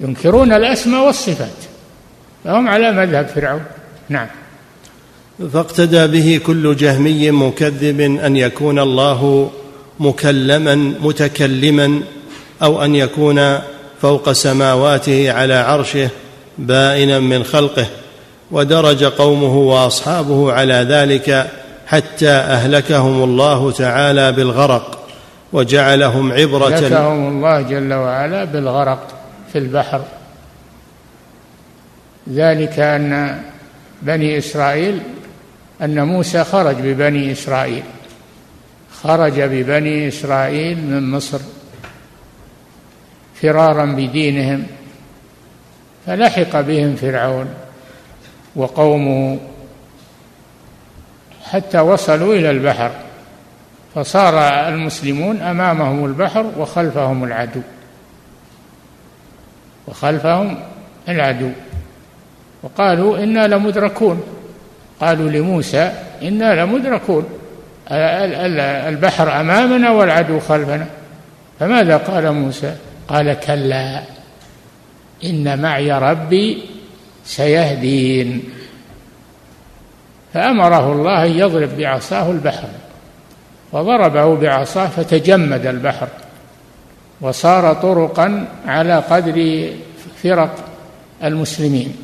ينكرون 0.00 0.52
الأسماء 0.52 1.06
والصفات. 1.06 1.58
فهم 2.44 2.68
على 2.68 2.92
مذهب 2.92 3.26
فرعون. 3.26 3.64
نعم. 4.08 4.26
فاقتدى 5.52 6.06
به 6.06 6.40
كل 6.46 6.76
جهمي 6.76 7.30
مكذب. 7.30 8.00
أن 8.00 8.36
يكون 8.36 8.78
الله 8.78 9.52
مكلما 10.00 10.74
متكلما 11.00 12.00
أو 12.62 12.84
أن 12.84 12.94
يكون 12.94 13.58
فوق 14.02 14.32
سماواته 14.32 15.32
على 15.32 15.54
عرشه 15.54 16.08
بائنا 16.58 17.20
من 17.20 17.44
خلقه. 17.44 17.86
ودرج 18.50 19.04
قومه 19.04 19.56
وأصحابه 19.56 20.52
على 20.52 20.74
ذلك 20.74 21.50
حتى 21.86 22.30
أهلكهم 22.30 23.24
الله 23.24 23.70
تعالى 23.70 24.32
بالغرق 24.32 25.06
وجعلهم 25.52 26.32
عبرة 26.32 26.74
أهلكهم 26.74 27.28
الله 27.28 27.60
جل 27.60 27.94
وعلا 27.94 28.44
بالغرق 28.44 29.08
في 29.52 29.58
البحر. 29.58 30.02
ذلك 32.32 32.78
أن 32.78 33.40
بني 34.02 34.38
إسرائيل 34.38 35.00
أن 35.82 36.06
موسى 36.06 36.44
خرج 36.44 36.76
ببني 36.76 37.32
إسرائيل. 37.32 37.82
خرج 39.02 39.40
ببني 39.40 40.08
إسرائيل 40.08 40.78
من 40.78 41.10
مصر 41.10 41.40
فرارا 43.34 43.84
بدينهم 43.84 44.66
فلحق 46.06 46.60
بهم 46.60 46.96
فرعون 46.96 47.48
وقومه 48.56 49.38
حتى 51.44 51.80
وصلوا 51.80 52.34
إلى 52.34 52.50
البحر. 52.50 52.90
فصار 53.94 54.38
المسلمون 54.68 55.40
أمامهم 55.40 56.04
البحر 56.04 56.52
وخلفهم 56.58 57.24
العدو 57.24 57.60
وخلفهم 59.88 60.58
العدو. 61.08 61.50
وقالوا 62.62 63.18
إنا 63.18 63.46
لمدركون 63.46 64.22
قالوا 65.00 65.30
لموسى 65.30 65.92
إنا 66.22 66.64
لمدركون. 66.64 67.24
البحر 67.90 69.40
أمامنا 69.40 69.90
والعدو 69.90 70.40
خلفنا. 70.40 70.86
فماذا 71.60 71.96
قال 71.96 72.32
موسى؟ 72.32 72.76
قال 73.08 73.34
كلا 73.34 74.02
إن 75.24 75.62
معي 75.62 75.92
ربي 75.92 76.62
سيهدين. 77.24 78.44
فأمره 80.34 80.92
الله 80.92 81.24
أن 81.24 81.30
يضرب 81.30 81.76
بعصاه 81.78 82.30
البحر 82.30 82.68
فضربه 83.72 84.36
بعصاه 84.36 84.86
فتجمد 84.86 85.66
البحر 85.66 86.08
وصار 87.20 87.74
طرقا 87.74 88.46
على 88.66 88.94
قدر 88.94 89.68
فرق 90.22 90.54
المسلمين. 91.24 91.96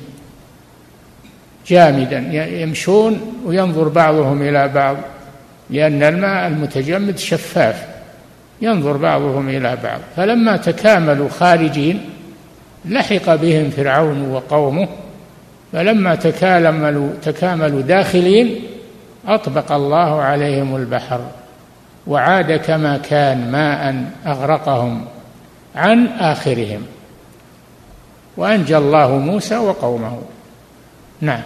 جامدا 1.67 2.19
يمشون 2.33 3.43
وينظر 3.45 3.89
بعضهم 3.89 4.43
إلى 4.43 4.69
بعض. 4.69 4.97
لأن 5.73 6.03
الماء 6.03 6.47
المتجمد 6.47 7.19
شفاف 7.19 7.87
ينظر 8.63 8.97
بعضهم 8.97 9.49
إلى 9.49 9.77
بعض. 9.85 10.01
فلما 10.17 10.57
تكاملوا 10.57 11.29
خارجين 11.29 12.11
لحق 12.85 13.35
بهم 13.35 13.71
فرعون 13.71 14.31
وقومه. 14.31 14.89
فلما 15.73 16.15
تكاملوا 16.15 17.09
تكاملوا 17.23 17.81
داخلين 17.81 18.61
أطبق 19.27 19.73
الله 19.73 20.23
عليهم 20.23 20.77
البحر 20.77 21.21
وعاد 22.07 22.53
كما 22.53 22.99
كان 22.99 23.51
ماء 23.51 24.05
أغرقهم 24.27 25.05
عن 25.77 26.07
آخرهم. 26.07 26.83
وأنجى 28.37 28.77
الله 28.77 29.19
موسى 29.19 29.57
وقومه. 29.57 30.23
نعم. 31.21 31.43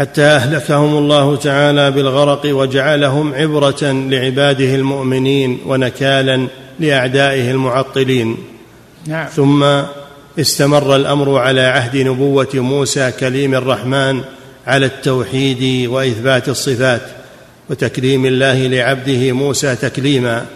حتى 0.00 0.22
أهلكهم 0.22 0.98
الله 0.98 1.36
تعالى 1.36 1.90
بالغرق 1.90 2.40
وجعلهم 2.46 3.34
عبرة 3.34 3.82
لعباده 3.82 4.74
المؤمنين 4.74 5.60
ونكالا 5.66 6.46
لأعدائه 6.80 7.50
المعطلين 7.50 8.36
نعم. 9.06 9.26
ثم 9.26 9.64
استمر 10.38 10.96
الأمر 10.96 11.38
على 11.38 11.60
عهد 11.60 11.96
نبوة 11.96 12.48
موسى 12.54 13.12
كليم 13.12 13.54
الرحمن 13.54 14.20
على 14.66 14.86
التوحيد 14.86 15.88
وإثبات 15.88 16.48
الصفات 16.48 17.02
وتكريم 17.70 18.26
الله 18.26 18.66
لعبده 18.66 19.32
موسى 19.32 19.76
تكليما 19.76 20.46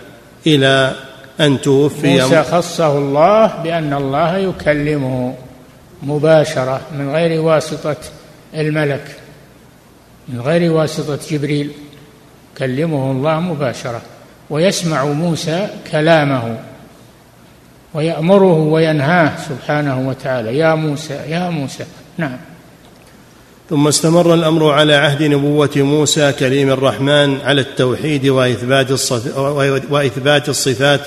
إلى 0.46 0.92
أن 1.40 1.60
توفي 1.60 2.20
موسى 2.20 2.42
خصه 2.42 2.98
الله 2.98 3.46
بأن 3.46 3.92
الله 3.92 4.36
يكلمه 4.36 5.34
مباشرة 6.02 6.80
من 6.98 7.10
غير 7.10 7.40
واسطة 7.40 7.96
الملك 8.54 9.23
من 10.28 10.40
غير 10.40 10.72
واسطة 10.72 11.18
جبريل. 11.30 11.70
كلمه 12.58 13.10
الله 13.12 13.40
مباشرة. 13.40 14.02
ويسمع 14.50 15.04
موسى 15.04 15.68
كلامه. 15.92 16.58
ويأمره 17.94 18.58
وينهاه 18.58 19.32
سبحانه 19.48 20.08
وتعالى. 20.08 20.58
يا 20.58 20.74
موسى 20.74 21.14
يا 21.14 21.50
موسى. 21.50 21.84
نعم. 22.18 22.36
ثم 23.70 23.88
استمر 23.88 24.34
الأمر 24.34 24.70
على 24.70 24.94
عهد 24.94 25.22
نبوة 25.22 25.70
موسى 25.76 26.32
كريم 26.32 26.70
الرحمن 26.70 27.40
على 27.40 27.60
التوحيد 27.60 28.26
وإثبات 28.26 28.90
وإثبات 29.90 30.48
الصفات 30.48 31.00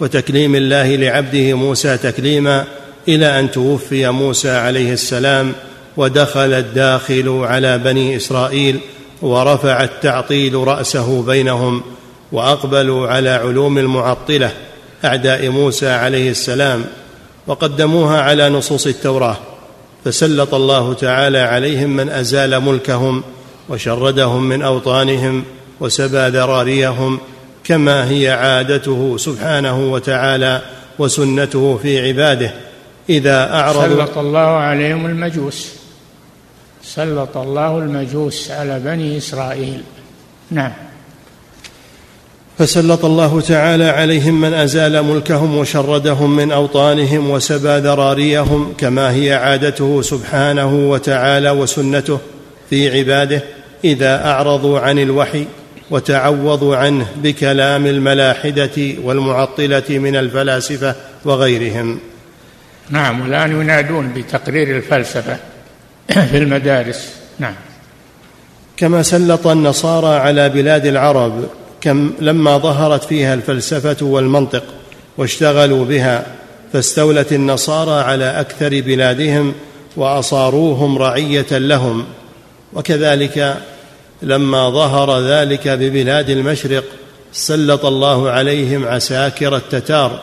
وتكليم 0.00 0.54
الله 0.54 0.96
لعبده 0.96 1.54
موسى 1.54 1.96
تكليما 1.96 2.64
إلى 3.08 3.40
أن 3.40 3.50
توفي 3.50 4.08
موسى 4.08 4.50
عليه 4.50 4.92
السلام 4.92 5.52
ودخل 5.98 6.52
الداخل 6.52 7.28
على 7.42 7.78
بني 7.78 8.16
إسرائيل 8.16 8.80
ورفع 9.22 9.84
التعطيل 9.84 10.54
رأسه 10.54 11.22
بينهم 11.22 11.82
وأقبلوا 12.32 13.08
على 13.08 13.30
علوم 13.30 13.78
المعطلة 13.78 14.52
أعداء 15.04 15.48
موسى 15.48 15.88
عليه 15.88 16.30
السلام 16.30 16.84
وقدموها 17.46 18.22
على 18.22 18.48
نصوص 18.48 18.86
التوراة 18.86 19.36
فسلط 20.04 20.54
الله 20.54 20.94
تعالى 20.94 21.38
عليهم 21.38 21.96
من 21.96 22.08
أزال 22.08 22.60
ملكهم 22.60 23.22
وشردهم 23.68 24.48
من 24.48 24.62
أوطانهم 24.62 25.44
وسبى 25.80 26.28
ذراريهم 26.28 27.18
كما 27.64 28.10
هي 28.10 28.30
عادته 28.30 29.16
سبحانه 29.16 29.92
وتعالى 29.92 30.62
وسنته 30.98 31.78
في 31.82 32.08
عباده 32.08 32.50
إذا 33.10 33.54
أعرضوا 33.54 34.04
سلط 34.06 34.18
الله 34.18 34.40
عليهم 34.40 35.06
المجوس. 35.06 35.77
سلط 36.94 37.36
الله 37.36 37.78
المجوس 37.78 38.50
على 38.50 38.80
بني 38.84 39.18
إسرائيل. 39.18 39.82
نعم. 40.50 40.72
فسلط 42.58 43.04
الله 43.04 43.40
تعالى 43.40 43.84
عليهم 43.84 44.40
من 44.40 44.54
أزال 44.54 45.02
ملكهم 45.02 45.56
وشردهم 45.56 46.36
من 46.36 46.52
أوطانهم 46.52 47.30
وسبى 47.30 47.78
ذراريهم 47.78 48.74
كما 48.78 49.10
هي 49.10 49.34
عادته 49.34 50.02
سبحانه 50.02 50.90
وتعالى 50.90 51.50
وسنته 51.50 52.18
في 52.70 52.98
عباده 52.98 53.42
إذا 53.84 54.26
أعرضوا 54.26 54.80
عن 54.80 54.98
الوحي 54.98 55.44
وتعوضوا 55.90 56.76
عنه 56.76 57.06
بكلام 57.16 57.86
الملاحدة 57.86 58.94
والمعطلة 59.02 59.84
من 59.88 60.16
الفلاسفة 60.16 60.94
وغيرهم. 61.24 61.98
نعم 62.90 63.20
والان 63.20 63.60
ينادون 63.60 64.12
بتقرير 64.12 64.76
الفلسفة. 64.76 65.38
في 66.08 66.38
المدارس. 66.38 67.12
نعم. 67.38 67.54
كما 68.76 69.02
سلط 69.02 69.46
النصارى 69.46 70.16
على 70.16 70.48
بلاد 70.48 70.86
العرب 70.86 71.44
كم 71.80 72.12
لما 72.20 72.58
ظهرت 72.58 73.04
فيها 73.04 73.34
الفلسفة 73.34 74.06
والمنطق 74.06 74.64
واشتغلوا 75.16 75.84
بها 75.84 76.26
فاستولت 76.72 77.32
النصارى 77.32 78.04
على 78.04 78.40
أكثر 78.40 78.80
بلادهم 78.80 79.54
وأصاروهم 79.96 80.98
رعية 80.98 81.46
لهم. 81.50 82.04
وكذلك 82.72 83.56
لما 84.22 84.70
ظهر 84.70 85.20
ذلك 85.20 85.68
ببلاد 85.68 86.30
المشرق 86.30 86.84
سلط 87.32 87.84
الله 87.84 88.30
عليهم 88.30 88.86
عساكر 88.86 89.56
التتار 89.56 90.20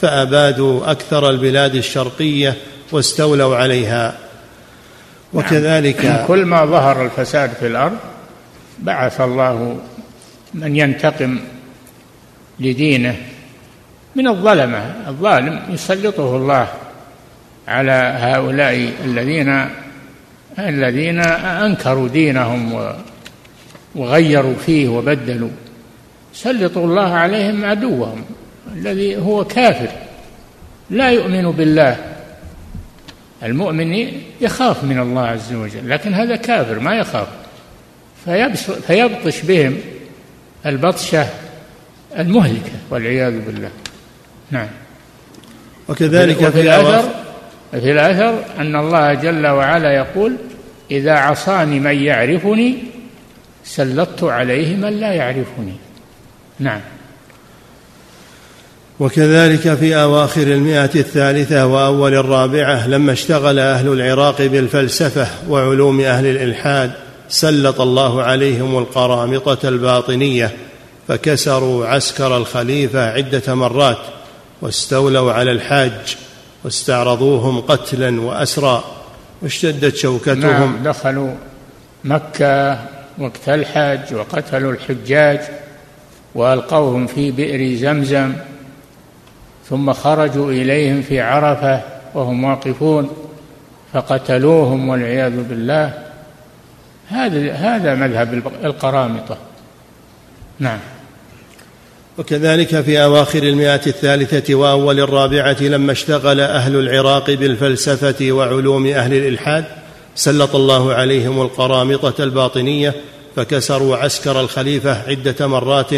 فأبادوا 0.00 0.90
أكثر 0.90 1.30
البلاد 1.30 1.74
الشرقية 1.74 2.54
واستولوا 2.92 3.56
عليها. 3.56 4.27
وكذلك 5.34 6.04
نعم. 6.04 6.26
كل 6.26 6.44
ما 6.44 6.64
ظهر 6.64 7.04
الفساد 7.04 7.50
في 7.50 7.66
الأرض 7.66 7.96
بعث 8.78 9.20
الله 9.20 9.78
من 10.54 10.76
ينتقم 10.76 11.38
لدينه 12.60 13.16
من 14.16 14.28
الظلمة. 14.28 14.94
الظالم 15.08 15.60
يسلطه 15.70 16.36
الله 16.36 16.68
على 17.68 18.16
هؤلاء 18.18 18.92
الذين 19.04 19.68
الذين 20.58 21.20
أنكروا 21.44 22.08
دينهم 22.08 22.92
وغيروا 23.94 24.54
فيه 24.66 24.88
وبدلوا. 24.88 25.50
سلطوا 26.34 26.84
الله 26.84 27.12
عليهم 27.12 27.64
عدوهم 27.64 28.24
الذي 28.76 29.16
هو 29.16 29.44
كافر. 29.44 29.88
لا 30.90 31.10
يؤمن 31.10 31.50
بالله. 31.50 31.96
المؤمن 33.42 34.12
يخاف 34.40 34.84
من 34.84 34.98
الله 34.98 35.26
عز 35.26 35.52
وجل 35.52 35.90
لكن 35.90 36.14
هذا 36.14 36.36
كافر 36.36 36.78
ما 36.78 36.94
يخاف. 36.94 37.28
فيبطش 38.86 39.40
بهم 39.40 39.76
البطشة 40.66 41.26
المهلكة 42.18 42.72
والعياذ 42.90 43.40
بالله. 43.40 43.70
نعم. 44.50 44.68
وكذلك 45.88 46.48
في 46.48 46.60
الأثر 46.60 47.08
في 47.70 47.92
الأثر 47.92 48.44
أن 48.58 48.76
الله 48.76 49.14
جل 49.14 49.46
وعلا 49.46 49.92
يقول 49.92 50.36
إذا 50.90 51.12
عصاني 51.12 51.80
من 51.80 52.02
يعرفني 52.02 52.78
سلطت 53.64 54.24
عليه 54.24 54.76
من 54.76 55.00
لا 55.00 55.12
يعرفني. 55.12 55.76
نعم. 56.58 56.80
وكذلك 59.00 59.74
في 59.74 59.96
أواخر 59.96 60.42
المئة 60.42 60.90
الثالثة 60.94 61.66
وأول 61.66 62.14
الرابعة 62.14 62.88
لما 62.88 63.12
اشتغل 63.12 63.58
أهل 63.58 63.88
العراق 63.88 64.42
بالفلسفة 64.42 65.26
وعلوم 65.48 66.00
أهل 66.00 66.26
الإلحاد 66.26 66.92
سلط 67.28 67.80
الله 67.80 68.22
عليهم 68.22 68.78
القرامطة 68.78 69.68
الباطنية 69.68 70.52
فكسروا 71.08 71.86
عسكر 71.86 72.36
الخليفة 72.36 73.10
عدة 73.10 73.54
مرات 73.54 73.98
واستولوا 74.62 75.32
على 75.32 75.52
الحاج 75.52 76.16
واستعرضوهم 76.64 77.60
قتلا 77.60 78.20
وأسرى 78.20 78.84
واشتدت 79.42 79.96
شوكتهم. 79.96 80.40
نعم 80.40 80.82
دخلوا 80.84 81.34
مكة 82.04 82.78
وقت 83.18 83.48
الحج 83.48 84.14
وقتلوا 84.14 84.72
الحجاج 84.72 85.40
وألقوهم 86.34 87.06
في 87.06 87.30
بئر 87.30 87.76
زمزم. 87.76 88.32
ثم 89.70 89.92
خرجوا 89.92 90.52
إليهم 90.52 91.02
في 91.02 91.20
عرفة 91.20 91.80
وهم 92.14 92.44
واقفون 92.44 93.10
فقتلوهم 93.92 94.88
والعياذ 94.88 95.42
بالله. 95.42 95.92
هذا 97.08 97.52
هذا 97.52 97.94
مذهب 97.94 98.42
القرامطة. 98.64 99.36
نعم. 100.58 100.78
وكذلك 102.18 102.80
في 102.80 103.04
أواخر 103.04 103.42
المئة 103.42 103.80
الثالثة 103.86 104.54
وأول 104.54 105.00
الرابعة 105.00 105.56
لما 105.60 105.92
اشتغل 105.92 106.40
أهل 106.40 106.76
العراق 106.76 107.30
بالفلسفة 107.30 108.32
وعلوم 108.32 108.86
أهل 108.86 109.14
الإلحاد 109.14 109.64
سلط 110.14 110.54
الله 110.54 110.94
عليهم 110.94 111.42
القرامطة 111.42 112.24
الباطنية 112.24 112.94
فكسروا 113.36 113.96
عسكر 113.96 114.40
الخليفة 114.40 115.02
عدة 115.08 115.46
مرات 115.46 115.90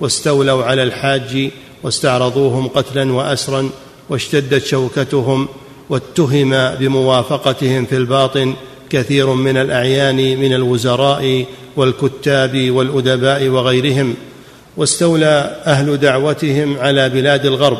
واستولوا 0.00 0.64
على 0.64 0.82
الحاج 0.82 1.50
واستعرضوهم 1.84 2.68
قتلا 2.68 3.12
واسرا 3.12 3.70
واشتدت 4.08 4.64
شوكتهم 4.66 5.48
واتهم 5.90 6.74
بموافقتهم 6.74 7.84
في 7.84 7.96
الباطن 7.96 8.54
كثير 8.90 9.34
من 9.34 9.56
الأعيان 9.56 10.16
من 10.16 10.54
الوزراء 10.54 11.44
والكتاب 11.76 12.70
والأدباء 12.70 13.48
وغيرهم. 13.48 14.14
واستولى 14.76 15.62
أهل 15.66 15.96
دعوتهم 15.96 16.78
على 16.78 17.08
بلاد 17.08 17.46
الغرب. 17.46 17.78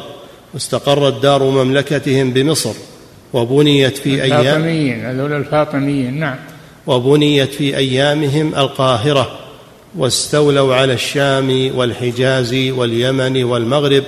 واستقرت 0.54 1.22
دار 1.22 1.42
مملكتهم 1.42 2.30
بمصر. 2.30 2.74
وبنيت 3.32 3.96
في 3.96 4.22
أيام 4.22 4.40
الفاطميين 4.40 5.04
هذول 5.04 5.32
الفاطميين 5.32 6.20
نعم. 6.20 6.36
وبنيت 6.86 7.54
في 7.54 7.76
أيامهم 7.76 8.54
القاهرة. 8.54 9.43
واستولوا 9.98 10.74
على 10.74 10.92
الشام 10.92 11.70
والحجاز 11.76 12.54
واليمن 12.54 13.44
والمغرب 13.44 14.04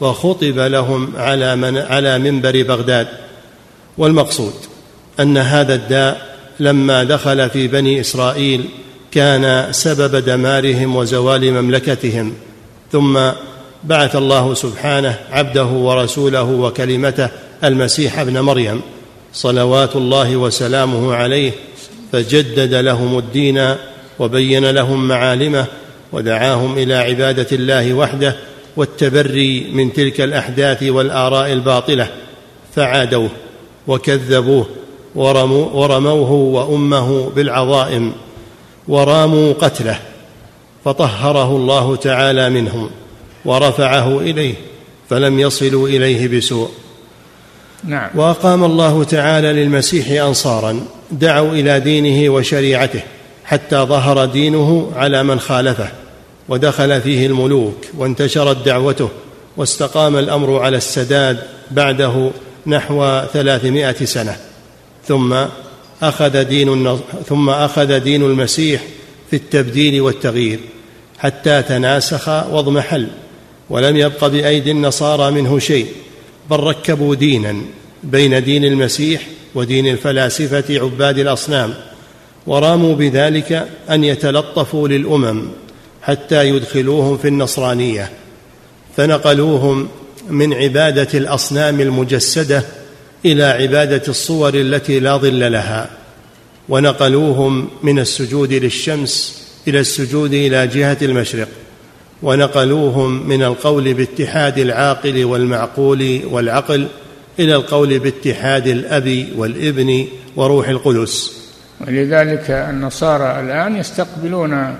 وخطب 0.00 0.58
لهم 0.58 1.12
على 1.16 1.56
من 1.56 1.78
على 1.78 2.18
منبر 2.18 2.62
بغداد. 2.62 3.08
والمقصود 3.98 4.54
أن 5.20 5.36
هذا 5.36 5.74
الداء 5.74 6.36
لما 6.60 7.04
دخل 7.04 7.50
في 7.50 7.68
بني 7.68 8.00
إسرائيل 8.00 8.64
كان 9.12 9.72
سبب 9.72 10.16
دمارهم 10.16 10.96
وزوال 10.96 11.52
مملكتهم. 11.52 12.34
ثم 12.92 13.30
بعث 13.84 14.16
الله 14.16 14.54
سبحانه 14.54 15.18
عبده 15.30 15.64
ورسوله 15.64 16.42
وكلمته 16.42 17.28
المسيح 17.64 18.18
ابن 18.18 18.40
مريم 18.40 18.80
صلوات 19.32 19.96
الله 19.96 20.36
وسلامه 20.36 21.14
عليه 21.14 21.52
فجدد 22.12 22.74
لهم 22.74 23.18
الدين 23.18 23.74
وبين 24.20 24.70
لهم 24.70 25.08
معالمه 25.08 25.66
ودعاهم 26.12 26.78
إلى 26.78 26.94
عباده 26.94 27.46
الله 27.52 27.94
وحده 27.94 28.36
والتبري 28.76 29.70
من 29.72 29.92
تلك 29.92 30.20
الاحداث 30.20 30.82
والاراء 30.82 31.52
الباطله 31.52 32.08
فعادوه 32.76 33.30
وكذبوه 33.86 34.66
ورموا 35.14 35.66
ورموه 35.72 36.32
وامه 36.32 37.30
بالعظائم 37.36 38.12
وراموا 38.88 39.52
قتله 39.52 39.98
فطهره 40.84 41.56
الله 41.56 41.96
تعالى 41.96 42.50
منهم 42.50 42.90
ورفعه 43.44 44.20
اليه 44.20 44.54
فلم 45.10 45.40
يصلوا 45.40 45.88
اليه 45.88 46.38
بسوء 46.38 46.68
نعم. 47.84 48.10
وأقام 48.14 48.64
الله 48.64 49.04
تعالى 49.04 49.52
للمسيح 49.52 50.22
انصارا 50.22 50.80
دعوا 51.10 51.52
إلى 51.52 51.80
دينه 51.80 52.32
وشريعته 52.32 53.02
حتى 53.50 53.76
ظهر 53.76 54.24
دينه 54.24 54.92
على 54.96 55.22
من 55.22 55.40
خالفه 55.40 55.88
ودخل 56.48 57.00
فيه 57.00 57.26
الملوك 57.26 57.76
وانتشرت 57.98 58.66
دعوته 58.66 59.08
واستقام 59.56 60.16
الأمر 60.16 60.58
على 60.58 60.76
السداد 60.76 61.38
بعده 61.70 62.30
نحو 62.66 63.20
ثلاثمائة 63.32 64.04
سنة. 64.04 64.36
ثم 65.08 65.36
أخذ 66.02 66.44
دين 66.44 66.98
ثم 67.28 67.50
أخذ 67.50 67.98
دين 67.98 68.22
المسيح 68.22 68.82
في 69.30 69.36
التبديل 69.36 70.00
والتغيير 70.00 70.60
حتى 71.18 71.62
تناسخ 71.62 72.28
واضمحل 72.28 73.08
ولم 73.70 73.96
يبق 73.96 74.26
بأيدي 74.26 74.70
النصارى 74.70 75.30
منه 75.30 75.58
شيء 75.58 75.86
بل 76.50 76.60
ركبوا 76.60 77.14
دينا 77.14 77.56
بين 78.04 78.44
دين 78.44 78.64
المسيح 78.64 79.22
ودين 79.54 79.86
الفلاسفة 79.86 80.64
عباد 80.82 81.18
الأصنام. 81.18 81.74
وراموا 82.46 82.94
بذلك 82.94 83.68
أن 83.90 84.04
يتلطفوا 84.04 84.88
للأمم 84.88 85.42
حتى 86.02 86.48
يدخلوهم 86.48 87.18
في 87.18 87.28
النصرانية 87.28 88.10
فنقلوهم 88.96 89.88
من 90.30 90.54
عبادة 90.54 91.18
الأصنام 91.18 91.80
المجسدة 91.80 92.62
إلى 93.24 93.44
عبادة 93.44 94.02
الصور 94.08 94.54
التي 94.54 95.00
لا 95.00 95.16
ظل 95.16 95.52
لها 95.52 95.90
ونقلوهم 96.68 97.68
من 97.82 97.98
السجود 97.98 98.52
للشمس 98.52 99.42
إلى 99.68 99.80
السجود 99.80 100.34
إلى 100.34 100.66
جهة 100.66 100.98
المشرق 101.02 101.48
ونقلوهم 102.22 103.28
من 103.28 103.42
القول 103.42 103.94
باتحاد 103.94 104.58
العاقل 104.58 105.24
والمعقول 105.24 106.20
والعقل 106.30 106.86
إلى 107.38 107.54
القول 107.54 107.98
باتحاد 107.98 108.66
الأب 108.66 109.28
والابن 109.36 110.06
وروح 110.36 110.68
القدس. 110.68 111.39
ولذلك 111.80 112.50
النصارى 112.50 113.40
الآن 113.40 113.76
يستقبلون 113.76 114.76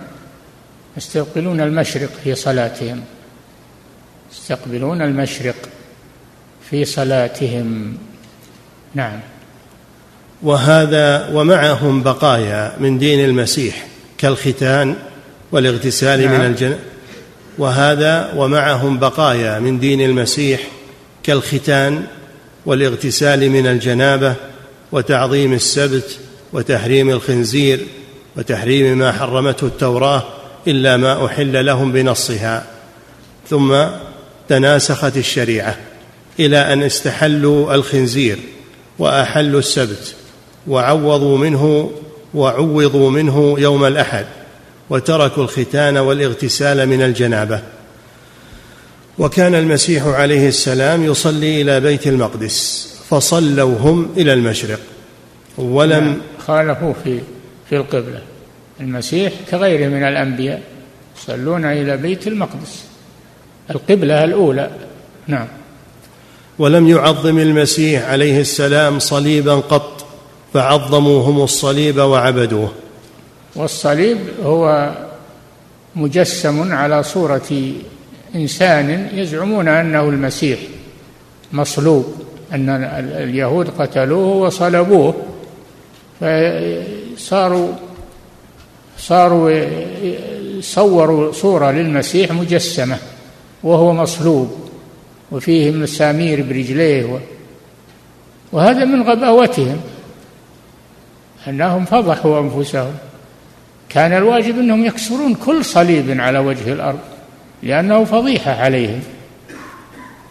يستقبلون 0.97 1.61
المشرق 1.61 2.11
في 2.25 2.35
صلاتهم. 2.35 3.01
يستقبلون 4.33 5.03
المشرق 5.03 5.57
في 6.71 6.85
صلاتهم. 6.85 7.99
نعم. 8.95 9.21
وهذا 10.43 11.29
ومعهم 11.33 12.03
بقايا 12.03 12.73
من 12.81 12.99
دين 12.99 13.25
المسيح 13.25 13.87
كالختان 14.19 14.97
والاغتسال 15.53 16.21
نعم. 16.21 16.41
من 16.41 16.47
الجن 16.47 16.77
وهذا 17.59 18.33
ومعهم 18.37 18.99
بقايا 18.99 19.59
من 19.59 19.81
دين 19.81 20.01
المسيح 20.01 20.61
كالختان 21.23 22.05
والاغتسال 22.67 23.51
من 23.51 23.67
الجنابة 23.67 24.35
وتعظيم 24.93 25.53
السبت 25.53 26.19
وتحريم 26.53 27.11
الخنزير 27.11 27.87
وتحريم 28.37 28.99
ما 28.99 29.13
حرمته 29.13 29.67
التوراة 29.67 30.23
إلا 30.69 30.97
ما 30.97 31.27
أحل 31.27 31.67
لهم 31.67 31.93
بنصها. 31.93 32.67
ثم 33.51 33.85
تناسخت 34.49 35.17
الشريعة 35.17 35.77
إلى 36.41 36.73
أن 36.73 36.83
استحلوا 36.83 37.75
الخنزير 37.75 38.39
وأحلوا 38.99 39.59
السبت 39.61 40.15
وعوضوا 40.67 41.39
منه 41.39 41.91
وعوضوا 42.35 43.11
منه 43.11 43.57
يوم 43.59 43.85
الأحد 43.85 44.27
وتركوا 44.91 45.43
الختان 45.43 45.97
والاغتسال 45.97 46.89
من 46.89 47.03
الجنابة. 47.03 47.61
وكان 49.19 49.55
المسيح 49.55 50.07
عليه 50.07 50.49
السلام 50.49 51.05
يصلي 51.05 51.63
إلى 51.63 51.81
بيت 51.81 52.07
المقدس 52.07 52.89
فصلوا 53.11 53.79
هم 53.79 54.09
إلى 54.17 54.33
المشرق 54.33 54.81
ولم 55.59 56.21
خالفوا 56.47 56.93
في 57.05 57.21
في 57.69 57.77
القبلة. 57.77 58.23
المسيح 58.81 59.33
كغيره 59.51 59.89
من 59.89 60.03
الأنبياء 60.03 60.63
يصلون 61.17 61.65
إلى 61.65 61.97
بيت 61.97 62.27
المقدس. 62.27 62.85
القبلة 63.71 64.25
الأولى. 64.25 64.71
نعم. 65.27 65.47
ولم 66.59 66.89
يعظم 66.89 67.39
المسيح 67.39 68.09
عليه 68.09 68.41
السلام 68.41 68.99
صليبا 68.99 69.55
قط 69.55 70.05
فعظموا 70.55 71.23
هم 71.23 71.43
الصليب 71.43 71.99
وعبدوه. 71.99 72.73
والصليب 73.57 74.19
هو 74.43 74.95
مجسم 75.97 76.73
على 76.73 77.03
صورة 77.03 77.73
إنسان 78.35 79.09
يزعمون 79.13 79.69
أنه 79.69 80.09
المسيح 80.09 80.59
مصلوب 81.53 82.15
أن 82.53 82.69
اليهود 82.99 83.69
قتلوه 83.69 84.37
وصلبوه. 84.37 85.15
فصاروا 86.21 87.73
صاروا 88.99 89.51
صوروا 90.61 91.33
صورة 91.33 91.71
للمسيح 91.71 92.33
مجسمة 92.33 92.99
وهو 93.63 93.93
مصلوب 93.93 94.71
وفيه 95.33 95.71
مسامير 95.71 96.43
برجليه 96.43 97.21
وهذا 98.53 98.85
من 98.85 99.03
غباوتهم 99.03 99.81
أنهم 101.49 101.85
فضحوا 101.85 102.41
أنفسهم. 102.41 102.95
كان 103.89 104.13
الواجب 104.13 104.59
أنهم 104.59 104.85
يكسرون 104.85 105.35
كل 105.35 105.65
صليب 105.65 106.21
على 106.21 106.39
وجه 106.39 106.73
الأرض 106.73 106.99
لأنه 107.63 108.05
فضيحة 108.05 108.51
عليهم. 108.51 109.01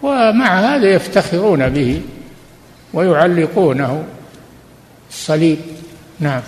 ومع 0.04 0.60
هذا 0.60 0.90
يفتخرون 0.90 1.70
به 1.70 2.02
ويعلقونه 2.94 4.04
الصليب. 5.10 5.58
نعم. 6.20 6.42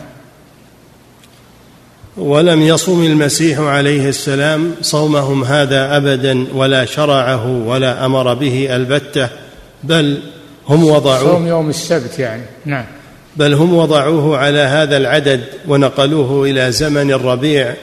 ولم 2.18 2.62
يصم 2.62 3.04
المسيح 3.04 3.60
عليه 3.60 4.10
السلام 4.10 4.76
صومهم 4.82 5.44
هذا 5.44 5.98
أبدا 5.98 6.48
ولا 6.54 6.86
شرعه 6.86 7.48
ولا 7.48 8.06
أمر 8.06 8.34
به 8.34 8.76
البتة 8.76 9.30
بل 9.84 10.20
هم 10.68 10.84
وضعوه 10.84 11.34
صوم 11.34 11.48
يوم 11.48 11.70
السبت 11.70 12.20
يعني. 12.20 12.44
نعم. 12.66 12.86
بل 13.36 13.54
هم 13.54 13.74
وضعوه 13.74 14.38
على 14.38 14.60
هذا 14.60 14.98
العدد 14.98 15.42
ونقلوه 15.68 16.50
إلى 16.50 16.72
زمن 16.72 17.12
الربيع 17.12 17.74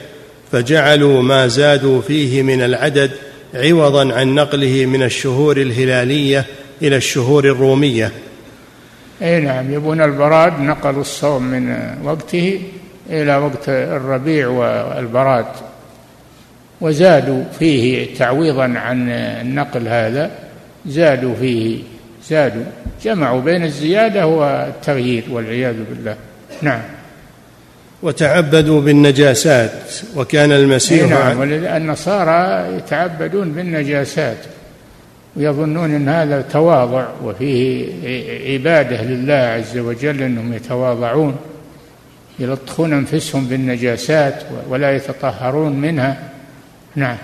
فجعلوا 0.51 1.21
ما 1.21 1.47
زادوا 1.47 2.01
فيه 2.01 2.41
من 2.41 2.61
العدد 2.61 3.11
عوضا 3.53 4.13
عن 4.13 4.35
نقله 4.35 4.85
من 4.85 5.03
الشهور 5.03 5.57
الهلالية 5.57 6.45
إلى 6.81 6.95
الشهور 6.95 7.45
الرومية. 7.45 8.11
اي 9.21 9.39
نعم 9.39 9.73
يبون 9.73 10.01
البراد 10.01 10.59
نقلوا 10.59 11.01
الصوم 11.01 11.43
من 11.43 11.95
وقته 12.03 12.61
إلى 13.09 13.35
وقت 13.35 13.69
الربيع 13.69 14.47
والبراد 14.47 15.45
وزادوا 16.81 17.43
فيه 17.59 18.15
تعويضا 18.15 18.63
عن 18.63 19.09
النقل 19.09 19.87
هذا 19.87 20.31
زادوا 20.85 21.35
فيه 21.35 21.79
زادوا 22.29 22.63
جمعوا 23.03 23.41
بين 23.41 23.63
الزيادة 23.63 24.27
والتغيير 24.27 25.23
والعياذ 25.29 25.75
بالله. 25.89 26.15
نعم. 26.61 26.81
وتعبدوا 28.03 28.81
بالنجاسات 28.81 29.93
وكان 30.15 30.51
المسيح 30.51 31.09
نعم 31.09 31.43
النصارى 31.43 32.67
يتعبدون 32.77 33.51
بالنجاسات. 33.51 34.37
ويظنون 35.35 35.95
إن 35.95 36.09
هذا 36.09 36.41
تواضع 36.41 37.07
وفيه 37.23 37.87
عبادة 38.53 39.01
لله 39.03 39.33
عز 39.33 39.77
وجل 39.77 40.21
إنهم 40.21 40.53
يتواضعون 40.53 41.35
يلطخون 42.39 42.93
أنفسهم 42.93 43.45
بالنجاسات 43.45 44.43
ولا 44.69 44.95
يتطهرون 44.95 45.71
منها. 45.71 46.17
نعم. 46.95 47.17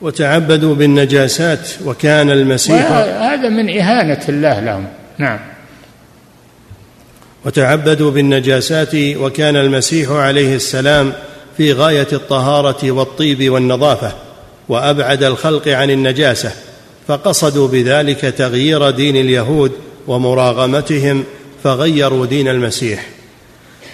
وتعبدوا 0.00 0.74
بالنجاسات 0.74 1.68
وكان 1.84 2.30
المسيح 2.30 2.92
هذا 2.92 3.48
من 3.48 3.78
إهانة 3.78 4.20
الله 4.28 4.60
لهم. 4.60 4.86
نعم. 5.18 5.38
وتعبدوا 7.44 8.10
بالنجاسات 8.10 8.94
وكان 8.94 9.56
المسيح 9.56 10.10
عليه 10.10 10.56
السلام 10.56 11.12
في 11.56 11.72
غاية 11.72 12.08
الطهارة 12.12 12.90
والطيب 12.90 13.50
والنظافة 13.52 14.12
وأبعد 14.68 15.22
الخلق 15.22 15.68
عن 15.68 15.90
النجاسة. 15.90 16.52
فقصدوا 17.10 17.68
بذلك 17.68 18.20
تغيير 18.20 18.90
دين 18.90 19.16
اليهود 19.16 19.72
ومراغمتهم 20.06 21.24
فغيروا 21.64 22.26
دين 22.26 22.48
المسيح 22.48 23.06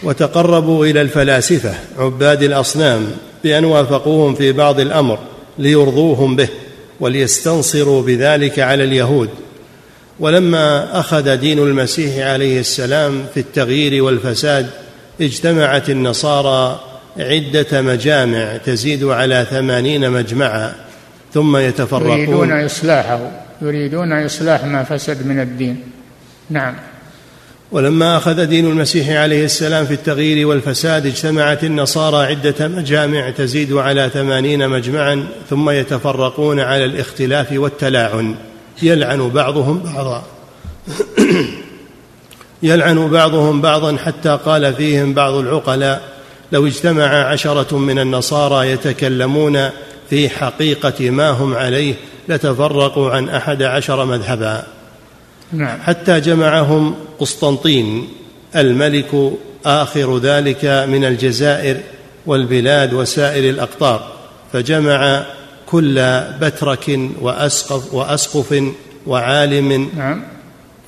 وتقربوا 0.02 0.86
إلى 0.86 1.00
الفلاسفة 1.00 1.74
عباد 1.98 2.42
الأصنام 2.42 3.06
بأن 3.44 3.64
وافقوهم 3.64 4.34
في 4.34 4.52
بعض 4.52 4.80
الأمر 4.80 5.18
ليرضوهم 5.58 6.36
به 6.36 6.48
وليستنصروا 7.00 8.02
بذلك 8.02 8.58
على 8.58 8.84
اليهود. 8.84 9.28
ولما 10.20 11.00
أخذ 11.00 11.36
دين 11.36 11.58
المسيح 11.58 12.26
عليه 12.26 12.60
السلام 12.60 13.26
في 13.34 13.40
التغيير 13.40 14.02
والفساد 14.02 14.66
اجتمعت 15.20 15.90
النصارى 15.90 16.80
عدة 17.18 17.82
مجامع 17.82 18.56
تزيد 18.56 19.04
على 19.04 19.46
ثمانين 19.50 20.10
مجمعا. 20.10 20.85
ثم 21.34 21.56
يتفرقون. 21.56 22.18
يريدون 22.18 22.64
إصلاحه 22.64 23.30
يريدون 23.62 24.12
إصلاح 24.24 24.64
ما 24.64 24.84
فسد 24.84 25.26
من 25.26 25.40
الدين. 25.40 25.80
نعم. 26.50 26.74
ولما 27.72 28.16
أخذ 28.16 28.46
دين 28.46 28.66
المسيح 28.66 29.08
عليه 29.10 29.44
السلام 29.44 29.86
في 29.86 29.94
التغيير 29.94 30.46
والفساد 30.46 31.06
اجتمعت 31.06 31.64
النصارى 31.64 32.26
عدة 32.26 32.68
مجامع 32.68 33.30
تزيد 33.30 33.72
على 33.72 34.10
ثمانين 34.14 34.68
مجمعا 34.68 35.26
ثم 35.50 35.70
يتفرقون 35.70 36.60
على 36.60 36.84
الاختلاف 36.84 37.52
والتلاعن. 37.52 38.34
يلعن 38.82 39.28
بعضهم 39.28 39.78
بعضا. 39.78 40.22
يلعن 42.62 43.08
بعضهم 43.08 43.60
بعضا 43.60 43.96
حتى 43.96 44.38
قال 44.44 44.74
فيهم 44.74 45.14
بعض 45.14 45.34
العقلاء 45.34 46.02
لو 46.52 46.66
اجتمع 46.66 47.04
عشرة 47.04 47.78
من 47.78 47.98
النصارى 47.98 48.70
يتكلمون 48.70 49.70
في 50.10 50.28
حقيقة 50.28 51.10
ما 51.10 51.30
هم 51.30 51.54
عليه 51.54 51.94
لتفرقوا 52.28 53.10
عن 53.10 53.28
أحد 53.28 53.62
عشر 53.62 54.04
مذهبا. 54.04 54.66
نعم. 55.52 55.80
حتى 55.80 56.20
جمعهم 56.20 56.94
قسطنطين 57.18 58.08
الملك 58.56 59.32
آخر 59.66 60.18
ذلك 60.18 60.64
من 60.64 61.04
الجزائر 61.04 61.80
والبلاد 62.26 62.94
وسائر 62.94 63.50
الأقطار 63.50 64.12
فجمع 64.52 65.24
كل 65.66 66.20
بترك 66.40 67.00
وأسقف 67.20 67.94
وأسقف 67.94 68.64
وعالم. 69.06 69.90
نعم. 69.96 70.22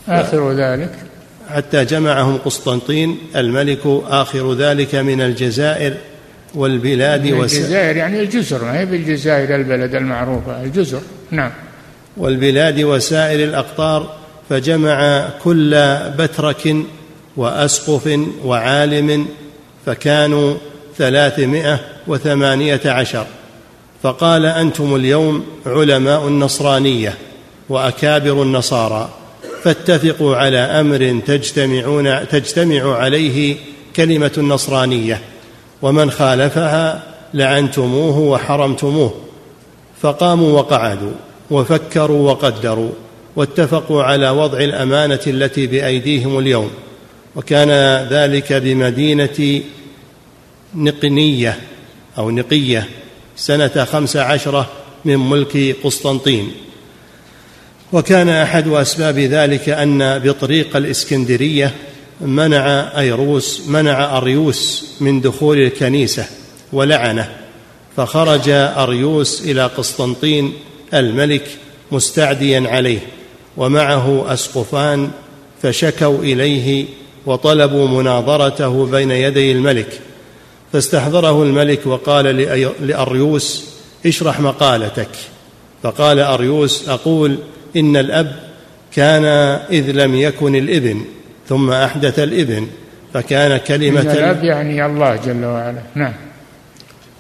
آخر 0.09 0.53
ذلك. 0.53 1.09
حتى 1.51 1.85
جمعهم 1.85 2.39
قسطنطين 2.39 3.19
الملك 3.37 3.81
آخر 4.09 4.55
ذلك 4.55 4.95
من 4.95 5.21
الجزائر 5.21 5.95
والبلاد 6.55 7.27
من 7.27 7.41
الجزائر 7.41 7.97
يعني 7.97 8.21
الجزر 8.21 8.65
ما 8.65 8.79
هي 8.81 8.87
بالجزائر 8.87 9.55
البلد 9.55 9.95
المعروفة 9.95 10.63
الجزر 10.63 11.01
نعم. 11.31 11.51
والبلاد 12.17 12.81
وسائر 12.81 13.45
الأقطار 13.45 14.15
فجمع 14.49 15.29
كل 15.45 15.97
بترك 16.19 16.77
وأسقف 17.37 18.19
وعالم 18.45 19.27
فكانوا 19.87 20.55
ثلاثمائة 20.99 21.81
وثمانية 22.07 22.81
عشر. 22.85 23.27
فقال 24.03 24.47
أنتم 24.47 24.95
اليوم 24.97 25.47
علماء 25.67 26.29
النصرانية 26.29 27.15
وأكابر 27.69 28.43
النصارى 28.43 29.09
فاتفقوا 29.63 30.37
على 30.37 30.59
أمر 30.59 31.21
تجتمعون 31.27 32.29
تجتمع 32.29 32.97
عليه 32.97 33.57
كلمة 33.97 34.33
النصرانية. 34.39 35.21
ومن 35.83 36.11
خالفها 36.11 37.03
لعنتموه 37.35 38.19
وحرمتموه. 38.19 39.15
فقاموا 40.03 40.59
وقعدوا 40.59 41.13
وفكروا 41.51 42.31
وقدروا 42.31 42.91
واتفقوا 43.37 44.03
على 44.03 44.31
وضع 44.31 44.59
الأمانة 44.59 45.21
التي 45.27 45.67
بأيديهم 45.67 46.39
اليوم. 46.39 46.71
وكان 47.37 47.71
ذلك 48.11 48.53
بمدينة 48.53 49.63
نقنية 50.75 51.59
أو 52.19 52.31
نقية 52.31 52.89
سنة 53.37 53.85
خمس 53.85 54.17
عشره 54.17 54.69
من 55.05 55.17
ملك 55.17 55.77
قسطنطين. 55.85 56.53
وكان 57.93 58.29
أحد 58.29 58.69
أسباب 58.69 59.19
ذلك 59.19 59.69
أن 59.69 60.19
بطريق 60.19 60.77
الإسكندرية 60.77 61.75
منع 62.21 62.91
أيروس 62.99 63.63
منع 63.69 64.19
أريوس 64.19 64.87
من 65.01 65.21
دخول 65.21 65.59
الكنيسة 65.59 66.27
ولعنه 66.73 67.29
فخرج 67.97 68.49
أريوس 68.49 69.43
إلى 69.43 69.67
قسطنطين 69.67 70.53
الملك 70.95 71.49
مستعديا 71.93 72.69
عليه 72.69 72.99
ومعه 73.57 74.33
أسقفان 74.33 75.11
فشكوا 75.63 76.19
إليه 76.19 76.85
وطلبوا 77.27 77.89
مناظرته 77.89 78.87
بين 78.87 79.11
يدي 79.11 79.53
الملك 79.53 80.01
فاستحضره 80.73 81.43
الملك 81.43 81.87
وقال 81.87 82.25
لأريوس 82.81 83.65
اشرح 84.07 84.41
مقالتك. 84.41 85.09
فقال 85.83 86.19
أريوس 86.19 86.89
أقول 86.89 87.39
إن 87.77 87.97
الأب 87.97 88.37
كان 88.93 89.25
إذ 89.71 89.91
لم 89.91 90.15
يكن 90.15 90.57
الابن 90.57 91.05
ثم 91.49 91.71
أحدث 91.71 92.19
الابن 92.19 92.67
فكان 93.15 93.57
كلمة 93.57 94.01
إن 94.01 94.11
الأب 94.11 94.45
يعني 94.45 94.87
الله 94.87 95.17
جل 95.17 95.45
وعلا. 95.45 95.83
نعم. 95.95 96.13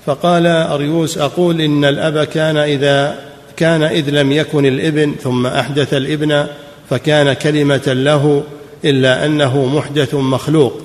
فقال 0.06 0.46
أريوس 0.46 1.18
أقول 1.18 1.60
إن 1.60 1.84
الأب 1.84 2.24
كان 2.24 2.56
إذا 2.56 3.18
كان 3.56 3.82
إذ 3.82 4.10
لم 4.10 4.32
يكن 4.32 4.66
الإبن 4.66 5.14
ثم 5.22 5.46
أحدث 5.46 5.94
الإبن 5.94 6.46
فكان 6.90 7.32
كلمة 7.32 7.82
له 7.86 8.42
إلا 8.84 9.26
أنه 9.26 9.66
محدث 9.66 10.14
مخلوق 10.14 10.80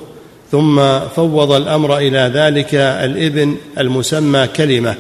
ثم 0.52 1.00
فوض 1.00 1.52
الأمر 1.52 1.98
إلى 1.98 2.32
ذلك 2.34 2.76
الإبن 2.76 3.56
المسمى 3.78 4.48
كلمة 4.48 4.96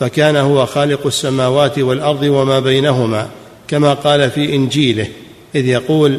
فكان 0.00 0.36
هو 0.36 0.66
خالق 0.66 1.06
السماوات 1.06 1.78
والأرض 1.78 2.22
وما 2.22 2.60
بينهما 2.60 3.28
كما 3.68 3.94
قال 3.94 4.30
في 4.30 4.54
إنجيله 4.54 5.06
إذ 5.54 5.66
يقول 5.66 6.18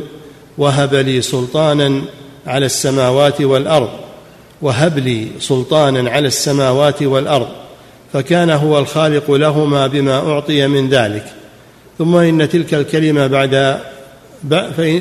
وهب 0.59 0.95
لي 0.95 1.21
سلطانا 1.21 2.01
على 2.47 2.65
السماوات 2.65 3.41
والأرض 3.41 3.89
وهب 4.61 4.99
لي 4.99 5.27
سلطانا 5.39 6.09
على 6.09 6.27
السماوات 6.27 7.03
والأرض 7.03 7.47
فكان 8.13 8.49
هو 8.49 8.79
الخالق 8.79 9.31
لهما 9.31 9.87
بما 9.87 10.17
أعطي 10.17 10.67
من 10.67 10.89
ذلك. 10.89 11.25
ثم 11.97 12.15
إن 12.15 12.49
تلك 12.49 12.73
الكلمة 12.73 13.27
بعد 13.27 13.79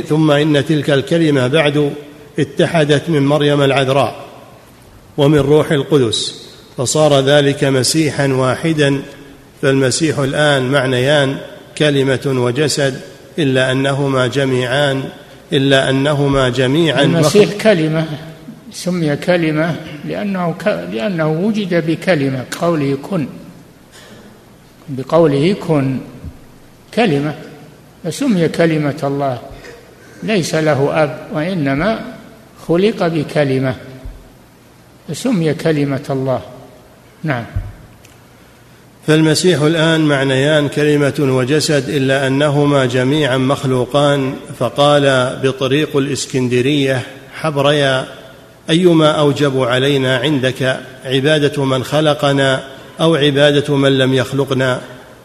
ثم 0.08 0.30
إن 0.30 0.66
تلك 0.66 0.90
الكلمة 0.90 1.46
بعد 1.46 1.92
اتحدت 2.38 3.10
من 3.10 3.26
مريم 3.26 3.62
العذراء 3.62 4.16
ومن 5.16 5.38
روح 5.38 5.72
القدس 5.72 6.48
فصار 6.76 7.20
ذلك 7.20 7.64
مسيحا 7.64 8.26
واحدا 8.26 9.02
فالمسيح 9.62 10.18
الآن 10.18 10.62
معنيان 10.62 11.36
كلمة 11.78 12.20
وجسد 12.26 13.00
إلا 13.38 13.72
أنهما 13.72 14.26
جميعان 14.26 15.04
إلا 15.52 15.90
أنهما 15.90 16.48
جميعا 16.48 17.02
المسيح 17.02 17.52
كلمة 17.52 18.06
سمي 18.72 19.16
كلمة 19.16 19.76
لأنه 20.04 20.54
لأنه 20.92 21.28
وجد 21.28 21.86
بكلمة 21.86 22.44
قوله 22.60 22.98
كن. 23.02 23.26
بقوله 24.88 25.52
كن. 25.52 25.98
كلمة. 26.94 27.34
فسمي 28.04 28.48
كلمة 28.48 29.00
الله. 29.04 29.38
ليس 30.22 30.54
له 30.54 31.02
أب 31.02 31.18
وإنما 31.32 32.00
خلق 32.68 33.06
بكلمة. 33.06 33.74
فسمي 35.08 35.54
كلمة 35.54 36.06
الله. 36.10 36.42
نعم. 37.24 37.44
فالمسيح 39.08 39.62
الآن 39.62 40.00
معنيان 40.00 40.68
كلمة 40.68 41.14
وجسد 41.18 41.88
إلا 41.88 42.26
أنهما 42.26 42.86
جميعا 42.86 43.36
مخلوقان 43.36 44.34
فقال 44.58 45.36
بطريق 45.42 45.96
الإسكندرية 45.96 47.02
حبريا 47.34 48.06
أيما 48.70 49.10
أوجب 49.10 49.62
علينا 49.62 50.16
عندك 50.16 50.80
عبادة 51.04 51.64
من 51.64 51.84
خلقنا 51.84 52.64
أو 53.00 53.14
عبادة 53.14 53.76
من 53.76 53.98
لم 53.98 54.14
يخلقنا؟ 54.14 54.80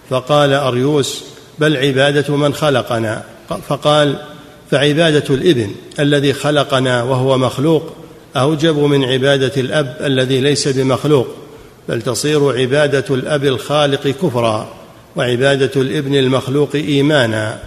فقال 0.10 0.54
أريوس 0.54 1.24
بل 1.60 1.78
عبادة 1.78 2.36
من 2.36 2.54
خلقنا. 2.54 3.24
فقال 3.68 4.16
فعبادة 4.72 5.36
الإبن 5.36 5.72
الذي 6.00 6.34
خلقنا 6.34 7.04
وهو 7.04 7.38
مخلوق 7.38 7.94
أوجب 8.36 8.78
من 8.78 9.04
عبادة 9.04 9.62
الأب 9.62 9.98
الذي 10.02 10.42
ليس 10.42 10.68
بمخلوق. 10.68 11.43
بل 11.90 12.02
تصير 12.02 12.60
عبادة 12.60 13.16
الأب 13.16 13.46
الخالق 13.46 14.08
كفرا 14.08 14.74
وعبادة 15.16 15.82
الابن 15.82 16.16
المخلوق 16.16 16.70
ايمانا 16.76 17.60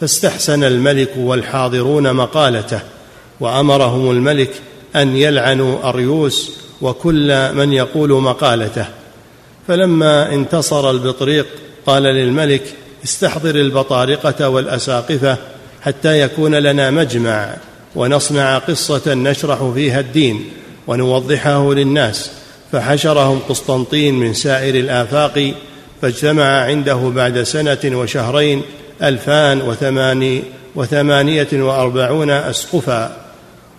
فاستحسن 0.00 0.64
الملك 0.64 1.10
والحاضرون 1.16 2.12
مقالته 2.12 2.80
وأمرهم 3.40 4.10
الملك 4.10 4.50
أن 4.96 5.16
يلعنوا 5.16 5.88
أريوس 5.88 6.50
وكل 6.82 7.52
من 7.54 7.72
يقول 7.72 8.10
مقالته. 8.10 8.86
فلما 9.68 10.34
انتصر 10.34 10.90
البطريق 10.90 11.46
قال 11.86 12.02
للملك 12.02 12.62
استحضر 13.04 13.54
البطارقة 13.54 14.48
والأساقفة 14.48 15.36
حتى 15.82 16.20
يكون 16.20 16.54
لنا 16.54 16.90
مجمع 16.90 17.56
ونصنع 17.94 18.58
قصة 18.58 19.14
نشرح 19.14 19.70
فيها 19.74 20.00
الدين 20.00 20.50
ونوضحه 20.86 21.74
للناس. 21.74 22.30
فحشرهم 22.74 23.38
قسطنطين 23.48 24.14
من 24.14 24.34
سائر 24.34 24.74
الآفاق 24.74 25.54
فاجتمع 26.02 26.44
عنده 26.44 26.94
بعد 26.94 27.42
سنة 27.42 27.78
وشهرين 27.84 28.62
ألفان 29.02 29.62
وثماني 29.62 30.42
وثمانية 30.74 31.48
وأربعون 31.52 32.30
أسقفا 32.30 33.16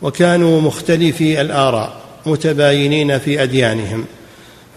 وكانوا 0.01 0.61
مختلفي 0.61 1.41
الآراء 1.41 2.01
متباينين 2.25 3.19
في 3.19 3.43
أديانهم 3.43 4.05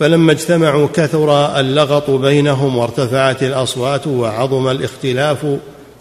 فلما 0.01 0.33
اجتمعوا 0.33 0.89
كثر 0.95 1.61
اللغط 1.61 2.11
بينهم 2.11 2.77
وارتفعت 2.77 3.43
الأصوات 3.43 4.07
وعظم 4.07 4.69
الاختلاف 4.69 5.47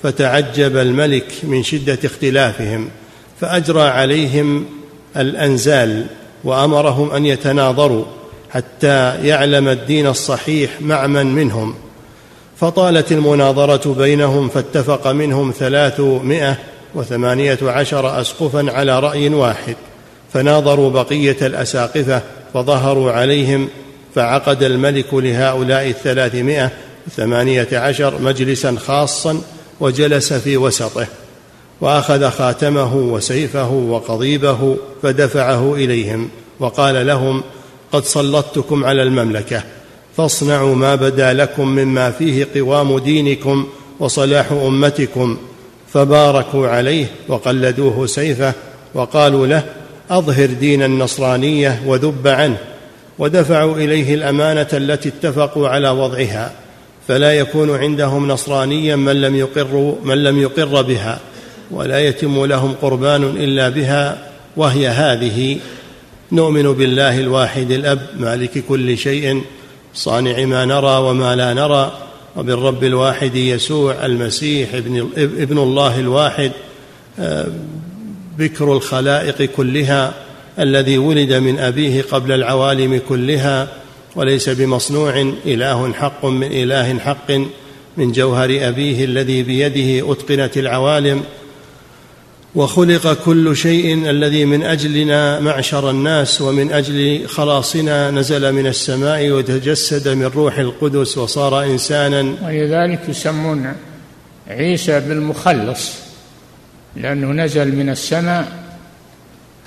فتعجب 0.03 0.77
الملك 0.77 1.31
من 1.43 1.63
شدة 1.63 1.99
اختلافهم 2.05 2.89
فأجرى 3.41 3.81
عليهم 3.81 4.65
الأنزال 5.17 6.05
وأمرهم 6.43 7.11
أن 7.11 7.25
يتناظروا 7.25 8.05
حتى 8.49 9.27
يعلم 9.27 9.67
الدين 9.67 10.07
الصحيح 10.07 10.81
مع 10.81 11.07
من 11.07 11.25
منهم. 11.25 11.75
فطالت 12.57 13.11
المناظرة 13.11 13.93
بينهم 13.93 14.49
فاتفق 14.49 15.07
منهم 15.07 15.53
ثلاثمائة 15.59 16.57
وثمانية 16.95 17.59
عشر 17.63 18.21
أسقفا 18.21 18.71
على 18.71 18.99
رأي 18.99 19.29
واحد. 19.29 19.75
فناظروا 20.33 20.89
بقية 20.89 21.37
الأساقفة 21.41 22.21
فظهروا 22.53 23.11
عليهم 23.11 23.69
فعقد 24.15 24.63
الملك 24.63 25.13
لهؤلاء 25.13 25.87
الثلاثمائة 25.87 26.71
وثمانية 27.07 27.67
عشر 27.73 28.21
مجلسا 28.21 28.75
خاصا 28.87 29.41
وجلس 29.79 30.33
في 30.33 30.57
وسطه. 30.57 31.07
وأخذ 31.81 32.29
خاتمه 32.29 32.95
وسيفه 32.95 33.71
وقضيبه 33.71 34.77
فدفعه 35.03 35.75
إليهم 35.75 36.29
وقال 36.59 37.07
لهم 37.07 37.43
قد 37.91 38.03
سلطتكم 38.05 38.85
على 38.85 39.03
المملكة 39.03 39.63
فاصنعوا 40.17 40.75
ما 40.75 40.95
بدا 40.95 41.33
لكم 41.33 41.67
مما 41.67 42.11
فيه 42.11 42.47
قوام 42.55 42.99
دينكم 42.99 43.67
وصلاح 43.99 44.51
أمتكم 44.51 45.37
فباركوا 45.93 46.67
عليه 46.67 47.05
وقلدوه 47.27 48.05
سيفه 48.05 48.53
وقالوا 48.93 49.47
له 49.47 49.63
أظهر 50.09 50.45
دين 50.45 50.83
النصرانية 50.83 51.81
وذب 51.85 52.27
عنه 52.27 52.57
ودفعوا 53.19 53.75
إليه 53.77 54.13
الأمانة 54.13 54.67
التي 54.73 55.09
اتفقوا 55.09 55.67
على 55.67 55.89
وضعها 55.89 56.51
فلا 57.07 57.33
يكون 57.33 57.75
عندهم 57.75 58.27
نصرانيا 58.27 58.95
من 58.95 59.21
لم 59.21 59.35
يقر 59.35 59.95
من 60.03 60.23
لم 60.23 60.41
يقر 60.41 60.81
بها 60.81 61.19
ولا 61.71 61.99
يتم 61.99 62.45
لهم 62.45 62.75
قربان 62.81 63.23
إلا 63.23 63.69
بها 63.69 64.31
وهي 64.57 64.87
هذه 64.87 65.57
نؤمن 66.31 66.73
بالله 66.73 67.19
الواحد 67.19 67.71
الأب 67.71 68.07
مالك 68.19 68.63
كل 68.69 68.97
شيء 68.97 69.41
صانع 69.93 70.45
ما 70.45 70.65
نرى 70.65 70.97
وما 70.97 71.35
لا 71.35 71.53
نرى 71.53 71.97
وبالرب 72.35 72.83
الواحد 72.83 73.35
يسوع 73.35 74.05
المسيح 74.05 74.73
ابن, 74.73 75.09
ابن 75.17 75.57
الله 75.57 75.99
الواحد 75.99 76.51
آه، 77.19 77.47
بكر 78.37 78.73
الخلائق 78.73 79.41
كلها 79.41 80.13
الذي 80.59 80.97
ولد 80.97 81.33
من 81.33 81.59
أبيه 81.59 82.01
قبل 82.01 82.31
العوالم 82.31 83.01
كلها 83.09 83.67
وليس 84.15 84.49
بمصنوع 84.49 85.33
إله 85.45 85.93
حق 85.93 86.25
من 86.25 86.47
إله 86.51 86.99
حق 86.99 87.31
من 87.97 88.11
جوهر 88.11 88.49
أبيه 88.61 89.05
الذي 89.05 89.43
بيده 89.43 90.11
أتقنت 90.11 90.57
العوالم 90.57 91.23
وخلق 92.57 93.13
كل 93.13 93.55
شيء 93.57 94.09
الذي 94.09 94.45
من 94.45 94.63
أجلنا 94.63 95.39
معشر 95.39 95.89
الناس 95.89 96.41
ومن 96.41 96.71
أجل 96.71 97.27
خلاصنا 97.27 98.11
نزل 98.11 98.51
من 98.51 98.67
السماء 98.67 99.31
وتجسد 99.31 100.07
من 100.07 100.25
روح 100.25 100.57
القدس 100.57 101.17
وصار 101.17 101.63
إنسانا. 101.63 102.35
ولذلك 102.45 103.09
يسمون 103.09 103.73
عيسى 104.47 104.99
بالمخلص 104.99 105.93
لأنه 106.95 107.43
نزل 107.43 107.75
من 107.75 107.89
السماء 107.89 108.47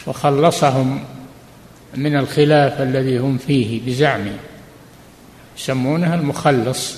وخلصهم 0.07 1.05
من 1.97 2.16
الخلاف 2.16 2.80
الذي 2.80 3.18
هم 3.18 3.38
فيه 3.38 3.80
بزعمه. 3.86 4.36
يسمونه 5.59 6.14
المخلص. 6.14 6.95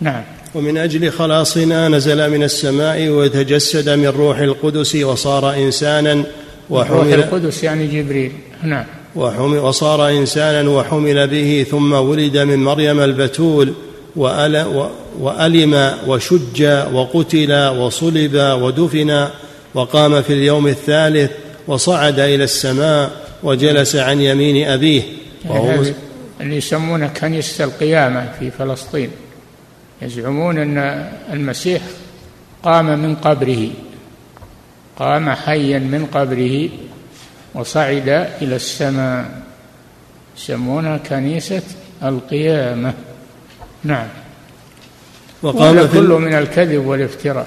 نعم. 0.00 0.24
ومن 0.54 0.76
أجل 0.78 1.10
خلاصنا 1.10 1.88
نزل 1.88 2.30
من 2.30 2.42
السماء 2.42 3.08
وتجسد 3.08 3.88
من 3.88 4.06
روح 4.06 4.38
القدس 4.38 4.96
وصار 4.96 5.54
إنسانا 5.54 6.24
وحمل 6.70 6.96
روح 6.96 7.06
القدس 7.06 7.64
يعني 7.64 7.86
جبريل. 7.86 8.32
نعم. 8.62 8.84
وحمل 9.16 9.58
وصار 9.58 10.08
إنسانا 10.08 10.70
وحمل 10.70 11.28
به 11.28 11.66
ثم 11.70 11.92
ولد 11.92 12.38
من 12.38 12.58
مريم 12.64 13.00
البتول 13.00 13.72
وألم 15.20 15.90
وشج 16.06 16.62
وقتل 16.92 17.68
وصلب 17.68 18.34
ودفن 18.34 19.28
وقام 19.74 20.22
في 20.22 20.32
اليوم 20.32 20.66
الثالث 20.68 21.30
وصعد 21.68 22.18
إلى 22.20 22.44
السماء 22.44 23.10
وجلس 23.42 23.96
عن 23.96 24.20
يمين 24.20 24.68
أبيه. 24.68 25.02
وهو 25.48 25.84
اللي 26.40 26.56
يسمونه 26.56 27.06
كنيسة 27.06 27.64
القيامة 27.64 28.32
في 28.38 28.50
فلسطين. 28.50 29.10
يزعمون 30.02 30.58
أن 30.58 31.08
المسيح 31.32 31.82
قام 32.62 32.98
من 32.98 33.14
قبره 33.14 33.70
قام 34.98 35.30
حيا 35.30 35.78
من 35.78 36.06
قبره 36.06 36.68
وصعد 37.54 38.08
إلى 38.42 38.56
السماء. 38.56 39.42
يسمونها 40.38 40.96
كنيسة 40.96 41.62
القيامة. 42.02 42.94
نعم. 43.84 44.06
وقام 45.42 45.88
في 45.88 45.98
كله 45.98 46.18
من 46.18 46.34
الكذب 46.34 46.86
والافتراء. 46.86 47.46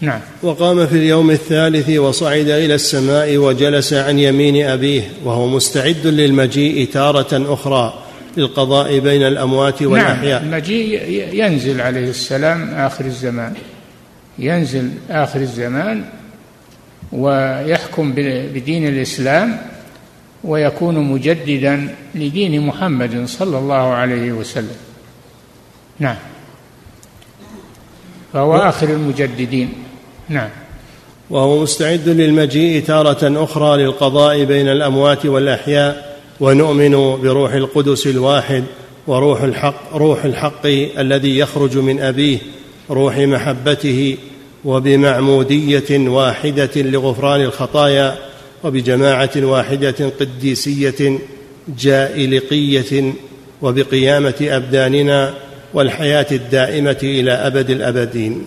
نعم. 0.00 0.20
وقام 0.42 0.86
في 0.86 0.96
اليوم 0.96 1.30
الثالث 1.30 1.90
وصعد 1.90 2.48
إلى 2.48 2.74
السماء 2.74 3.36
وجلس 3.36 3.92
عن 3.92 4.18
يمين 4.18 4.66
أبيه 4.66 5.02
وهو 5.24 5.46
مستعد 5.46 6.06
للمجيء 6.06 6.88
تارة 6.92 7.54
أخرى. 7.54 8.05
للقضاء 8.36 8.98
بين 8.98 9.22
الأموات 9.22 9.82
نعم، 9.82 9.92
والأحياء. 9.92 10.42
نعم 10.42 10.52
المجيء 10.54 11.34
ينزل 11.34 11.80
عليه 11.80 12.10
السلام 12.10 12.74
آخر 12.74 13.04
الزمان. 13.04 13.54
ينزل 14.38 14.90
آخر 15.10 15.40
الزمان 15.40 16.04
ويحكم 17.12 18.12
بدين 18.54 18.88
الإسلام 18.88 19.58
ويكون 20.44 20.98
مجددا 20.98 21.94
لدين 22.14 22.66
محمد 22.66 23.24
صلى 23.26 23.58
الله 23.58 23.74
عليه 23.74 24.32
وسلم. 24.32 24.76
نعم. 25.98 26.16
فهو 28.32 28.56
آخر 28.56 28.88
المجددين. 28.88 29.72
نعم. 30.28 30.48
وهو 31.30 31.62
مستعد 31.62 32.08
للمجيء 32.08 32.82
تارة 32.82 33.44
أخرى 33.44 33.82
للقضاء 33.82 34.44
بين 34.44 34.68
الأموات 34.68 35.26
والأحياء. 35.26 36.15
ونؤمن 36.40 37.20
بروح 37.22 37.52
القدس 37.52 38.06
الواحد 38.06 38.64
وروح 39.06 39.42
الحق 39.42 39.96
روح 39.96 40.24
الحق 40.24 40.66
الذي 40.98 41.38
يخرج 41.38 41.78
من 41.78 42.00
أبيه 42.00 42.38
روح 42.90 43.18
محبته 43.18 44.16
وبمعمودية 44.64 46.08
واحدة 46.08 46.70
لغفران 46.76 47.40
الخطايا 47.40 48.18
وبجماعة 48.64 49.30
واحدة 49.36 50.10
قديسية 50.20 51.18
جائلقية 51.78 53.12
وبقيامة 53.62 54.34
أبداننا 54.40 55.34
والحياة 55.74 56.26
الدائمة 56.32 56.98
إلى 57.02 57.32
أبد 57.32 57.70
الأبدين. 57.70 58.46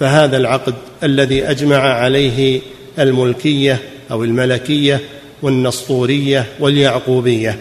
فهذا 0.00 0.36
العقد 0.36 0.74
الذي 1.02 1.50
أجمع 1.50 1.78
عليه 1.78 2.60
الملكية 2.98 3.78
أو 4.10 4.24
الملكية 4.24 5.00
والنسطورية 5.42 6.46
واليعقوبية. 6.60 7.58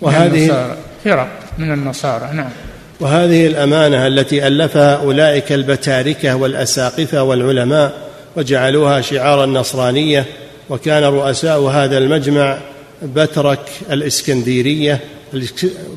وهذه 0.00 0.76
فرق 1.04 1.28
من 1.58 1.72
النصارى 1.72 2.30
نعم. 2.32 2.50
وهذه 3.00 3.46
الأمانة 3.46 4.06
التي 4.06 4.46
ألفها 4.46 4.96
أولئك 4.96 5.52
البتاركة 5.52 6.36
والأساقفة 6.36 7.22
والعلماء 7.22 7.92
وجعلوها 8.36 9.00
شعار 9.00 9.44
النصرانية 9.44 10.26
وكان 10.70 11.04
رؤساء 11.04 11.60
هذا 11.60 11.98
المجمع 11.98 12.58
بترك 13.02 13.70
الإسكندرية 13.90 15.00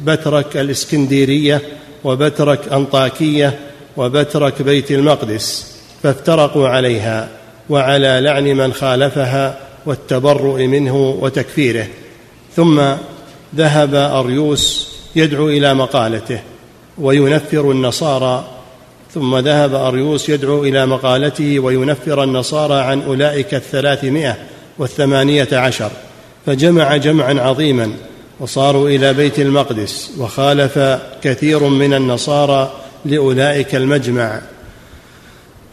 بترك 0.06 0.58
الإسكندرية 0.58 1.62
وبترك 2.04 2.74
أنطاكية 2.74 3.60
وبترك 3.98 4.62
بيت 4.62 4.92
المقدس 4.92 5.74
فافترقوا 6.04 6.68
عليها 6.68 7.30
وعلى 7.70 8.20
لعن 8.24 8.44
من 8.44 8.74
خالفها 8.74 9.58
والتبرؤ 9.86 10.58
منه 10.58 11.18
وتكفيره. 11.20 11.88
ثم 12.56 12.82
ذهب 13.56 13.96
أريوس 13.96 14.94
يدعو 15.16 15.50
إلى 15.50 15.74
مقالته 15.74 16.40
وينفر 16.98 17.72
النصارى. 17.72 18.46
ثم 19.14 19.38
ذهب 19.38 19.76
أريوس 19.76 20.30
يدعو 20.30 20.64
إلى 20.64 20.86
مقالته 20.86 21.60
وينفر 21.60 22.24
النصارى 22.24 22.82
عن 22.82 23.02
أولئك 23.02 23.54
الثلاثمائة 23.54 24.38
والثمانية 24.78 25.48
عشر. 25.52 25.92
فجمع 26.46 26.98
جمعا 26.98 27.34
عظيما 27.34 27.92
وصاروا 28.40 28.90
إلى 28.90 29.14
بيت 29.14 29.40
المقدس 29.40 30.12
وخالف 30.18 31.00
كثير 31.24 31.64
من 31.64 31.94
النصارى 31.94 32.72
لأولئك 33.06 33.76
المجمع. 33.76 34.42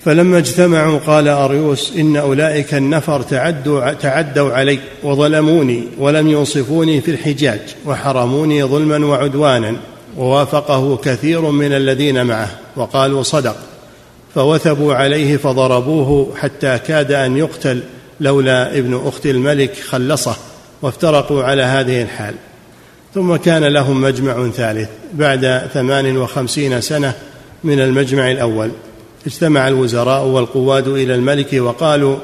فلما 0.05 0.38
اجتمعوا 0.38 0.98
قال 0.98 1.28
أريوس 1.28 1.92
إن 1.96 2.16
أولئك 2.16 2.74
النفر 2.74 3.22
تعدوا, 3.22 3.92
تعدوا 3.92 4.53
علي 4.53 4.78
وظلموني 5.03 5.84
ولم 5.98 6.28
ينصفوني 6.28 7.01
في 7.01 7.11
الحجاج 7.11 7.61
وحرموني 7.86 8.64
ظلما 8.64 9.07
وعدوانا 9.07 9.76
ووافقه 10.16 10.96
كثير 10.96 11.40
من 11.40 11.72
الذين 11.72 12.26
معه 12.26 12.51
وقالوا 12.76 13.22
صدق 13.22 13.57
فوثبوا 14.34 14.94
عليه 14.94 15.36
فضربوه 15.36 16.36
حتى 16.36 16.78
كاد 16.78 17.12
أن 17.12 17.36
يقتل 17.36 17.82
لولا 18.20 18.78
ابن 18.78 19.03
أخت 19.07 19.26
الملك 19.26 19.74
خلصه 19.74 20.36
وافترقوا 20.82 21.42
على 21.42 21.62
هذه 21.62 22.03
الحال 22.03 22.34
ثم 23.14 23.36
كان 23.36 23.64
لهم 23.64 24.01
مجمع 24.01 24.48
ثالث 24.48 24.88
بعد 25.14 25.68
ثمان 25.74 26.16
وخمسين 26.16 26.80
سنة 26.80 27.14
من 27.64 27.80
المجمع 27.80 28.30
الأول 28.30 28.70
اجتمع 29.26 29.68
الوزراء 29.68 30.24
والقواد 30.24 30.88
إلى 30.88 31.14
الملك 31.14 31.52
وقالوا 31.52 32.16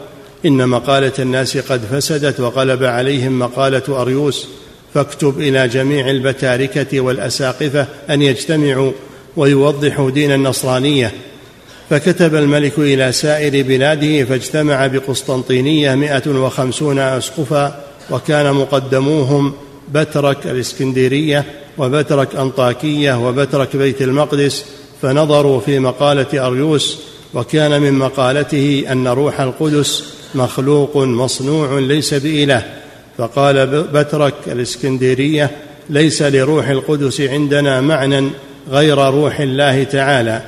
إن 0.46 0.68
مقالة 0.68 1.12
الناس 1.18 1.56
قد 1.56 1.80
فسدت 1.90 2.40
وغلب 2.40 2.84
عليهم 2.84 3.38
مقالة 3.38 3.82
أريوس 4.02 4.48
فاكتب 4.94 5.40
إلى 5.40 5.68
جميع 5.68 6.10
البتاركة 6.10 7.00
والأساقفة 7.00 7.86
أن 8.10 8.22
يجتمعوا 8.22 8.92
ويوضحوا 9.36 10.10
دين 10.10 10.32
النصرانية. 10.32 11.12
فكتب 11.90 12.34
الملك 12.34 12.78
إلى 12.78 13.12
سائر 13.12 13.62
بلاده 13.62 14.24
فاجتمع 14.24 14.86
بقسطنطينية 14.86 15.94
مائة 15.94 16.28
وخمسون 16.28 16.98
أسقفا 16.98 17.84
وكان 18.10 18.52
مقدموهم 18.52 19.52
بترك 19.92 20.46
الإسكندرية 20.46 21.44
وبترك 21.78 22.36
أنطاكية 22.36 23.28
وبترك 23.28 23.76
بيت 23.76 24.02
المقدس 24.02 24.64
فنظروا 25.02 25.60
في 25.60 25.78
مقالة 25.78 26.46
أريوس 26.46 26.98
وكان 27.34 27.82
من 27.82 27.92
مقالته 27.92 28.84
أن 28.92 29.08
روح 29.08 29.40
القدس 29.40 30.04
مخلوق 30.34 30.96
مصنوع 30.96 31.78
ليس 31.78 32.14
بإله. 32.14 32.62
فقال 33.18 33.82
بترك 33.82 34.34
الإسكندرية 34.46 35.50
ليس 35.90 36.22
لروح 36.22 36.68
القدس 36.68 37.20
عندنا 37.20 37.80
معنى 37.80 38.28
غير 38.70 38.98
روح 38.98 39.40
الله 39.40 39.84
تعالى. 39.84 40.42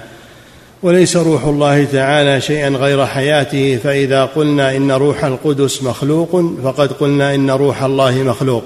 وليس 0.83 1.17
روح 1.17 1.45
الله 1.45 1.85
تعالى 1.85 2.41
شيئا 2.41 2.69
غير 2.69 3.07
حياته 3.07 3.79
فإذا 3.85 4.25
قلنا 4.25 4.77
إن 4.77 4.93
روح 4.93 5.25
القدس 5.25 5.83
مخلوق 5.83 6.43
فقد 6.65 6.93
قلنا 6.93 7.35
إن 7.35 7.51
روح 7.51 7.83
الله 7.83 8.23
مخلوق. 8.23 8.63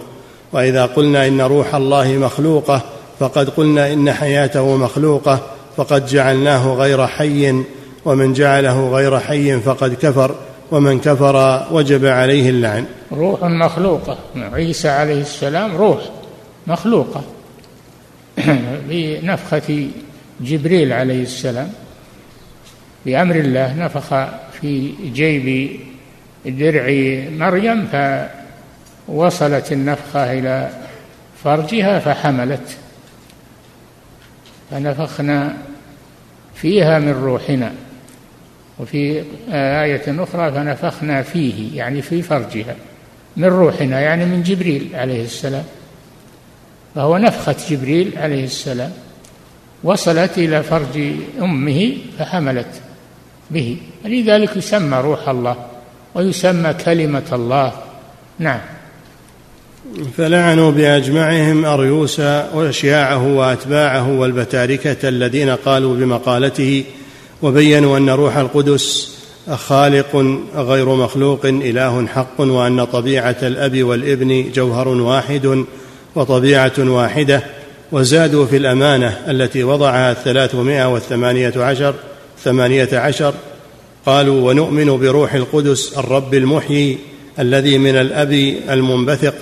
وإذا 0.53 0.87
قلنا 0.87 1.27
إن 1.27 1.41
روح 1.41 1.75
الله 1.75 2.13
مخلوقة 2.13 2.83
فقد 3.21 3.49
قلنا 3.49 3.93
إن 3.93 4.13
حياته 4.13 4.77
مخلوقة. 4.77 5.41
فقد 5.77 6.07
جعلناه 6.07 6.75
غير 6.75 7.07
حي 7.07 7.63
ومن 8.05 8.33
جعله 8.33 8.89
غير 8.89 9.21
حي 9.21 9.61
فقد 9.61 9.95
كفر 9.95 10.35
ومن 10.71 11.01
كفر 11.01 11.67
وجب 11.71 12.05
عليه 12.07 12.51
اللعن. 12.51 12.87
روح 13.13 13.43
مخلوقة. 13.43 14.19
عيسى 14.37 14.89
عليه 14.89 15.21
السلام 15.21 15.77
روح 15.77 16.01
مخلوقة. 16.67 17.25
بنفخة 18.89 19.89
جبريل 20.41 20.93
عليه 20.93 21.23
السلام. 21.23 21.73
بأمر 23.07 23.37
الله 23.37 23.75
نفخ 23.75 24.09
في 24.61 24.93
جيب 25.13 25.71
درع 26.47 26.85
مريم 27.31 27.89
فوصلت 29.09 29.73
النفخة 29.73 30.33
إلى 30.33 30.71
فرجها 31.45 31.99
فحملت. 31.99 32.77
فنفخنا 34.73 35.57
فيها 36.55 36.99
من 36.99 37.13
روحنا. 37.13 37.73
وفي 38.79 39.25
آية 39.53 40.23
أخرى 40.23 40.53
فنفخنا 40.53 41.23
فيه 41.23 41.77
يعني 41.77 42.03
في 42.03 42.23
فرجها 42.23 42.77
من 43.37 43.45
روحنا 43.45 44.01
يعني 44.01 44.25
من 44.25 44.43
جبريل 44.43 44.91
عليه 44.95 45.25
السلام. 45.25 45.65
فهو 46.95 47.19
نفخة 47.19 47.57
جبريل 47.69 48.13
عليه 48.17 48.45
السلام. 48.45 48.93
وصلت 49.85 50.39
إلى 50.39 50.63
فرج 50.63 51.13
أمه 51.41 51.97
فحملت 52.19 52.81
به. 53.51 53.77
لذلك 54.05 54.57
يسمى 54.57 54.99
روح 54.99 55.29
الله 55.29 55.57
ويسمى 56.15 56.75
كلمة 56.75 57.29
الله. 57.33 57.73
نعم. 58.39 58.61
فلعنوا 60.17 60.71
بأجمعهم 60.71 61.65
أريوس 61.65 62.21
وأشياعه 62.55 63.35
وأتباعه 63.35 64.19
والبتاركة 64.19 65.09
الذين 65.09 65.51
قالوا 65.51 65.95
بمقالته 65.95 66.85
وبينوا 67.43 67.99
أن 67.99 68.11
روح 68.11 68.37
القدس 68.37 69.13
خالق 69.51 70.41
غير 70.57 70.95
مخلوق 70.95 71.47
إله 71.47 72.07
حق 72.07 72.41
وأن 72.41 72.85
طبيعة 72.85 73.37
الأب 73.43 73.83
والابن 73.83 74.51
جوهر 74.55 74.89
واحد 74.89 75.65
وطبيعة 76.15 76.73
واحدة 76.79 77.43
وزادوا 77.93 78.47
في 78.47 78.57
الأمانة 78.57 79.19
التي 79.29 79.65
وضعها 79.65 80.13
الثلاثمائة 80.13 80.93
والثمانية 80.93 81.53
عشر 81.57 81.95
ثمانية 82.45 82.89
عشر. 82.93 83.35
قالوا 84.07 84.49
ونؤمن 84.51 84.99
بروح 84.99 85.35
القدس 85.35 85.99
الرب 85.99 86.35
المحيي 86.35 86.99
الذي 87.39 87.79
من 87.79 87.97
الأب 87.97 88.33
المنبثق 88.71 89.35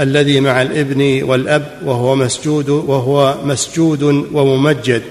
الذي 0.00 0.40
مع 0.40 0.62
الابن 0.62 1.22
والأب 1.22 1.78
وهو 1.84 2.16
مسجود 2.16 2.68
وهو 2.68 3.36
مسجود 3.44 4.02
وممجد 4.32 5.02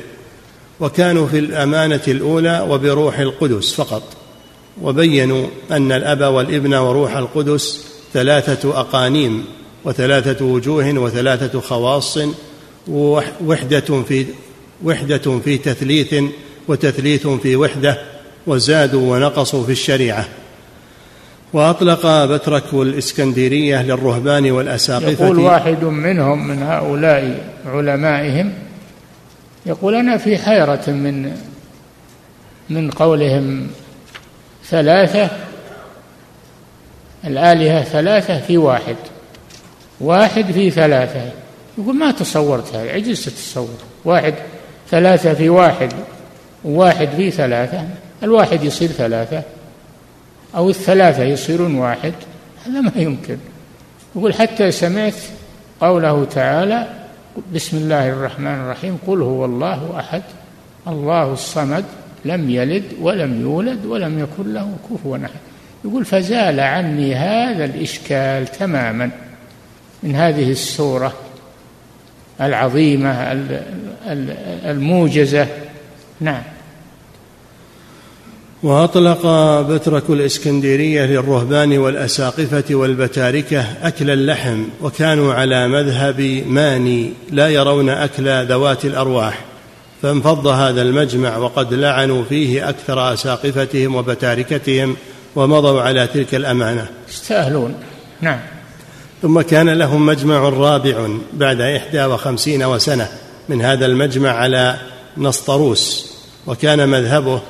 وكانوا 0.79 1.27
في 1.27 1.39
الأمانة 1.39 2.01
الأولى 2.07 2.67
وبروح 2.69 3.19
القدس 3.19 3.73
فقط 3.73 4.03
وبينوا 4.81 5.47
أن 5.71 5.91
الأب 5.91 6.21
والابن 6.21 6.73
وروح 6.73 7.17
القدس 7.17 7.85
ثلاثة 8.13 8.79
أقانيم 8.79 9.45
وثلاثة 9.85 10.45
وجوه 10.45 10.93
وثلاثة 10.93 11.59
خواص 11.59 12.17
وحدة 13.45 14.03
في 14.07 14.25
وحدة 14.83 15.39
في 15.39 15.57
تثليث 15.57 16.15
وتثليث 16.67 17.27
في 17.27 17.55
وحدة 17.55 18.01
وزادوا 18.47 19.11
ونقصوا 19.11 19.65
في 19.65 19.71
الشريعة. 19.71 20.27
وأطلق 21.53 22.25
بترك 22.25 22.73
الإسكندرية 22.73 23.81
للرهبان 23.81 24.51
والاساقفه 24.51 25.25
يقول 25.25 25.39
واحد 25.39 25.83
منهم 25.83 26.47
من 26.47 26.63
هؤلاء 26.63 27.43
علمائهم 27.65 28.53
يقول 29.65 29.95
أنا 29.95 30.17
في 30.17 30.37
حيرة 30.37 30.83
من 30.87 31.37
من 32.69 32.91
قولهم 32.91 33.67
ثلاثة 34.65 35.29
الآلهة 37.25 37.83
ثلاثة 37.83 38.39
في 38.39 38.57
واحد 38.57 38.95
واحد 40.01 40.51
في 40.51 40.71
ثلاثة. 40.71 41.31
يقول 41.77 41.95
ما 41.95 42.11
تصورت 42.11 42.75
هذا؟ 42.75 42.91
عجزت 42.91 43.27
اتصور 43.27 43.77
واحد 44.05 44.33
ثلاثة 44.89 45.33
في 45.33 45.49
واحد 45.49 45.93
واحد 46.63 47.09
في 47.09 47.31
ثلاثة 47.31 47.87
الواحد 48.23 48.63
يصير 48.63 48.89
ثلاثة. 48.89 49.43
أو 50.55 50.69
الثلاثة 50.69 51.23
يصيرون 51.23 51.75
واحد. 51.75 52.13
هذا 52.65 52.81
ما 52.81 52.91
يمكن. 52.95 53.37
يقول 54.15 54.33
حتى 54.33 54.71
سمعت 54.71 55.13
قوله 55.81 56.25
تعالى 56.25 56.87
بسم 57.55 57.77
الله 57.77 58.09
الرحمن 58.09 58.53
الرحيم 58.53 58.97
قل 59.07 59.21
هو 59.21 59.45
الله 59.45 59.99
أحد 59.99 60.21
الله 60.87 61.33
الصمد 61.33 61.85
لم 62.25 62.49
يلد 62.49 62.83
ولم 63.01 63.41
يولد 63.41 63.85
ولم 63.85 64.19
يكن 64.19 64.53
له 64.53 64.75
كفوا 64.89 65.17
أحد. 65.17 65.39
يقول 65.85 66.05
فزال 66.05 66.59
عني 66.59 67.15
هذا 67.15 67.65
الإشكال 67.65 68.47
تماما 68.47 69.09
من 70.03 70.15
هذه 70.15 70.51
السورة 70.51 71.13
العظيمة 72.41 73.11
الموجزة. 74.65 75.47
نعم. 76.19 76.43
وأطلق 78.63 79.25
بترك 79.61 80.09
الإسكندرية 80.09 81.05
للرهبان 81.05 81.77
والأساقفة 81.77 82.63
والبتاركة 82.75 83.65
أكل 83.83 84.09
اللحم 84.09 84.63
وكانوا 84.81 85.33
على 85.33 85.67
مذهب 85.67 86.43
ماني 86.47 87.13
لا 87.31 87.49
يرون 87.49 87.89
أكل 87.89 88.45
ذوات 88.45 88.85
الأرواح. 88.85 89.39
فانفض 90.01 90.47
هذا 90.47 90.81
المجمع 90.81 91.37
وقد 91.37 91.73
لعنوا 91.73 92.23
فيه 92.29 92.69
أكثر 92.69 93.13
أساقفتهم 93.13 93.95
وبتاركتهم 93.95 94.95
ومضوا 95.35 95.81
على 95.81 96.07
تلك 96.07 96.35
الأمانة. 96.35 96.87
يستاهلون. 97.09 97.75
نعم. 98.21 98.39
ثم 99.21 99.41
كان 99.41 99.69
لهم 99.69 100.05
مجمع 100.05 100.49
رابع 100.49 101.07
بعد 101.33 101.61
إحدى 101.61 102.05
وخمسين 102.05 102.63
وسنة 102.63 103.07
من 103.49 103.61
هذا 103.61 103.85
المجمع 103.85 104.29
على 104.29 104.77
نسطروس 105.17 106.11
وكان 106.47 106.89
مذهبه 106.89 107.41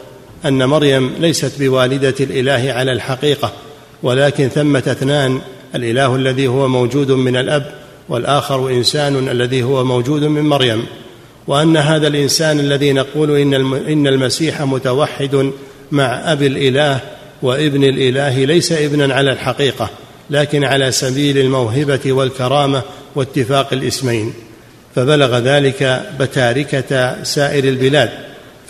أن 0.45 0.65
مريم 0.65 1.11
ليست 1.19 1.51
بوالدة 1.59 2.15
الإله 2.19 2.73
على 2.73 2.91
الحقيقة 2.91 3.51
ولكن 4.03 4.49
ثمة 4.49 4.83
أثنان 4.87 5.41
الإله 5.75 6.15
الذي 6.15 6.47
هو 6.47 6.67
موجود 6.67 7.11
من 7.11 7.37
الأب 7.37 7.73
والآخر 8.09 8.69
إنسان 8.69 9.29
الذي 9.29 9.63
هو 9.63 9.83
موجود 9.83 10.23
من 10.23 10.41
مريم. 10.41 10.85
وأن 11.47 11.77
هذا 11.77 12.07
الإنسان 12.07 12.59
الذي 12.59 12.93
نقول 12.93 13.37
إن 13.87 14.07
المسيح 14.07 14.61
متوحد 14.61 15.51
مع 15.91 16.31
ابي 16.31 16.47
الإله 16.47 16.99
وابن 17.41 17.83
الإله 17.83 18.45
ليس 18.45 18.71
ابنا 18.71 19.13
على 19.13 19.31
الحقيقة 19.31 19.89
لكن 20.29 20.63
على 20.63 20.91
سبيل 20.91 21.37
الموهبة 21.37 21.99
والكرامة 22.05 22.81
واتفاق 23.15 23.73
الاسمين. 23.73 24.33
فبلغ 24.95 25.37
ذلك 25.37 26.05
بتاركة 26.19 27.23
سائر 27.23 27.63
البلاد. 27.63 28.09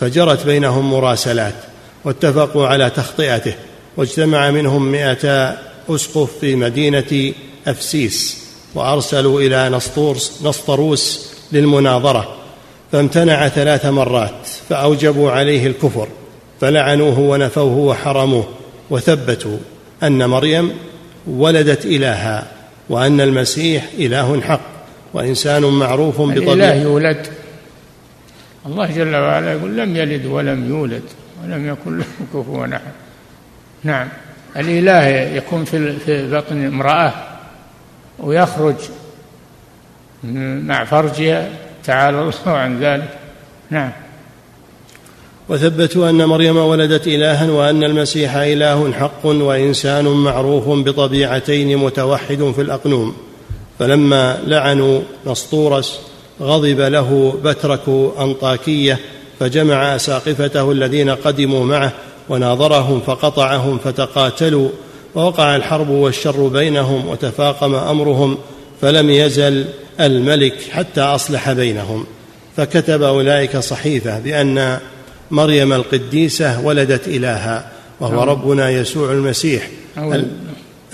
فجرت 0.02 0.46
بينهم 0.46 0.90
مراسلات 0.90 1.54
واتفقوا 2.04 2.66
على 2.66 2.90
تخطئته 2.90 3.54
واجتمع 3.96 4.50
منهم 4.50 4.92
مئتا 4.92 5.58
أسقف 5.90 6.38
في 6.40 6.56
مدينة 6.56 7.32
أفسيس 7.66 8.44
وأرسلوا 8.74 9.40
إلى 9.40 9.68
نسطورس 9.68 10.40
نسطروس 10.44 11.32
للمناظرة 11.52 12.36
فامتنع 12.92 13.48
ثلاث 13.48 13.86
مرات 13.86 14.48
فأوجبوا 14.68 15.30
عليه 15.30 15.66
الكفر 15.66 16.08
فلعنوه 16.60 17.18
ونفوه 17.18 17.78
وحرموه 17.78 18.48
وثبتوا 18.90 19.58
أن 20.02 20.28
مريم 20.28 20.72
ولدت 21.26 21.84
إلها 21.86 22.46
وأن 22.88 23.20
المسيح 23.20 23.84
إله 23.98 24.40
حق 24.40 24.60
وإنسان 25.14 25.62
معروف 25.62 26.20
بطبيعته 26.20 26.52
الاله 26.52 26.74
يولد. 26.74 27.41
الله 28.66 28.86
جل 28.86 29.16
وعلا 29.16 29.52
يقول 29.52 29.76
لم 29.76 29.96
يلد 29.96 30.26
ولم 30.26 30.68
يولد 30.68 31.02
ولم 31.44 31.68
يكن 31.68 31.98
له 31.98 32.04
كفوا 32.34 32.66
أحد. 32.66 32.80
نعم. 33.84 34.08
الإله 34.56 35.06
يكون 35.36 35.64
في 35.64 35.96
في 35.98 36.30
بطن 36.30 36.66
امرأة 36.66 37.12
ويخرج 38.18 38.76
مع 40.64 40.84
فرجها 40.84 41.48
تعالى 41.84 42.20
الله 42.20 42.32
عن 42.46 42.80
ذلك. 42.80 43.08
نعم. 43.70 43.90
وثبتوا 45.48 46.10
أن 46.10 46.24
مريم 46.24 46.56
ولدت 46.56 47.06
إلها 47.06 47.50
وأن 47.50 47.84
المسيح 47.84 48.36
إله 48.36 48.92
حق 48.92 49.26
وإنسان 49.26 50.04
معروف 50.04 50.68
بطبيعتين 50.68 51.78
متوحد 51.78 52.52
في 52.54 52.62
الأقنوم. 52.62 53.16
فلما 53.78 54.38
لعنوا 54.46 55.00
نسطورس 55.26 56.11
غضب 56.40 56.80
له 56.80 57.38
بترك 57.44 57.80
أنطاكية 58.20 58.98
فجمع 59.40 59.96
أساقفته 59.96 60.72
الذين 60.72 61.10
قدموا 61.10 61.64
معه 61.66 61.92
وناظرهم 62.28 63.00
فقطعهم 63.06 63.78
فتقاتلوا 63.84 64.68
ووقع 65.14 65.56
الحرب 65.56 65.88
والشر 65.88 66.48
بينهم 66.48 67.08
وتفاقم 67.08 67.74
أمرهم 67.74 68.38
فلم 68.80 69.10
يزل 69.10 69.64
الملك 70.00 70.54
حتى 70.70 71.00
أصلح 71.00 71.52
بينهم. 71.52 72.04
فكتب 72.56 73.02
أولئك 73.02 73.56
صحيفة 73.56 74.18
بأن 74.18 74.78
مريم 75.30 75.72
القديسة 75.72 76.60
ولدت 76.60 77.08
إلها 77.08 77.68
وهو 78.00 78.10
نعم. 78.20 78.28
ربنا 78.28 78.70
يسوع 78.70 79.12
المسيح 79.12 79.68
ال- 79.98 80.26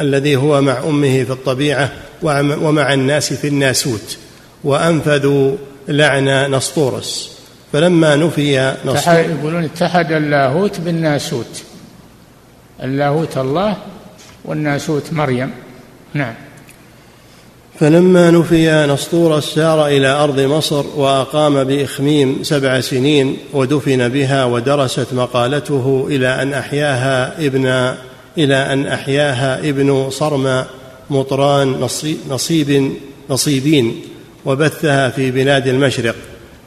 الذي 0.01 0.37
هو 0.37 0.61
مع 0.61 0.79
أمه 0.85 1.25
في 1.25 1.31
الطبيعة 1.31 1.93
ومع 2.23 2.95
الناس 2.95 3.33
في 3.33 3.49
الناسوت. 3.49 4.19
وأنفذوا 4.65 5.57
لعن 5.89 6.55
نسطورس. 6.55 7.39
فلما 7.73 8.17
نفي 8.17 8.75
نسطورس 8.85 9.07
يقولون 9.09 9.65
اتحد 9.65 10.13
اللاهوت 10.13 10.81
بالناسوت. 10.81 11.63
اللاهوت 12.83 13.39
الله 13.39 13.77
والناسوت 14.45 15.13
مريم. 15.13 15.51
نعم. 16.15 16.35
فلما 17.81 18.31
نفي 18.31 18.87
نسطور 18.87 19.41
سار 19.41 19.87
إلى 19.87 20.09
أرض 20.09 20.41
مصر 20.41 20.85
وأقام 20.97 21.65
بإخميم 21.65 22.39
سبع 22.43 22.81
سنين 22.81 23.37
ودفن 23.53 24.09
بها 24.09 24.45
ودرست 24.45 25.13
مقالته 25.13 26.07
إلى 26.11 26.43
أن 26.43 26.53
أحياها 26.53 27.47
ابن 27.47 27.95
إلى 28.39 28.73
أن 28.73 28.87
أحياها 28.87 29.59
ابن 29.59 30.11
صرم 30.11 30.65
مطران 31.11 31.89
نصيب 32.31 32.93
نصيبين. 33.31 34.03
وبثها 34.45 35.09
في 35.11 35.31
بلاد 35.31 35.67
المشرق 35.67 36.15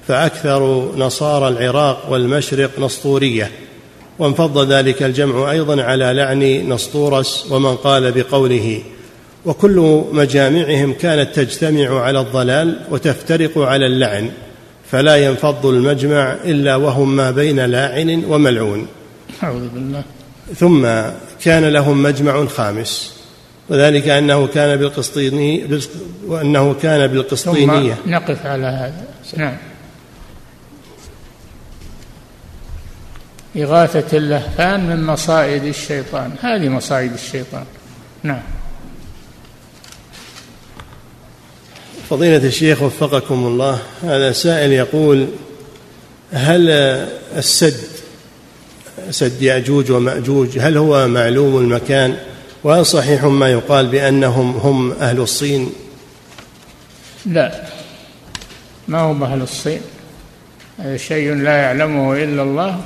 فأكثر 0.07 0.91
نصارى 0.97 1.47
العراق 1.47 2.11
والمشرق 2.11 2.79
نسطورية. 2.79 3.51
وانفض 4.19 4.71
ذلك 4.71 5.03
الجمع 5.03 5.51
أيضا 5.51 5.83
على 5.83 6.13
لعن 6.13 6.69
نسطورس 6.69 7.47
ومن 7.49 7.75
قال 7.75 8.11
بقوله 8.11 8.81
وكل 9.45 10.03
مجامعهم 10.11 10.93
كانت 10.93 11.35
تجتمع 11.35 12.01
على 12.01 12.19
الضلال 12.19 12.79
وتفترق 12.91 13.57
على 13.57 13.85
اللعن 13.85 14.29
فلا 14.91 15.15
ينفض 15.15 15.65
المجمع 15.65 16.35
إلا 16.45 16.75
وهم 16.75 17.15
ما 17.15 17.31
بين 17.31 17.59
لاعن 17.59 18.23
وملعون. 18.25 18.87
أعوذ 19.43 19.67
بالله. 19.67 20.03
ثم 20.55 20.87
كان 21.43 21.65
لهم 21.65 22.03
مجمع 22.03 22.45
خامس. 22.45 23.20
وذلك 23.71 24.07
أنه 24.07 24.47
كان 24.47 24.77
بالقسطيني 24.77 25.79
وأنه 26.27 26.73
كان 26.73 27.07
بالقسطينية. 27.07 27.93
ثم 27.93 28.09
نقف 28.09 28.45
على 28.45 28.65
هذا. 28.65 29.05
نعم. 29.37 29.57
إغاثة 33.57 34.17
اللهفان 34.17 34.89
من 34.89 35.03
مصائد 35.03 35.63
الشيطان. 35.63 36.31
هذه 36.41 36.69
مصائد 36.69 37.13
الشيطان. 37.13 37.65
نعم. 38.23 38.41
فضيلة 42.09 42.47
الشيخ 42.47 42.81
وفقكم 42.81 43.47
الله 43.47 43.79
هذا 44.03 44.31
سائل 44.31 44.71
يقول 44.71 45.27
هل 46.31 46.69
السد 47.37 47.77
سد 49.09 49.41
يأجوج 49.41 49.91
ومأجوج 49.91 50.59
هل 50.59 50.77
هو 50.77 51.07
معلوم 51.07 51.57
المكان؟ 51.57 52.30
وهل 52.63 52.85
صحيح 52.85 53.23
ما 53.23 53.51
يقال 53.51 53.87
بأنهم 53.87 54.57
هم 54.57 54.91
أهل 54.91 55.19
الصين؟ 55.19 55.69
لا. 57.25 57.63
ما 58.87 58.99
هم 59.01 59.23
أهل 59.23 59.41
الصين؟ 59.41 59.81
هذا 60.79 60.97
شيء 60.97 61.33
لا 61.33 61.57
يعلمه 61.57 62.13
إلا 62.13 62.43
الله 62.43 62.79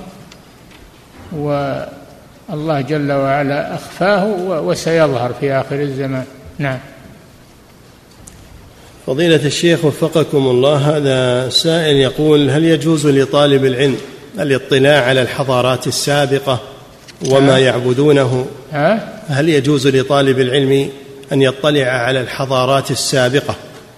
والله 1.32 2.82
جل 2.82 3.12
وعلا 3.12 3.76
أخفاه 3.76 4.26
وسيظهر 4.62 5.34
في 5.40 5.52
آخر 5.54 5.82
الزمان. 5.82 6.26
نعم. 6.60 6.80
فضيلة 9.08 9.46
الشيخ 9.46 9.86
وفقكم 9.86 10.38
الله 10.38 10.78
هذا 10.78 11.50
سائل 11.50 11.96
يقول 11.96 12.50
هل 12.50 12.66
يجوز 12.66 13.08
لطالب 13.08 13.66
العلم 13.66 13.98
الاطلاع 14.40 15.06
على 15.06 15.22
الحضارات 15.22 15.88
السابقة 15.88 16.60
وما 17.30 17.60
يعبدونه؟ 17.60 18.46
هل 19.28 19.50
يجوز 19.50 19.88
لطالب 19.88 20.40
العلم 20.40 20.90
أن 21.32 21.42
يطلع 21.42 21.86
على 21.86 22.22
الحضارات 22.22 22.92
السابقة 22.92 23.56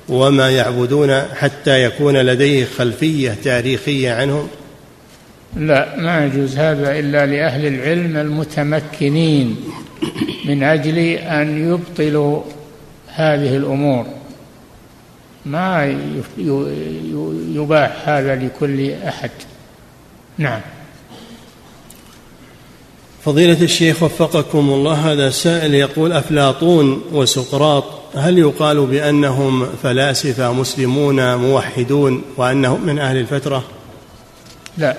وما 0.09 0.51
يعبدون 0.51 1.21
حتى 1.21 1.83
يكون 1.83 2.17
لديه 2.17 2.65
خلفية 2.65 3.35
تاريخية 3.43 4.13
عنهم؟ 4.13 4.47
لا 5.55 5.95
ما 5.95 6.25
يجوز 6.25 6.57
هذا 6.57 6.99
إلا 6.99 7.25
لأهل 7.25 7.65
العلم 7.65 8.17
المتمكنين 8.17 9.55
من 10.45 10.63
أجل 10.63 10.97
أن 11.09 11.71
يبطلوا 11.71 12.41
هذه 13.07 13.57
الأمور. 13.57 14.05
ما 15.45 15.95
يباح 17.55 18.09
هذا 18.09 18.35
لكل 18.35 18.91
أحد. 18.91 19.31
نعم. 20.37 20.61
فضيلة 23.27 23.61
الشيخ 23.61 24.03
وفقكم 24.03 24.69
الله 24.69 25.11
هذا 25.11 25.29
سائل 25.29 25.73
يقول 25.73 26.11
أفلاطون 26.11 27.03
وسقراط 27.11 27.83
هل 28.15 28.39
يقال 28.39 28.85
بأنهم 28.85 29.65
فلاسفة 29.83 30.53
مسلمون 30.53 31.35
موحدون 31.35 32.21
وأنهم 32.37 32.85
من 32.85 32.99
أهل 32.99 33.17
الفترة؟ 33.17 33.63
لا 34.77 34.97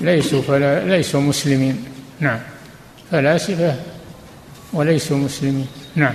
ليسوا 0.00 0.42
فلا 0.42 0.96
ليسوا 0.96 1.20
مسلمين. 1.20 1.84
نعم 2.20 2.40
فلاسفة 3.10 3.74
وليسوا 4.72 5.16
مسلمين. 5.16 5.66
نعم. 5.94 6.14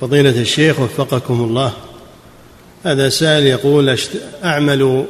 فضيلة 0.00 0.40
الشيخ 0.40 0.80
وفقكم 0.80 1.40
الله 1.40 1.72
هذا 2.84 3.08
سائل 3.08 3.46
يقول 3.46 3.98
أعمل 4.44 5.06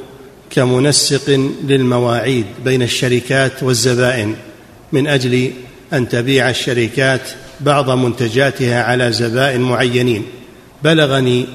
كمنسق 0.51 1.51
للمواعيد 1.65 2.45
بين 2.65 2.83
الشركات 2.83 3.63
والزبائن 3.63 4.35
من 4.93 5.07
أجل 5.07 5.51
أن 5.93 6.09
تبيع 6.09 6.51
الشركات 6.51 7.21
بعض 7.61 7.91
منتجاتها 7.91 8.83
على 8.83 9.13
زبائن 9.13 9.61
معينين 9.61 10.25
بلغني 10.85 11.47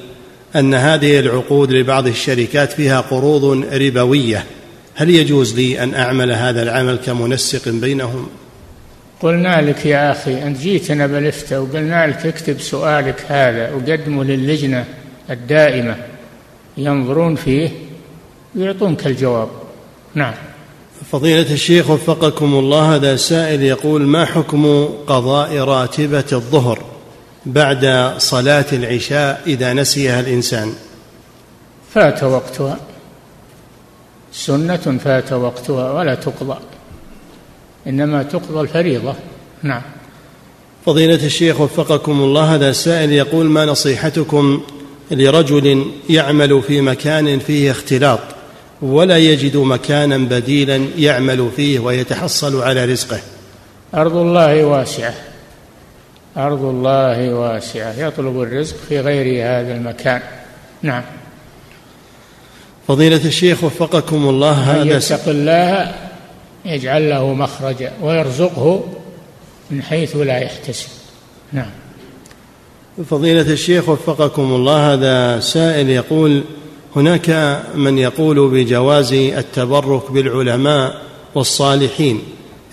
أن 0.56 0.74
هذه 0.74 1.20
العقود 1.20 1.72
لبعض 1.72 2.08
الشركات 2.08 2.72
فيها 2.72 3.02
قروض 3.02 3.66
ربوية 3.74 4.44
هل 4.96 5.10
يجوز 5.10 5.56
لي 5.56 5.84
أن 5.84 5.94
أعمل 5.94 6.32
هذا 6.32 6.64
العمل 6.64 6.96
كمنسق 6.96 7.70
بينهم؟ 7.70 8.28
قلنا 9.22 9.62
لك 9.62 9.86
يا 9.86 10.12
أخي 10.12 10.44
أنت 10.44 10.58
جيتنا 10.58 11.08
بالإفتاء 11.08 11.62
وقلنا 11.62 12.08
لك 12.08 12.26
اكتب 12.26 12.60
سؤالك 12.60 13.26
هذا 13.28 13.72
وقدمه 13.72 14.24
للجنة 14.24 14.86
الدائمة 15.30 15.96
ينظرون 16.78 17.36
فيه 17.36 17.70
ويعطونك 18.56 19.08
الجواب. 19.08 19.50
نعم. 20.16 20.34
فضيلة 21.12 21.54
الشيخ 21.54 21.90
وفقكم 21.90 22.54
الله 22.54 22.96
هذا 22.96 23.16
سائل 23.16 23.62
يقول 23.62 24.02
ما 24.02 24.26
حكم 24.26 24.90
قضاء 25.08 25.58
راتبة 25.58 26.26
الظهر 26.32 26.84
بعد 27.46 28.14
صلاة 28.18 28.66
العشاء 28.74 29.42
إذا 29.48 29.74
نسيها 29.74 30.20
الإنسان؟ 30.20 30.74
فات 31.94 32.24
وقتها. 32.24 32.78
سنة 34.34 35.00
فات 35.04 35.34
وقتها 35.34 35.92
ولا 35.92 36.16
تقضى. 36.16 36.58
إنما 37.88 38.24
تقضى 38.24 38.62
الفريضة. 38.62 39.16
نعم. 39.64 39.82
فضيلة 40.86 41.26
الشيخ 41.26 41.62
وفقكم 41.62 42.12
الله 42.12 42.56
هذا 42.56 42.72
سائل 42.72 43.12
يقول 43.12 43.46
ما 43.46 43.66
نصيحتكم 43.66 44.62
لرجل 45.12 45.92
يعمل 46.10 46.62
في 46.62 46.82
مكان 46.82 47.40
فيه 47.40 47.72
اختلاط 47.72 48.20
ولا 48.82 49.18
يجد 49.18 49.58
مكانا 49.58 50.18
بديلا 50.18 50.88
يعمل 50.98 51.50
فيه 51.56 51.80
ويتحصل 51.80 52.62
على 52.62 52.86
رزقه. 52.86 53.20
أرض 53.96 54.16
الله 54.16 54.66
واسعة. 54.66 55.14
أرض 56.38 56.64
الله 56.64 57.34
واسعة. 57.34 57.94
يطلب 58.00 58.42
الرزق 58.42 58.76
في 58.90 59.00
غير 59.00 59.46
هذا 59.46 59.76
المكان. 59.76 60.22
نعم. 60.82 61.04
فضيلة 62.88 63.26
الشيخ 63.26 63.64
وفقكم 63.64 64.30
الله 64.30 64.52
هذا 64.52 64.98
يتق 64.98 65.30
الله 65.30 65.96
يجعل 66.66 67.10
له 67.10 67.34
مخرجا 67.34 67.92
ويرزقه 68.02 68.84
من 69.72 69.84
حيث 69.84 70.16
لا 70.16 70.38
يحتسب. 70.38 70.90
نعم. 71.54 71.72
فضيلة 73.10 73.54
الشيخ 73.54 73.90
وفقكم 73.90 74.42
الله 74.42 74.94
هذا 74.94 75.40
سائل 75.40 75.90
يقول 75.90 76.44
هناك 76.96 77.60
من 77.76 77.98
يقول 77.98 78.50
بجواز 78.50 79.14
التبرك 79.14 80.12
بالعلماء 80.12 81.02
والصالحين 81.36 82.22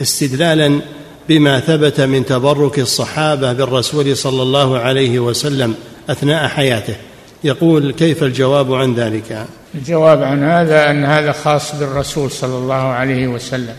استدلالا 0.02 0.80
بما 1.28 1.60
ثبت 1.60 2.00
من 2.00 2.24
تبرك 2.24 2.78
الصحابة 2.78 3.52
بالرسول 3.52 4.16
صلى 4.16 4.42
الله 4.42 4.78
عليه 4.78 5.18
وسلم 5.18 5.74
أثناء 6.10 6.48
حياته. 6.48 6.96
يقول 7.44 7.92
كيف 7.92 8.22
الجواب 8.22 8.74
عن 8.74 8.94
ذلك؟ 8.94 9.46
الجواب 9.74 10.22
عن 10.22 10.42
هذا 10.42 10.90
أن 10.90 11.04
هذا 11.04 11.32
خاص 11.32 11.74
بالرسول 11.74 12.30
صلى 12.30 12.58
الله 12.58 12.74
عليه 12.74 13.28
وسلم 13.28 13.76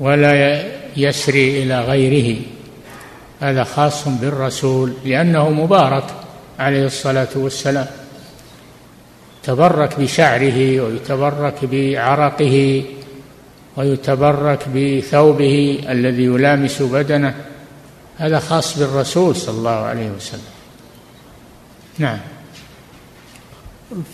ولا 0.00 0.62
يسري 0.96 1.62
إلى 1.62 1.80
غيره. 1.80 2.40
هذا 3.40 3.64
خاص 3.64 4.08
بالرسول 4.08 4.92
لأنه 5.04 5.50
مبارك 5.50 6.04
عليه 6.58 6.86
الصلاة 6.86 7.28
والسلام. 7.36 7.86
تبرك 9.42 10.00
بشعره 10.00 10.80
ويتبرك 10.80 11.64
بعرقه 11.64 12.84
ويتبرك 13.76 14.68
بثوبه 14.68 15.78
الذي 15.88 16.24
يلامس 16.24 16.82
بدنه. 16.82 17.34
هذا 18.18 18.38
خاص 18.38 18.78
بالرسول 18.78 19.36
صلى 19.36 19.58
الله 19.58 19.70
عليه 19.70 20.10
وسلم. 20.10 20.40
نعم. 21.98 22.18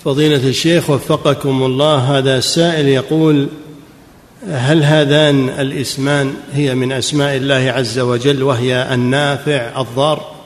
فضيلة 0.04 0.48
الشيخ 0.48 0.90
وفقكم 0.90 1.62
الله 1.62 2.18
هذا 2.18 2.38
السائل 2.38 2.88
يقول 2.88 3.48
هل 4.50 4.82
هذان 4.82 5.48
الاسمان 5.48 6.34
هي 6.52 6.74
من 6.74 6.92
أسماء 6.92 7.36
الله 7.36 7.72
عز 7.76 7.98
وجل 7.98 8.42
وهي 8.42 8.94
النافع 8.94 9.80
الضار؟ 9.80 10.36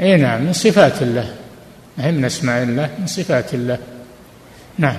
اي 0.00 0.16
نعم 0.16 0.42
من 0.42 0.52
صفات 0.52 1.02
الله. 1.02 1.34
هي 1.98 2.12
من 2.12 2.24
اسماء 2.24 2.62
الله 2.62 2.90
من 3.00 3.06
صفات 3.06 3.54
الله. 3.54 3.78
نعم. 4.78 4.96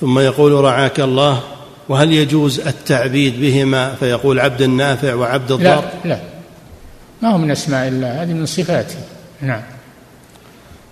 ثم 0.00 0.18
يقول 0.18 0.52
رعاك 0.52 1.00
الله 1.00 1.42
وهل 1.88 2.12
يجوز 2.12 2.60
التعبيد 2.60 3.40
بهما؟ 3.40 3.94
فيقول 3.94 4.40
عبد 4.40 4.62
النافع 4.62 5.14
وعبد 5.14 5.52
الضار. 5.52 5.90
لا. 6.04 6.08
لا 6.08 6.20
ما 7.22 7.34
هو 7.34 7.38
من 7.38 7.50
أسماء 7.50 7.88
الله 7.88 8.22
هذه 8.22 8.32
من 8.32 8.46
صفاته. 8.46 8.98
نعم. 9.40 9.62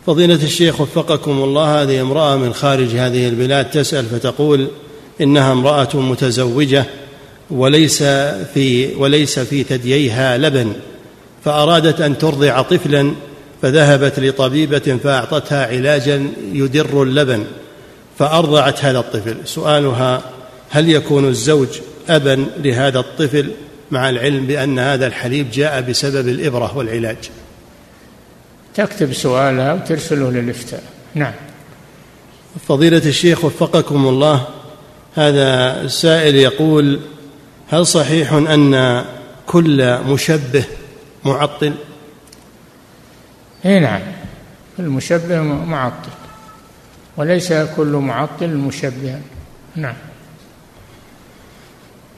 فضيلة 0.07 0.35
الشيخ 0.35 0.81
وفقكم 0.81 1.31
الله 1.31 1.83
هذه 1.83 2.01
امرأة 2.01 2.37
من 2.37 2.55
خارج 2.55 2.95
هذه 2.95 3.29
البلاد 3.29 3.71
تسأل 3.71 4.07
فتقول 4.07 4.69
إنها 5.21 5.53
امرأة 5.53 5.89
متزوجة 5.95 6.85
وليس 7.51 8.03
في 8.55 8.95
وليس 8.95 9.39
في 9.39 9.63
ثدييها 9.63 10.39
لبن 10.39 10.73
فأرادت 11.45 12.01
أن 12.01 12.19
ترضع 12.19 12.63
طفلا 12.63 13.15
فذهبت 13.63 14.21
لطبيبة 14.21 14.99
فأعطتها 15.05 15.67
علاجا 15.67 16.29
يدر 16.53 17.03
اللبن 17.03 17.45
فأرضعت 18.19 18.85
هذا 18.85 18.99
الطفل. 18.99 19.37
سؤالها 19.45 20.23
هل 20.71 20.89
يكون 20.91 21.29
الزوج 21.29 21.69
أبا 22.09 22.47
لهذا 22.57 22.99
الطفل 22.99 23.51
مع 23.91 24.11
العلم 24.11 24.47
بأن 24.47 24.79
هذا 24.79 25.07
الحليب 25.07 25.51
جاء 25.51 25.81
بسبب 25.81 26.29
الإبرة 26.29 26.77
والعلاج؟ 26.77 27.31
تكتب 28.75 29.13
سؤالها 29.13 29.73
وترسله 29.73 30.31
للإفتاء. 30.31 30.83
نعم. 31.15 31.33
فضيلة 32.69 33.03
الشيخ 33.07 33.45
وفقكم 33.45 34.09
الله 34.09 34.47
هذا 35.15 35.81
السائل 35.81 36.37
يقول 36.37 37.01
هل 37.69 37.87
صحيح 37.87 38.33
أن 38.33 39.05
كل 39.47 39.99
مشبه 39.99 40.65
معطل؟ 41.25 41.73
إي 43.67 43.81
نعم. 43.81 44.01
المشبه 44.79 45.43
معطل. 45.43 46.11
وليس 47.17 47.53
كل 47.53 47.87
معطل 47.87 48.49
مشبها 48.49 49.21
نعم. 49.77 49.95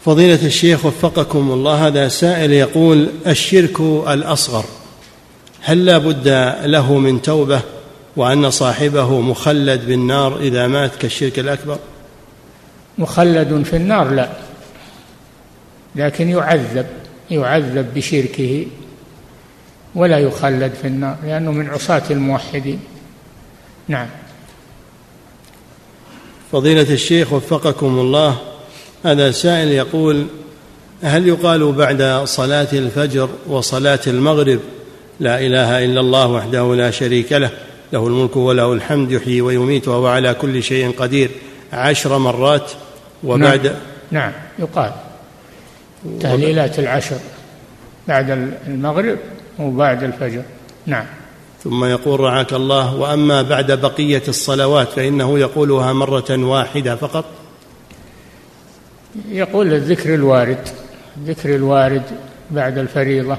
فضيلة 0.05 0.47
الشيخ 0.47 0.87
وفقكم 0.87 1.51
الله 1.51 1.87
هذا 1.87 2.09
سائل 2.09 2.53
يقول 2.53 3.09
الشرك 3.27 3.81
الأصغر 4.09 4.65
هل 5.63 5.85
لا 5.85 5.99
بد 5.99 6.29
له 6.65 6.99
من 6.99 7.23
توبة 7.23 7.61
وأن 8.17 8.51
صاحبه 8.51 9.21
مخلد 9.21 9.87
بالنار 9.87 10.41
إذا 10.41 10.67
مات 10.67 10.97
كالشرك 10.97 11.39
الأكبر؟ 11.39 11.79
مخلد 12.99 13.63
في 13.63 13.77
النار 13.77 14.11
لا 14.11 14.29
لكن 15.97 16.29
يعذب 16.29 16.87
يعذب 17.31 17.95
بشركه. 17.95 18.67
ولا 19.95 20.19
يخلد 20.19 20.73
في 20.83 20.87
النار 20.89 21.17
لأنه 21.25 21.53
من 21.53 21.71
عصاة 21.71 22.03
الموحدين. 22.11 22.81
نعم. 23.89 24.07
فضيلة 26.53 26.93
الشيخ 26.95 27.33
وفقكم 27.33 27.99
الله 27.99 28.39
هذا 29.05 29.31
سائل 29.31 29.69
يقول 29.69 30.27
هل 31.03 31.29
يقال 31.29 31.73
بعد 31.73 32.23
صلاة 32.25 32.69
الفجر 32.73 33.29
وصلاة 33.47 34.01
المغرب 34.07 34.61
لا 35.21 35.41
إله 35.41 35.85
إلا 35.85 36.01
الله 36.01 36.27
وحده 36.27 36.75
لا 36.75 36.91
شريك 36.91 37.33
له 37.33 37.51
له 37.93 38.07
الملك 38.07 38.37
وله 38.37 38.73
الحمد 38.73 39.13
يحيي 39.13 39.41
ويميت 39.41 39.89
وهو 39.89 40.07
على 40.07 40.35
كل 40.35 40.63
شيء 40.63 40.91
قدير 40.91 41.31
عشر 41.73 42.19
مرات 42.19 42.71
وبعد 43.25 43.67
نعم, 43.67 43.75
نعم. 44.11 44.33
يقال 44.59 44.93
تهليلات 46.21 46.79
العشر 46.79 47.19
بعد 48.09 48.55
المغرب 48.67 49.19
وبعد 49.61 50.03
الفجر. 50.03 50.43
نعم. 50.87 51.05
ثم 51.65 51.85
يقول 51.85 52.21
رعاك 52.21 52.53
الله 52.53 52.95
وأما 52.95 53.43
بعد 53.43 53.73
بقية 53.73 54.23
الصلوات 54.29 54.89
فإنه 54.89 55.39
يقولها 55.39 55.93
مرة 55.93 56.31
واحدة 56.31 56.97
فقط. 56.97 57.25
يقول 59.29 59.73
الذكر 59.73 60.15
الوارد 60.15 60.69
الذكر 61.17 61.55
الوارد 61.55 62.03
بعد 62.51 62.79
الفريضة. 62.79 63.37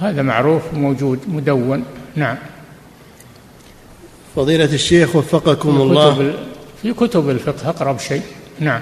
هذا 0.00 0.22
معروف 0.22 0.62
موجود 0.72 1.18
مدون. 1.28 1.84
نعم. 2.16 2.36
فضيلة 4.36 4.64
الشيخ 4.74 5.16
وفقكم 5.16 5.76
في 5.76 5.82
الله. 5.82 6.14
كتب 6.14 6.34
في 6.82 6.92
كتب 6.92 7.30
الفقه 7.30 7.68
أقرب 7.68 7.98
شيء. 7.98 8.22
نعم. 8.60 8.80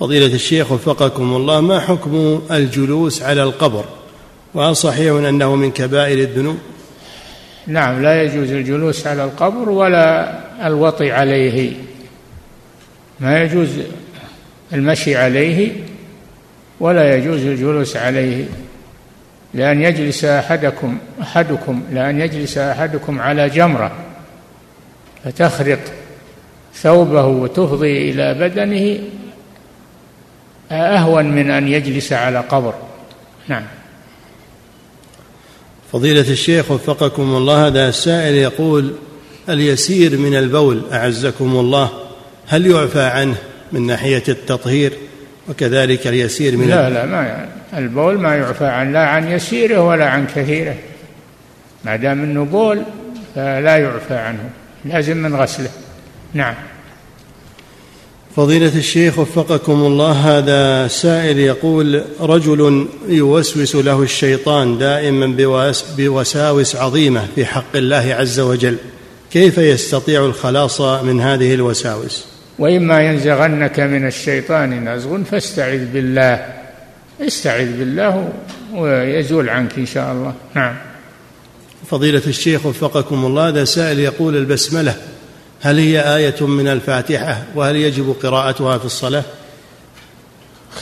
فضيلة 0.00 0.34
الشيخ 0.34 0.72
وفقكم 0.72 1.36
الله 1.36 1.60
ما 1.60 1.80
حكم 1.80 2.42
الجلوس 2.50 3.22
على 3.22 3.42
القبر؟ 3.42 3.84
وهل 4.54 4.76
صحيح 4.76 5.12
أنه 5.12 5.56
من 5.56 5.70
كبائر 5.70 6.18
الذنوب؟ 6.18 6.58
نعم 7.66 8.02
لا 8.02 8.22
يجوز 8.22 8.50
الجلوس 8.50 9.06
على 9.06 9.24
القبر 9.24 9.68
ولا 9.68 10.38
الوطي 10.66 11.12
عليه. 11.12 11.72
ما 13.20 13.42
يجوز 13.42 13.68
المشي 14.72 15.16
عليه 15.16 15.72
ولا 16.80 17.16
يجوز 17.16 17.40
الجلوس 17.40 17.96
عليه. 17.96 18.44
لأن 19.54 19.82
يجلس 19.82 20.24
أحدكم 20.24 20.98
أحدكم 21.22 21.82
لأن 21.92 22.20
يجلس 22.20 22.58
أحدكم 22.58 23.20
على 23.20 23.48
جمرة 23.48 23.92
فتخرق 25.24 25.80
ثوبه 26.74 27.26
وتفضي 27.26 28.10
إلى 28.10 28.34
بدنه 28.34 28.98
أهون 30.72 31.24
من 31.24 31.50
أن 31.50 31.68
يجلس 31.68 32.12
على 32.12 32.38
قبر. 32.38 32.74
نعم. 33.48 33.62
فضيلة 35.92 36.20
الشيخ 36.30 36.70
وفقكم 36.70 37.22
الله 37.22 37.66
هذا 37.66 37.88
السائل 37.88 38.34
يقول 38.34 38.92
اليسير 39.48 40.16
من 40.16 40.34
البول 40.34 40.82
أعزكم 40.92 41.56
الله 41.56 41.90
هل 42.46 42.66
يعفى 42.66 43.02
عنه 43.02 43.36
من 43.72 43.86
ناحية 43.86 44.22
التطهير؟ 44.28 44.92
وكذلك 45.48 46.06
اليسير 46.06 46.56
من 46.56 46.68
لا 46.68 46.90
لا 46.90 47.06
ما 47.06 47.22
يعني. 47.22 47.50
البول 47.76 48.18
ما 48.18 48.36
يعفى 48.36 48.66
عن 48.66 48.92
لا 48.92 49.06
عن 49.06 49.30
يسيره 49.30 49.80
ولا 49.80 50.08
عن 50.08 50.26
كثيره. 50.26 50.74
ما 51.84 51.96
دام 51.96 52.22
إنه 52.22 52.44
بول 52.44 52.82
فلا 53.34 53.76
يعفى 53.76 54.14
عنه 54.14 54.50
لازم 54.84 55.16
من 55.16 55.36
غسله. 55.36 55.70
نعم. 56.34 56.54
فضيلة 58.38 58.78
الشيخ 58.78 59.18
وفقكم 59.18 59.72
الله 59.72 60.12
هذا 60.12 60.88
سائل 60.88 61.38
يقول 61.38 62.02
رجل 62.20 62.88
يوسوس 63.08 63.76
له 63.76 64.02
الشيطان 64.02 64.78
دائما 64.78 65.36
بوساوس 65.96 66.76
عظيمة 66.76 67.26
في 67.34 67.46
حق 67.46 67.76
الله 67.76 68.14
عز 68.18 68.40
وجل. 68.40 68.76
كيف 69.30 69.58
يستطيع 69.58 70.24
الخلاص 70.24 70.80
من 70.80 71.20
هذه 71.20 71.54
الوساوس؟ 71.54 72.26
وإما 72.58 73.00
ينزغنك 73.00 73.80
من 73.80 74.06
الشيطان 74.06 74.88
نزغ 74.88 75.22
فاستعذ 75.22 75.84
بالله. 75.92 76.46
استعذ 77.20 77.78
بالله 77.78 78.32
ويزول 78.74 79.48
عنك 79.48 79.78
إن 79.78 79.86
شاء 79.86 80.12
الله. 80.12 80.34
نعم. 80.54 80.74
فضيلة 81.90 82.22
الشيخ 82.26 82.66
وفقكم 82.66 83.24
الله 83.24 83.48
هذا 83.48 83.64
سائل 83.64 83.98
يقول 83.98 84.36
البسملة 84.36 84.94
هل 85.60 85.78
هي 85.78 86.16
آية 86.16 86.46
من 86.46 86.68
الفاتحة 86.68 87.42
وهل 87.54 87.76
يجب 87.76 88.16
قراءتها 88.22 88.78
في 88.78 88.84
الصلاة؟ 88.84 89.24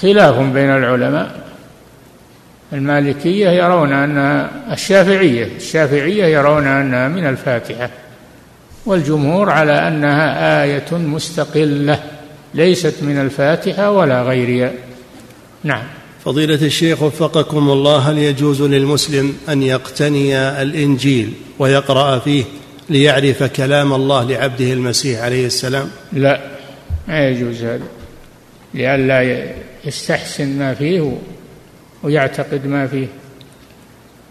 خلاف 0.00 0.36
بين 0.36 0.70
العلماء. 0.70 1.46
المالكية 2.72 3.48
يرون 3.48 3.92
أنها 3.92 4.50
الشافعية 4.72 5.56
الشافعية 5.56 6.24
يرون 6.24 6.66
أنها 6.66 7.08
من 7.08 7.26
الفاتحة 7.26 7.90
والجمهور 8.86 9.50
على 9.50 9.88
أنها 9.88 10.62
آية 10.62 10.92
مستقلة 10.92 12.02
ليست 12.54 12.94
من 13.02 13.20
الفاتحة 13.20 13.90
ولا 13.90 14.22
غيرها. 14.22 14.72
نعم. 15.64 15.82
فضيلة 16.24 16.66
الشيخ 16.66 17.02
وفقكم 17.02 17.70
الله 17.70 17.98
هل 17.98 18.18
يجوز 18.18 18.62
للمسلم 18.62 19.36
أن 19.48 19.62
يقتني 19.62 20.38
الإنجيل 20.38 21.32
ويقرأ 21.58 22.18
فيه؟ 22.18 22.44
ليعرف 22.90 23.42
كلام 23.42 23.92
الله 23.92 24.24
لعبده 24.24 24.72
المسيح 24.72 25.20
عليه 25.20 25.46
السلام؟ 25.46 25.90
لا 26.12 26.40
ما 27.08 27.28
يجوز 27.28 27.62
هذا. 27.62 27.86
لئلا 28.74 29.46
يستحسن 29.84 30.58
ما 30.58 30.74
فيه 30.74 31.18
ويعتقد 32.02 32.66
ما 32.66 32.86
فيه. 32.86 33.06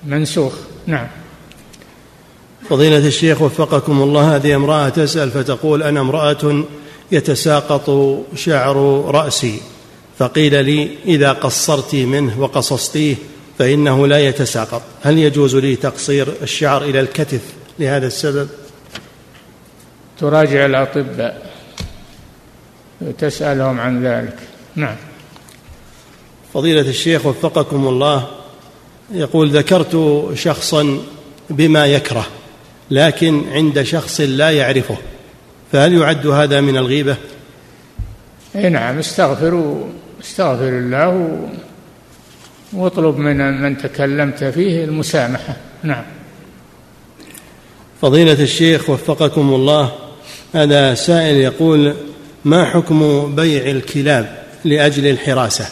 منسوخ. 0.04 0.54
نعم. 0.88 1.08
فضيلة 2.70 3.08
الشيخ 3.08 3.42
وفقكم 3.42 4.02
الله 4.02 4.36
هذه 4.36 4.56
امرأة 4.56 4.90
تسأل 4.90 5.32
فتقول 5.32 5.84
أنا 5.84 6.00
امرأة 6.00 6.64
يتساقط 7.12 8.18
شعر 8.36 8.78
رأسي 9.08 9.60
فقيل 10.20 10.66
لي 10.66 10.90
إذا 11.06 11.32
قصرت 11.32 11.96
منه 11.96 12.42
وقصصتيه 12.42 13.16
فإنه 13.60 14.08
لا 14.08 14.20
يتساقط. 14.20 14.82
هل 15.04 15.18
يجوز 15.18 15.56
لي 15.56 15.76
تقصير 15.76 16.28
الشعر 16.42 16.84
إلى 16.84 17.00
الكتف؟ 17.00 17.42
لهذا 17.80 18.08
السبب. 18.08 18.50
تراجع 20.20 20.66
الأطباء. 20.66 21.52
تسألهم 23.18 23.80
عن 23.80 24.06
ذلك. 24.06 24.38
نعم. 24.76 24.96
فضيلة 26.54 26.82
الشيخ 26.82 27.26
وفقكم 27.26 27.88
الله 27.88 28.28
يقول 29.12 29.50
ذكرت 29.58 30.24
شخصا 30.34 31.00
بما 31.50 31.86
يكره 31.86 32.28
لكن 32.92 33.44
عند 33.52 33.84
شخص 33.84 34.22
لا 34.22 34.52
يعرفه 34.52 34.98
فهل 35.72 35.94
يعد 35.94 36.28
هذا 36.28 36.62
من 36.62 36.78
الغيبة؟ 36.78 37.16
إي 38.56 38.70
نعم 38.70 38.98
استغفروا 39.00 39.88
استغفر 40.22 40.70
الله 40.70 41.40
واطلب 42.74 43.18
من 43.18 43.62
من 43.62 43.78
تكلمت 43.78 44.44
فيه 44.44 44.84
المسامحة. 44.84 45.56
نعم. 45.84 46.04
فضيلة 48.02 48.44
الشيخ 48.44 48.90
وفقكم 48.90 49.54
الله 49.54 49.92
هذا 50.54 50.94
سائل 50.94 51.36
يقول 51.36 51.96
ما 52.46 52.66
حكم 52.66 53.32
بيع 53.36 53.72
الكلاب 53.72 54.38
لأجل 54.66 55.08
الحراسة؟ 55.08 55.66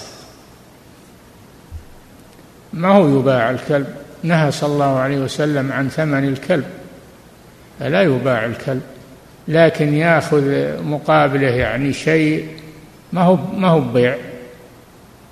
ما 2.74 2.88
هو 2.88 3.20
يباع 3.20 3.50
الكلب؟ 3.50 3.88
نهى 4.24 4.52
صلى 4.52 4.74
الله 4.74 5.00
عليه 5.00 5.18
وسلم 5.18 5.72
عن 5.72 5.90
ثمن 5.90 6.28
الكلب. 6.28 6.66
فلا 7.80 8.02
يباع 8.02 8.46
الكلب. 8.46 8.82
لكن 9.48 9.94
ياخذ 9.94 10.44
مقابله 10.84 11.48
يعني 11.48 11.94
شيء 11.94 12.48
ما 13.14 13.22
هو 13.22 13.38
ما 13.58 13.68
هو 13.68 13.80
بيع 13.80 14.18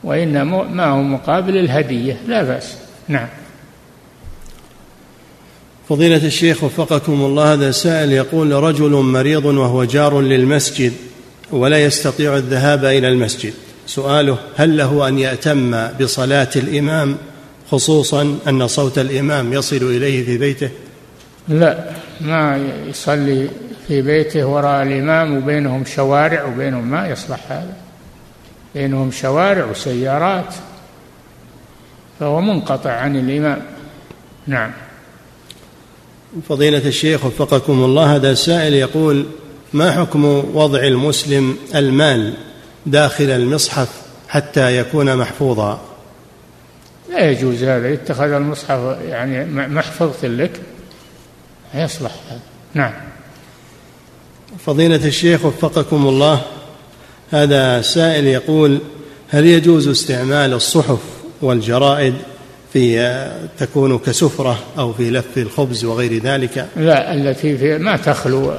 وإنما 0.04 0.64
ما 0.64 0.86
هو 0.86 1.02
مقابل 1.02 1.58
الهدية 1.58 2.18
لا 2.28 2.44
بأس. 2.44 2.78
نعم. 3.08 3.28
فضيلة 5.92 6.26
الشيخ 6.26 6.64
وفقكم 6.64 7.14
الله 7.14 7.54
هذا 7.54 7.72
سائل 7.72 8.12
يقول 8.12 8.52
رجل 8.52 8.92
مريض 8.92 9.46
وهو 9.46 9.84
جار 9.84 10.22
للمسجد 10.22 10.94
ولا 11.52 11.84
يستطيع 11.84 12.38
الذهاب 12.38 12.86
إلى 12.86 13.08
المسجد. 13.08 13.54
سؤاله 13.88 14.38
هل 14.56 14.78
له 14.78 15.08
أن 15.08 15.20
يأتم 15.20 15.88
بصلاة 15.88 16.50
الإمام؟ 16.56 17.18
خصوصا 17.72 18.38
أن 18.48 18.68
صوت 18.68 19.00
الإمام 19.00 19.54
يصل 19.54 19.76
إليه 19.76 20.26
في 20.26 20.38
بيته؟ 20.38 20.70
لا 21.48 21.84
ما 22.22 22.68
يصلي 22.88 23.50
في 23.88 24.02
بيته 24.02 24.46
وراء 24.46 24.84
الإمام 24.84 25.38
وبينهم 25.38 25.86
شوارع 25.86 26.44
وبينهم 26.44 26.92
ما 26.92 27.08
يصلح 27.08 27.40
هذا. 27.50 27.74
بينهم 28.76 29.12
شوارع 29.12 29.66
وسيارات 29.66 30.54
فهو 32.20 32.42
منقطع 32.42 32.92
عن 32.92 33.16
الإمام. 33.16 33.62
نعم. 34.48 34.72
فضيلة 36.49 36.88
الشيخ 36.88 37.26
وفقكم 37.26 37.84
الله 37.84 38.16
هذا 38.16 38.34
سائل 38.34 38.74
يقول 38.74 39.26
ما 39.74 39.91
حكم 39.91 40.26
وضع 40.53 40.84
المسلم 40.84 41.58
المال 41.76 42.34
داخل 42.86 43.30
المصحف 43.30 43.90
حتى 44.28 44.78
يكون 44.78 45.18
محفوظا؟ 45.18 45.82
لا 47.10 47.32
يجوز 47.32 47.64
هذا 47.64 47.90
يتخذ 47.90 48.32
المصحف 48.32 48.98
يعني 49.10 49.45
محفظة 49.68 50.28
لك 50.28 50.52
يصلح. 51.74 52.12
هذا 52.30 52.40
نعم. 52.74 52.94
فضيلة 54.66 55.08
الشيخ 55.08 55.45
وفقكم 55.45 56.08
الله 56.08 56.41
هذا 57.32 57.82
سائل 57.82 58.28
يقول 58.28 58.80
هل 59.30 59.45
يجوز 59.45 59.88
استعمال 59.88 60.53
الصحف 60.53 60.99
والجرائد 61.41 62.14
في 62.73 63.31
تكون 63.57 63.98
كسفرة 63.98 64.60
أو 64.77 64.93
في 64.93 65.10
لف 65.10 65.38
الخبز 65.38 65.85
وغير 65.85 66.23
ذلك؟ 66.23 66.68
لا 66.76 67.14
التي 67.14 67.57
في 67.57 67.77
ما 67.77 67.98
تخلو 67.98 68.53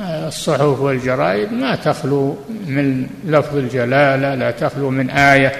الصحف 0.00 0.80
والجرائد 0.80 1.52
ما 1.52 1.76
تخلو 1.76 2.36
من 2.66 3.06
لفظ 3.26 3.56
الجلالة 3.56 4.34
لا 4.34 4.50
تخلو 4.50 4.90
من 4.90 5.10
آية 5.10 5.52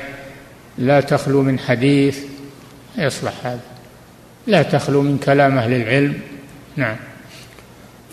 لا 0.78 1.00
تخلو 1.00 1.42
من 1.42 1.58
حديث. 1.58 2.18
يصلح 2.98 3.32
هذا. 3.42 3.60
لا 4.46 4.62
تخلو 4.62 5.02
من 5.02 5.18
كلام 5.18 5.58
أهل 5.58 5.72
العلم. 5.72 6.14
نعم. 6.76 6.96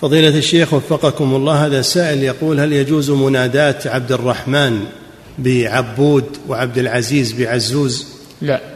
فضيلة 0.01 0.37
الشيخ 0.37 0.73
وفقكم 0.73 1.35
الله 1.35 1.65
هذا 1.65 1.81
سائل 1.81 2.23
يقول 2.23 2.59
هل 2.59 2.73
يجوز 2.73 3.11
مناداة 3.11 3.75
عبد 3.85 4.11
الرحمن 4.11 4.85
بعبود 5.37 6.25
وعبد 6.47 6.77
العزيز 6.77 7.33
بعزوز؟ 7.33 8.07
لا. 8.41 8.74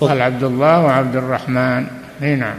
قال 0.00 0.22
عبد 0.22 0.42
الله 0.42 0.80
وعبد 0.80 1.16
الرحمن. 1.16 1.86
إي 2.22 2.34
نعم. 2.34 2.58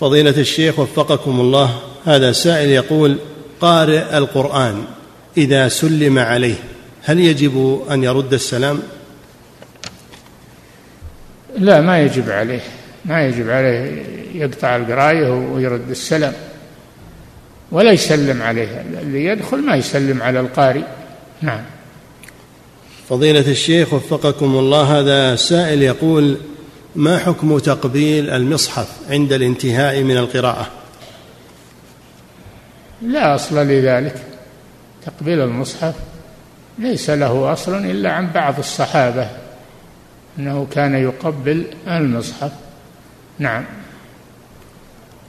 فضيلة 0.00 0.30
الشيخ 0.30 0.78
وفقكم 0.78 1.40
الله 1.40 1.80
هذا 2.04 2.32
سائل 2.32 2.68
يقول 2.68 3.18
قارئ 3.60 4.18
القرآن 4.18 4.84
إذا 5.36 5.68
سلم 5.68 6.18
عليه 6.18 6.54
هل 7.04 7.20
يجب 7.20 7.84
أن 7.90 8.04
يرد 8.04 8.32
السلام؟ 8.32 8.82
لا 11.58 11.80
ما 11.80 12.02
يجب 12.02 12.30
عليه. 12.30 12.60
ما 13.04 13.26
يجب 13.26 13.50
عليه. 13.50 14.04
يقطع 14.34 14.76
القراية 14.76 15.30
ويرد 15.30 15.90
السلام. 15.90 16.32
ولا 17.72 17.92
يسلم 17.92 18.42
عليه. 18.42 18.84
اللي 19.02 19.24
يدخل 19.24 19.58
ما 19.58 19.76
يسلم 19.76 20.22
على 20.22 20.40
القارئ. 20.40 20.84
نعم. 21.42 21.60
فضيلة 23.08 23.50
الشيخ 23.50 23.92
وفقكم 23.92 24.58
الله 24.58 25.00
هذا 25.00 25.36
سائل 25.36 25.82
يقول 25.82 26.36
ما 26.96 27.18
حكم 27.18 27.58
تقبيل 27.58 28.30
المصحف 28.30 28.88
عند 29.10 29.32
الانتهاء 29.32 30.02
من 30.02 30.16
القراءة؟ 30.16 30.70
لا 33.02 33.34
أصل 33.34 33.56
لذلك. 33.56 34.22
تقبيل 35.06 35.40
المصحف 35.40 35.94
ليس 36.78 37.10
له 37.10 37.52
أصل 37.52 37.74
إلا 37.74 38.12
عن 38.12 38.32
بعض 38.32 38.58
الصحابة 38.58 39.28
أنه 40.38 40.66
كان 40.70 40.94
يقبل 40.94 41.64
المصحف. 41.88 42.52
نعم. 43.38 43.64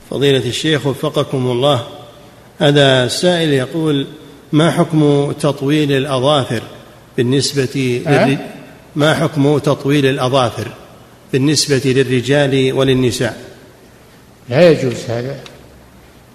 فضيلة 0.10 0.50
الشيخ 0.50 0.86
وفقكم 0.86 1.52
الله 1.52 1.88
هذا 2.60 3.08
سائل 3.08 3.50
يقول 3.50 4.08
ما 4.52 4.72
حكم 4.72 5.32
تطويل 5.32 5.92
الأظافر؟ 5.92 6.62
بالنسبة 7.18 8.02
أه؟ 8.08 8.38
ما 8.96 9.14
حكم 9.14 9.58
تطويل 9.58 10.06
الأظافر؟ 10.06 10.68
بالنسبة 11.34 11.82
للرجال 11.86 12.74
وللنساء. 12.74 13.38
لا 14.50 14.70
يجوز 14.70 15.10
هذا. 15.10 15.40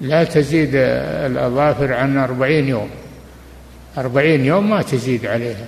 لا 0.01 0.25
تزيد 0.25 0.71
الأظافر 0.75 1.93
عن 1.93 2.19
أربعين 2.19 2.69
يوم. 2.69 2.91
أربعين 3.99 4.45
يوم 4.45 4.71
ما 4.71 4.83
تزيد 4.83 5.27
عليها. 5.27 5.67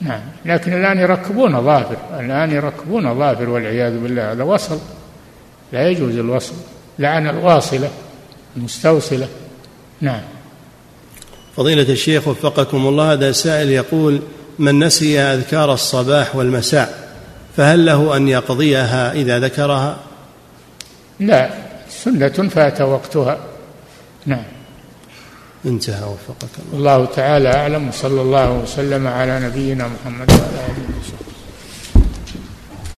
نعم. 0.00 0.20
لكن 0.44 0.72
الآن 0.72 0.98
يركبون 0.98 1.54
أظافر. 1.54 1.96
الآن 2.20 2.50
يركبون 2.50 3.06
أظافر 3.06 3.48
والعياذ 3.48 3.98
بالله. 3.98 4.32
هذا 4.32 4.42
وصل. 4.42 4.78
لا 5.72 5.88
يجوز 5.88 6.16
الوصل. 6.16 6.54
لعن 6.98 7.28
الواصلة. 7.28 7.90
المستوصلة. 8.56 9.28
نعم. 10.00 10.22
فضيلة 11.56 11.92
الشيخ 11.92 12.28
وفقكم 12.28 12.86
الله 12.86 13.12
هذا 13.12 13.32
سائل 13.32 13.70
يقول 13.70 14.20
من 14.58 14.78
نسي 14.78 15.20
أذكار 15.20 15.72
الصباح 15.72 16.36
والمساء 16.36 17.10
فهل 17.56 17.86
له 17.86 18.16
أن 18.16 18.28
يقضيها 18.28 19.12
إذا 19.12 19.38
ذكرها؟ 19.38 19.96
لا 21.20 21.50
سنة 22.04 22.48
فات 22.48 22.80
وقتها. 22.80 23.38
نعم. 24.26 24.44
انتهى 25.66 26.04
وفقك 26.04 26.48
الله. 26.58 26.78
الله 26.78 27.04
تعالى 27.04 27.48
أعلم 27.48 27.88
وصلى 27.88 28.20
الله 28.20 28.52
وسلم 28.52 29.06
على 29.06 29.40
نبينا 29.40 29.88
محمد 29.88 30.30
وعلى 30.30 30.42
آله 30.42 30.98
وصحبه. 31.00 31.29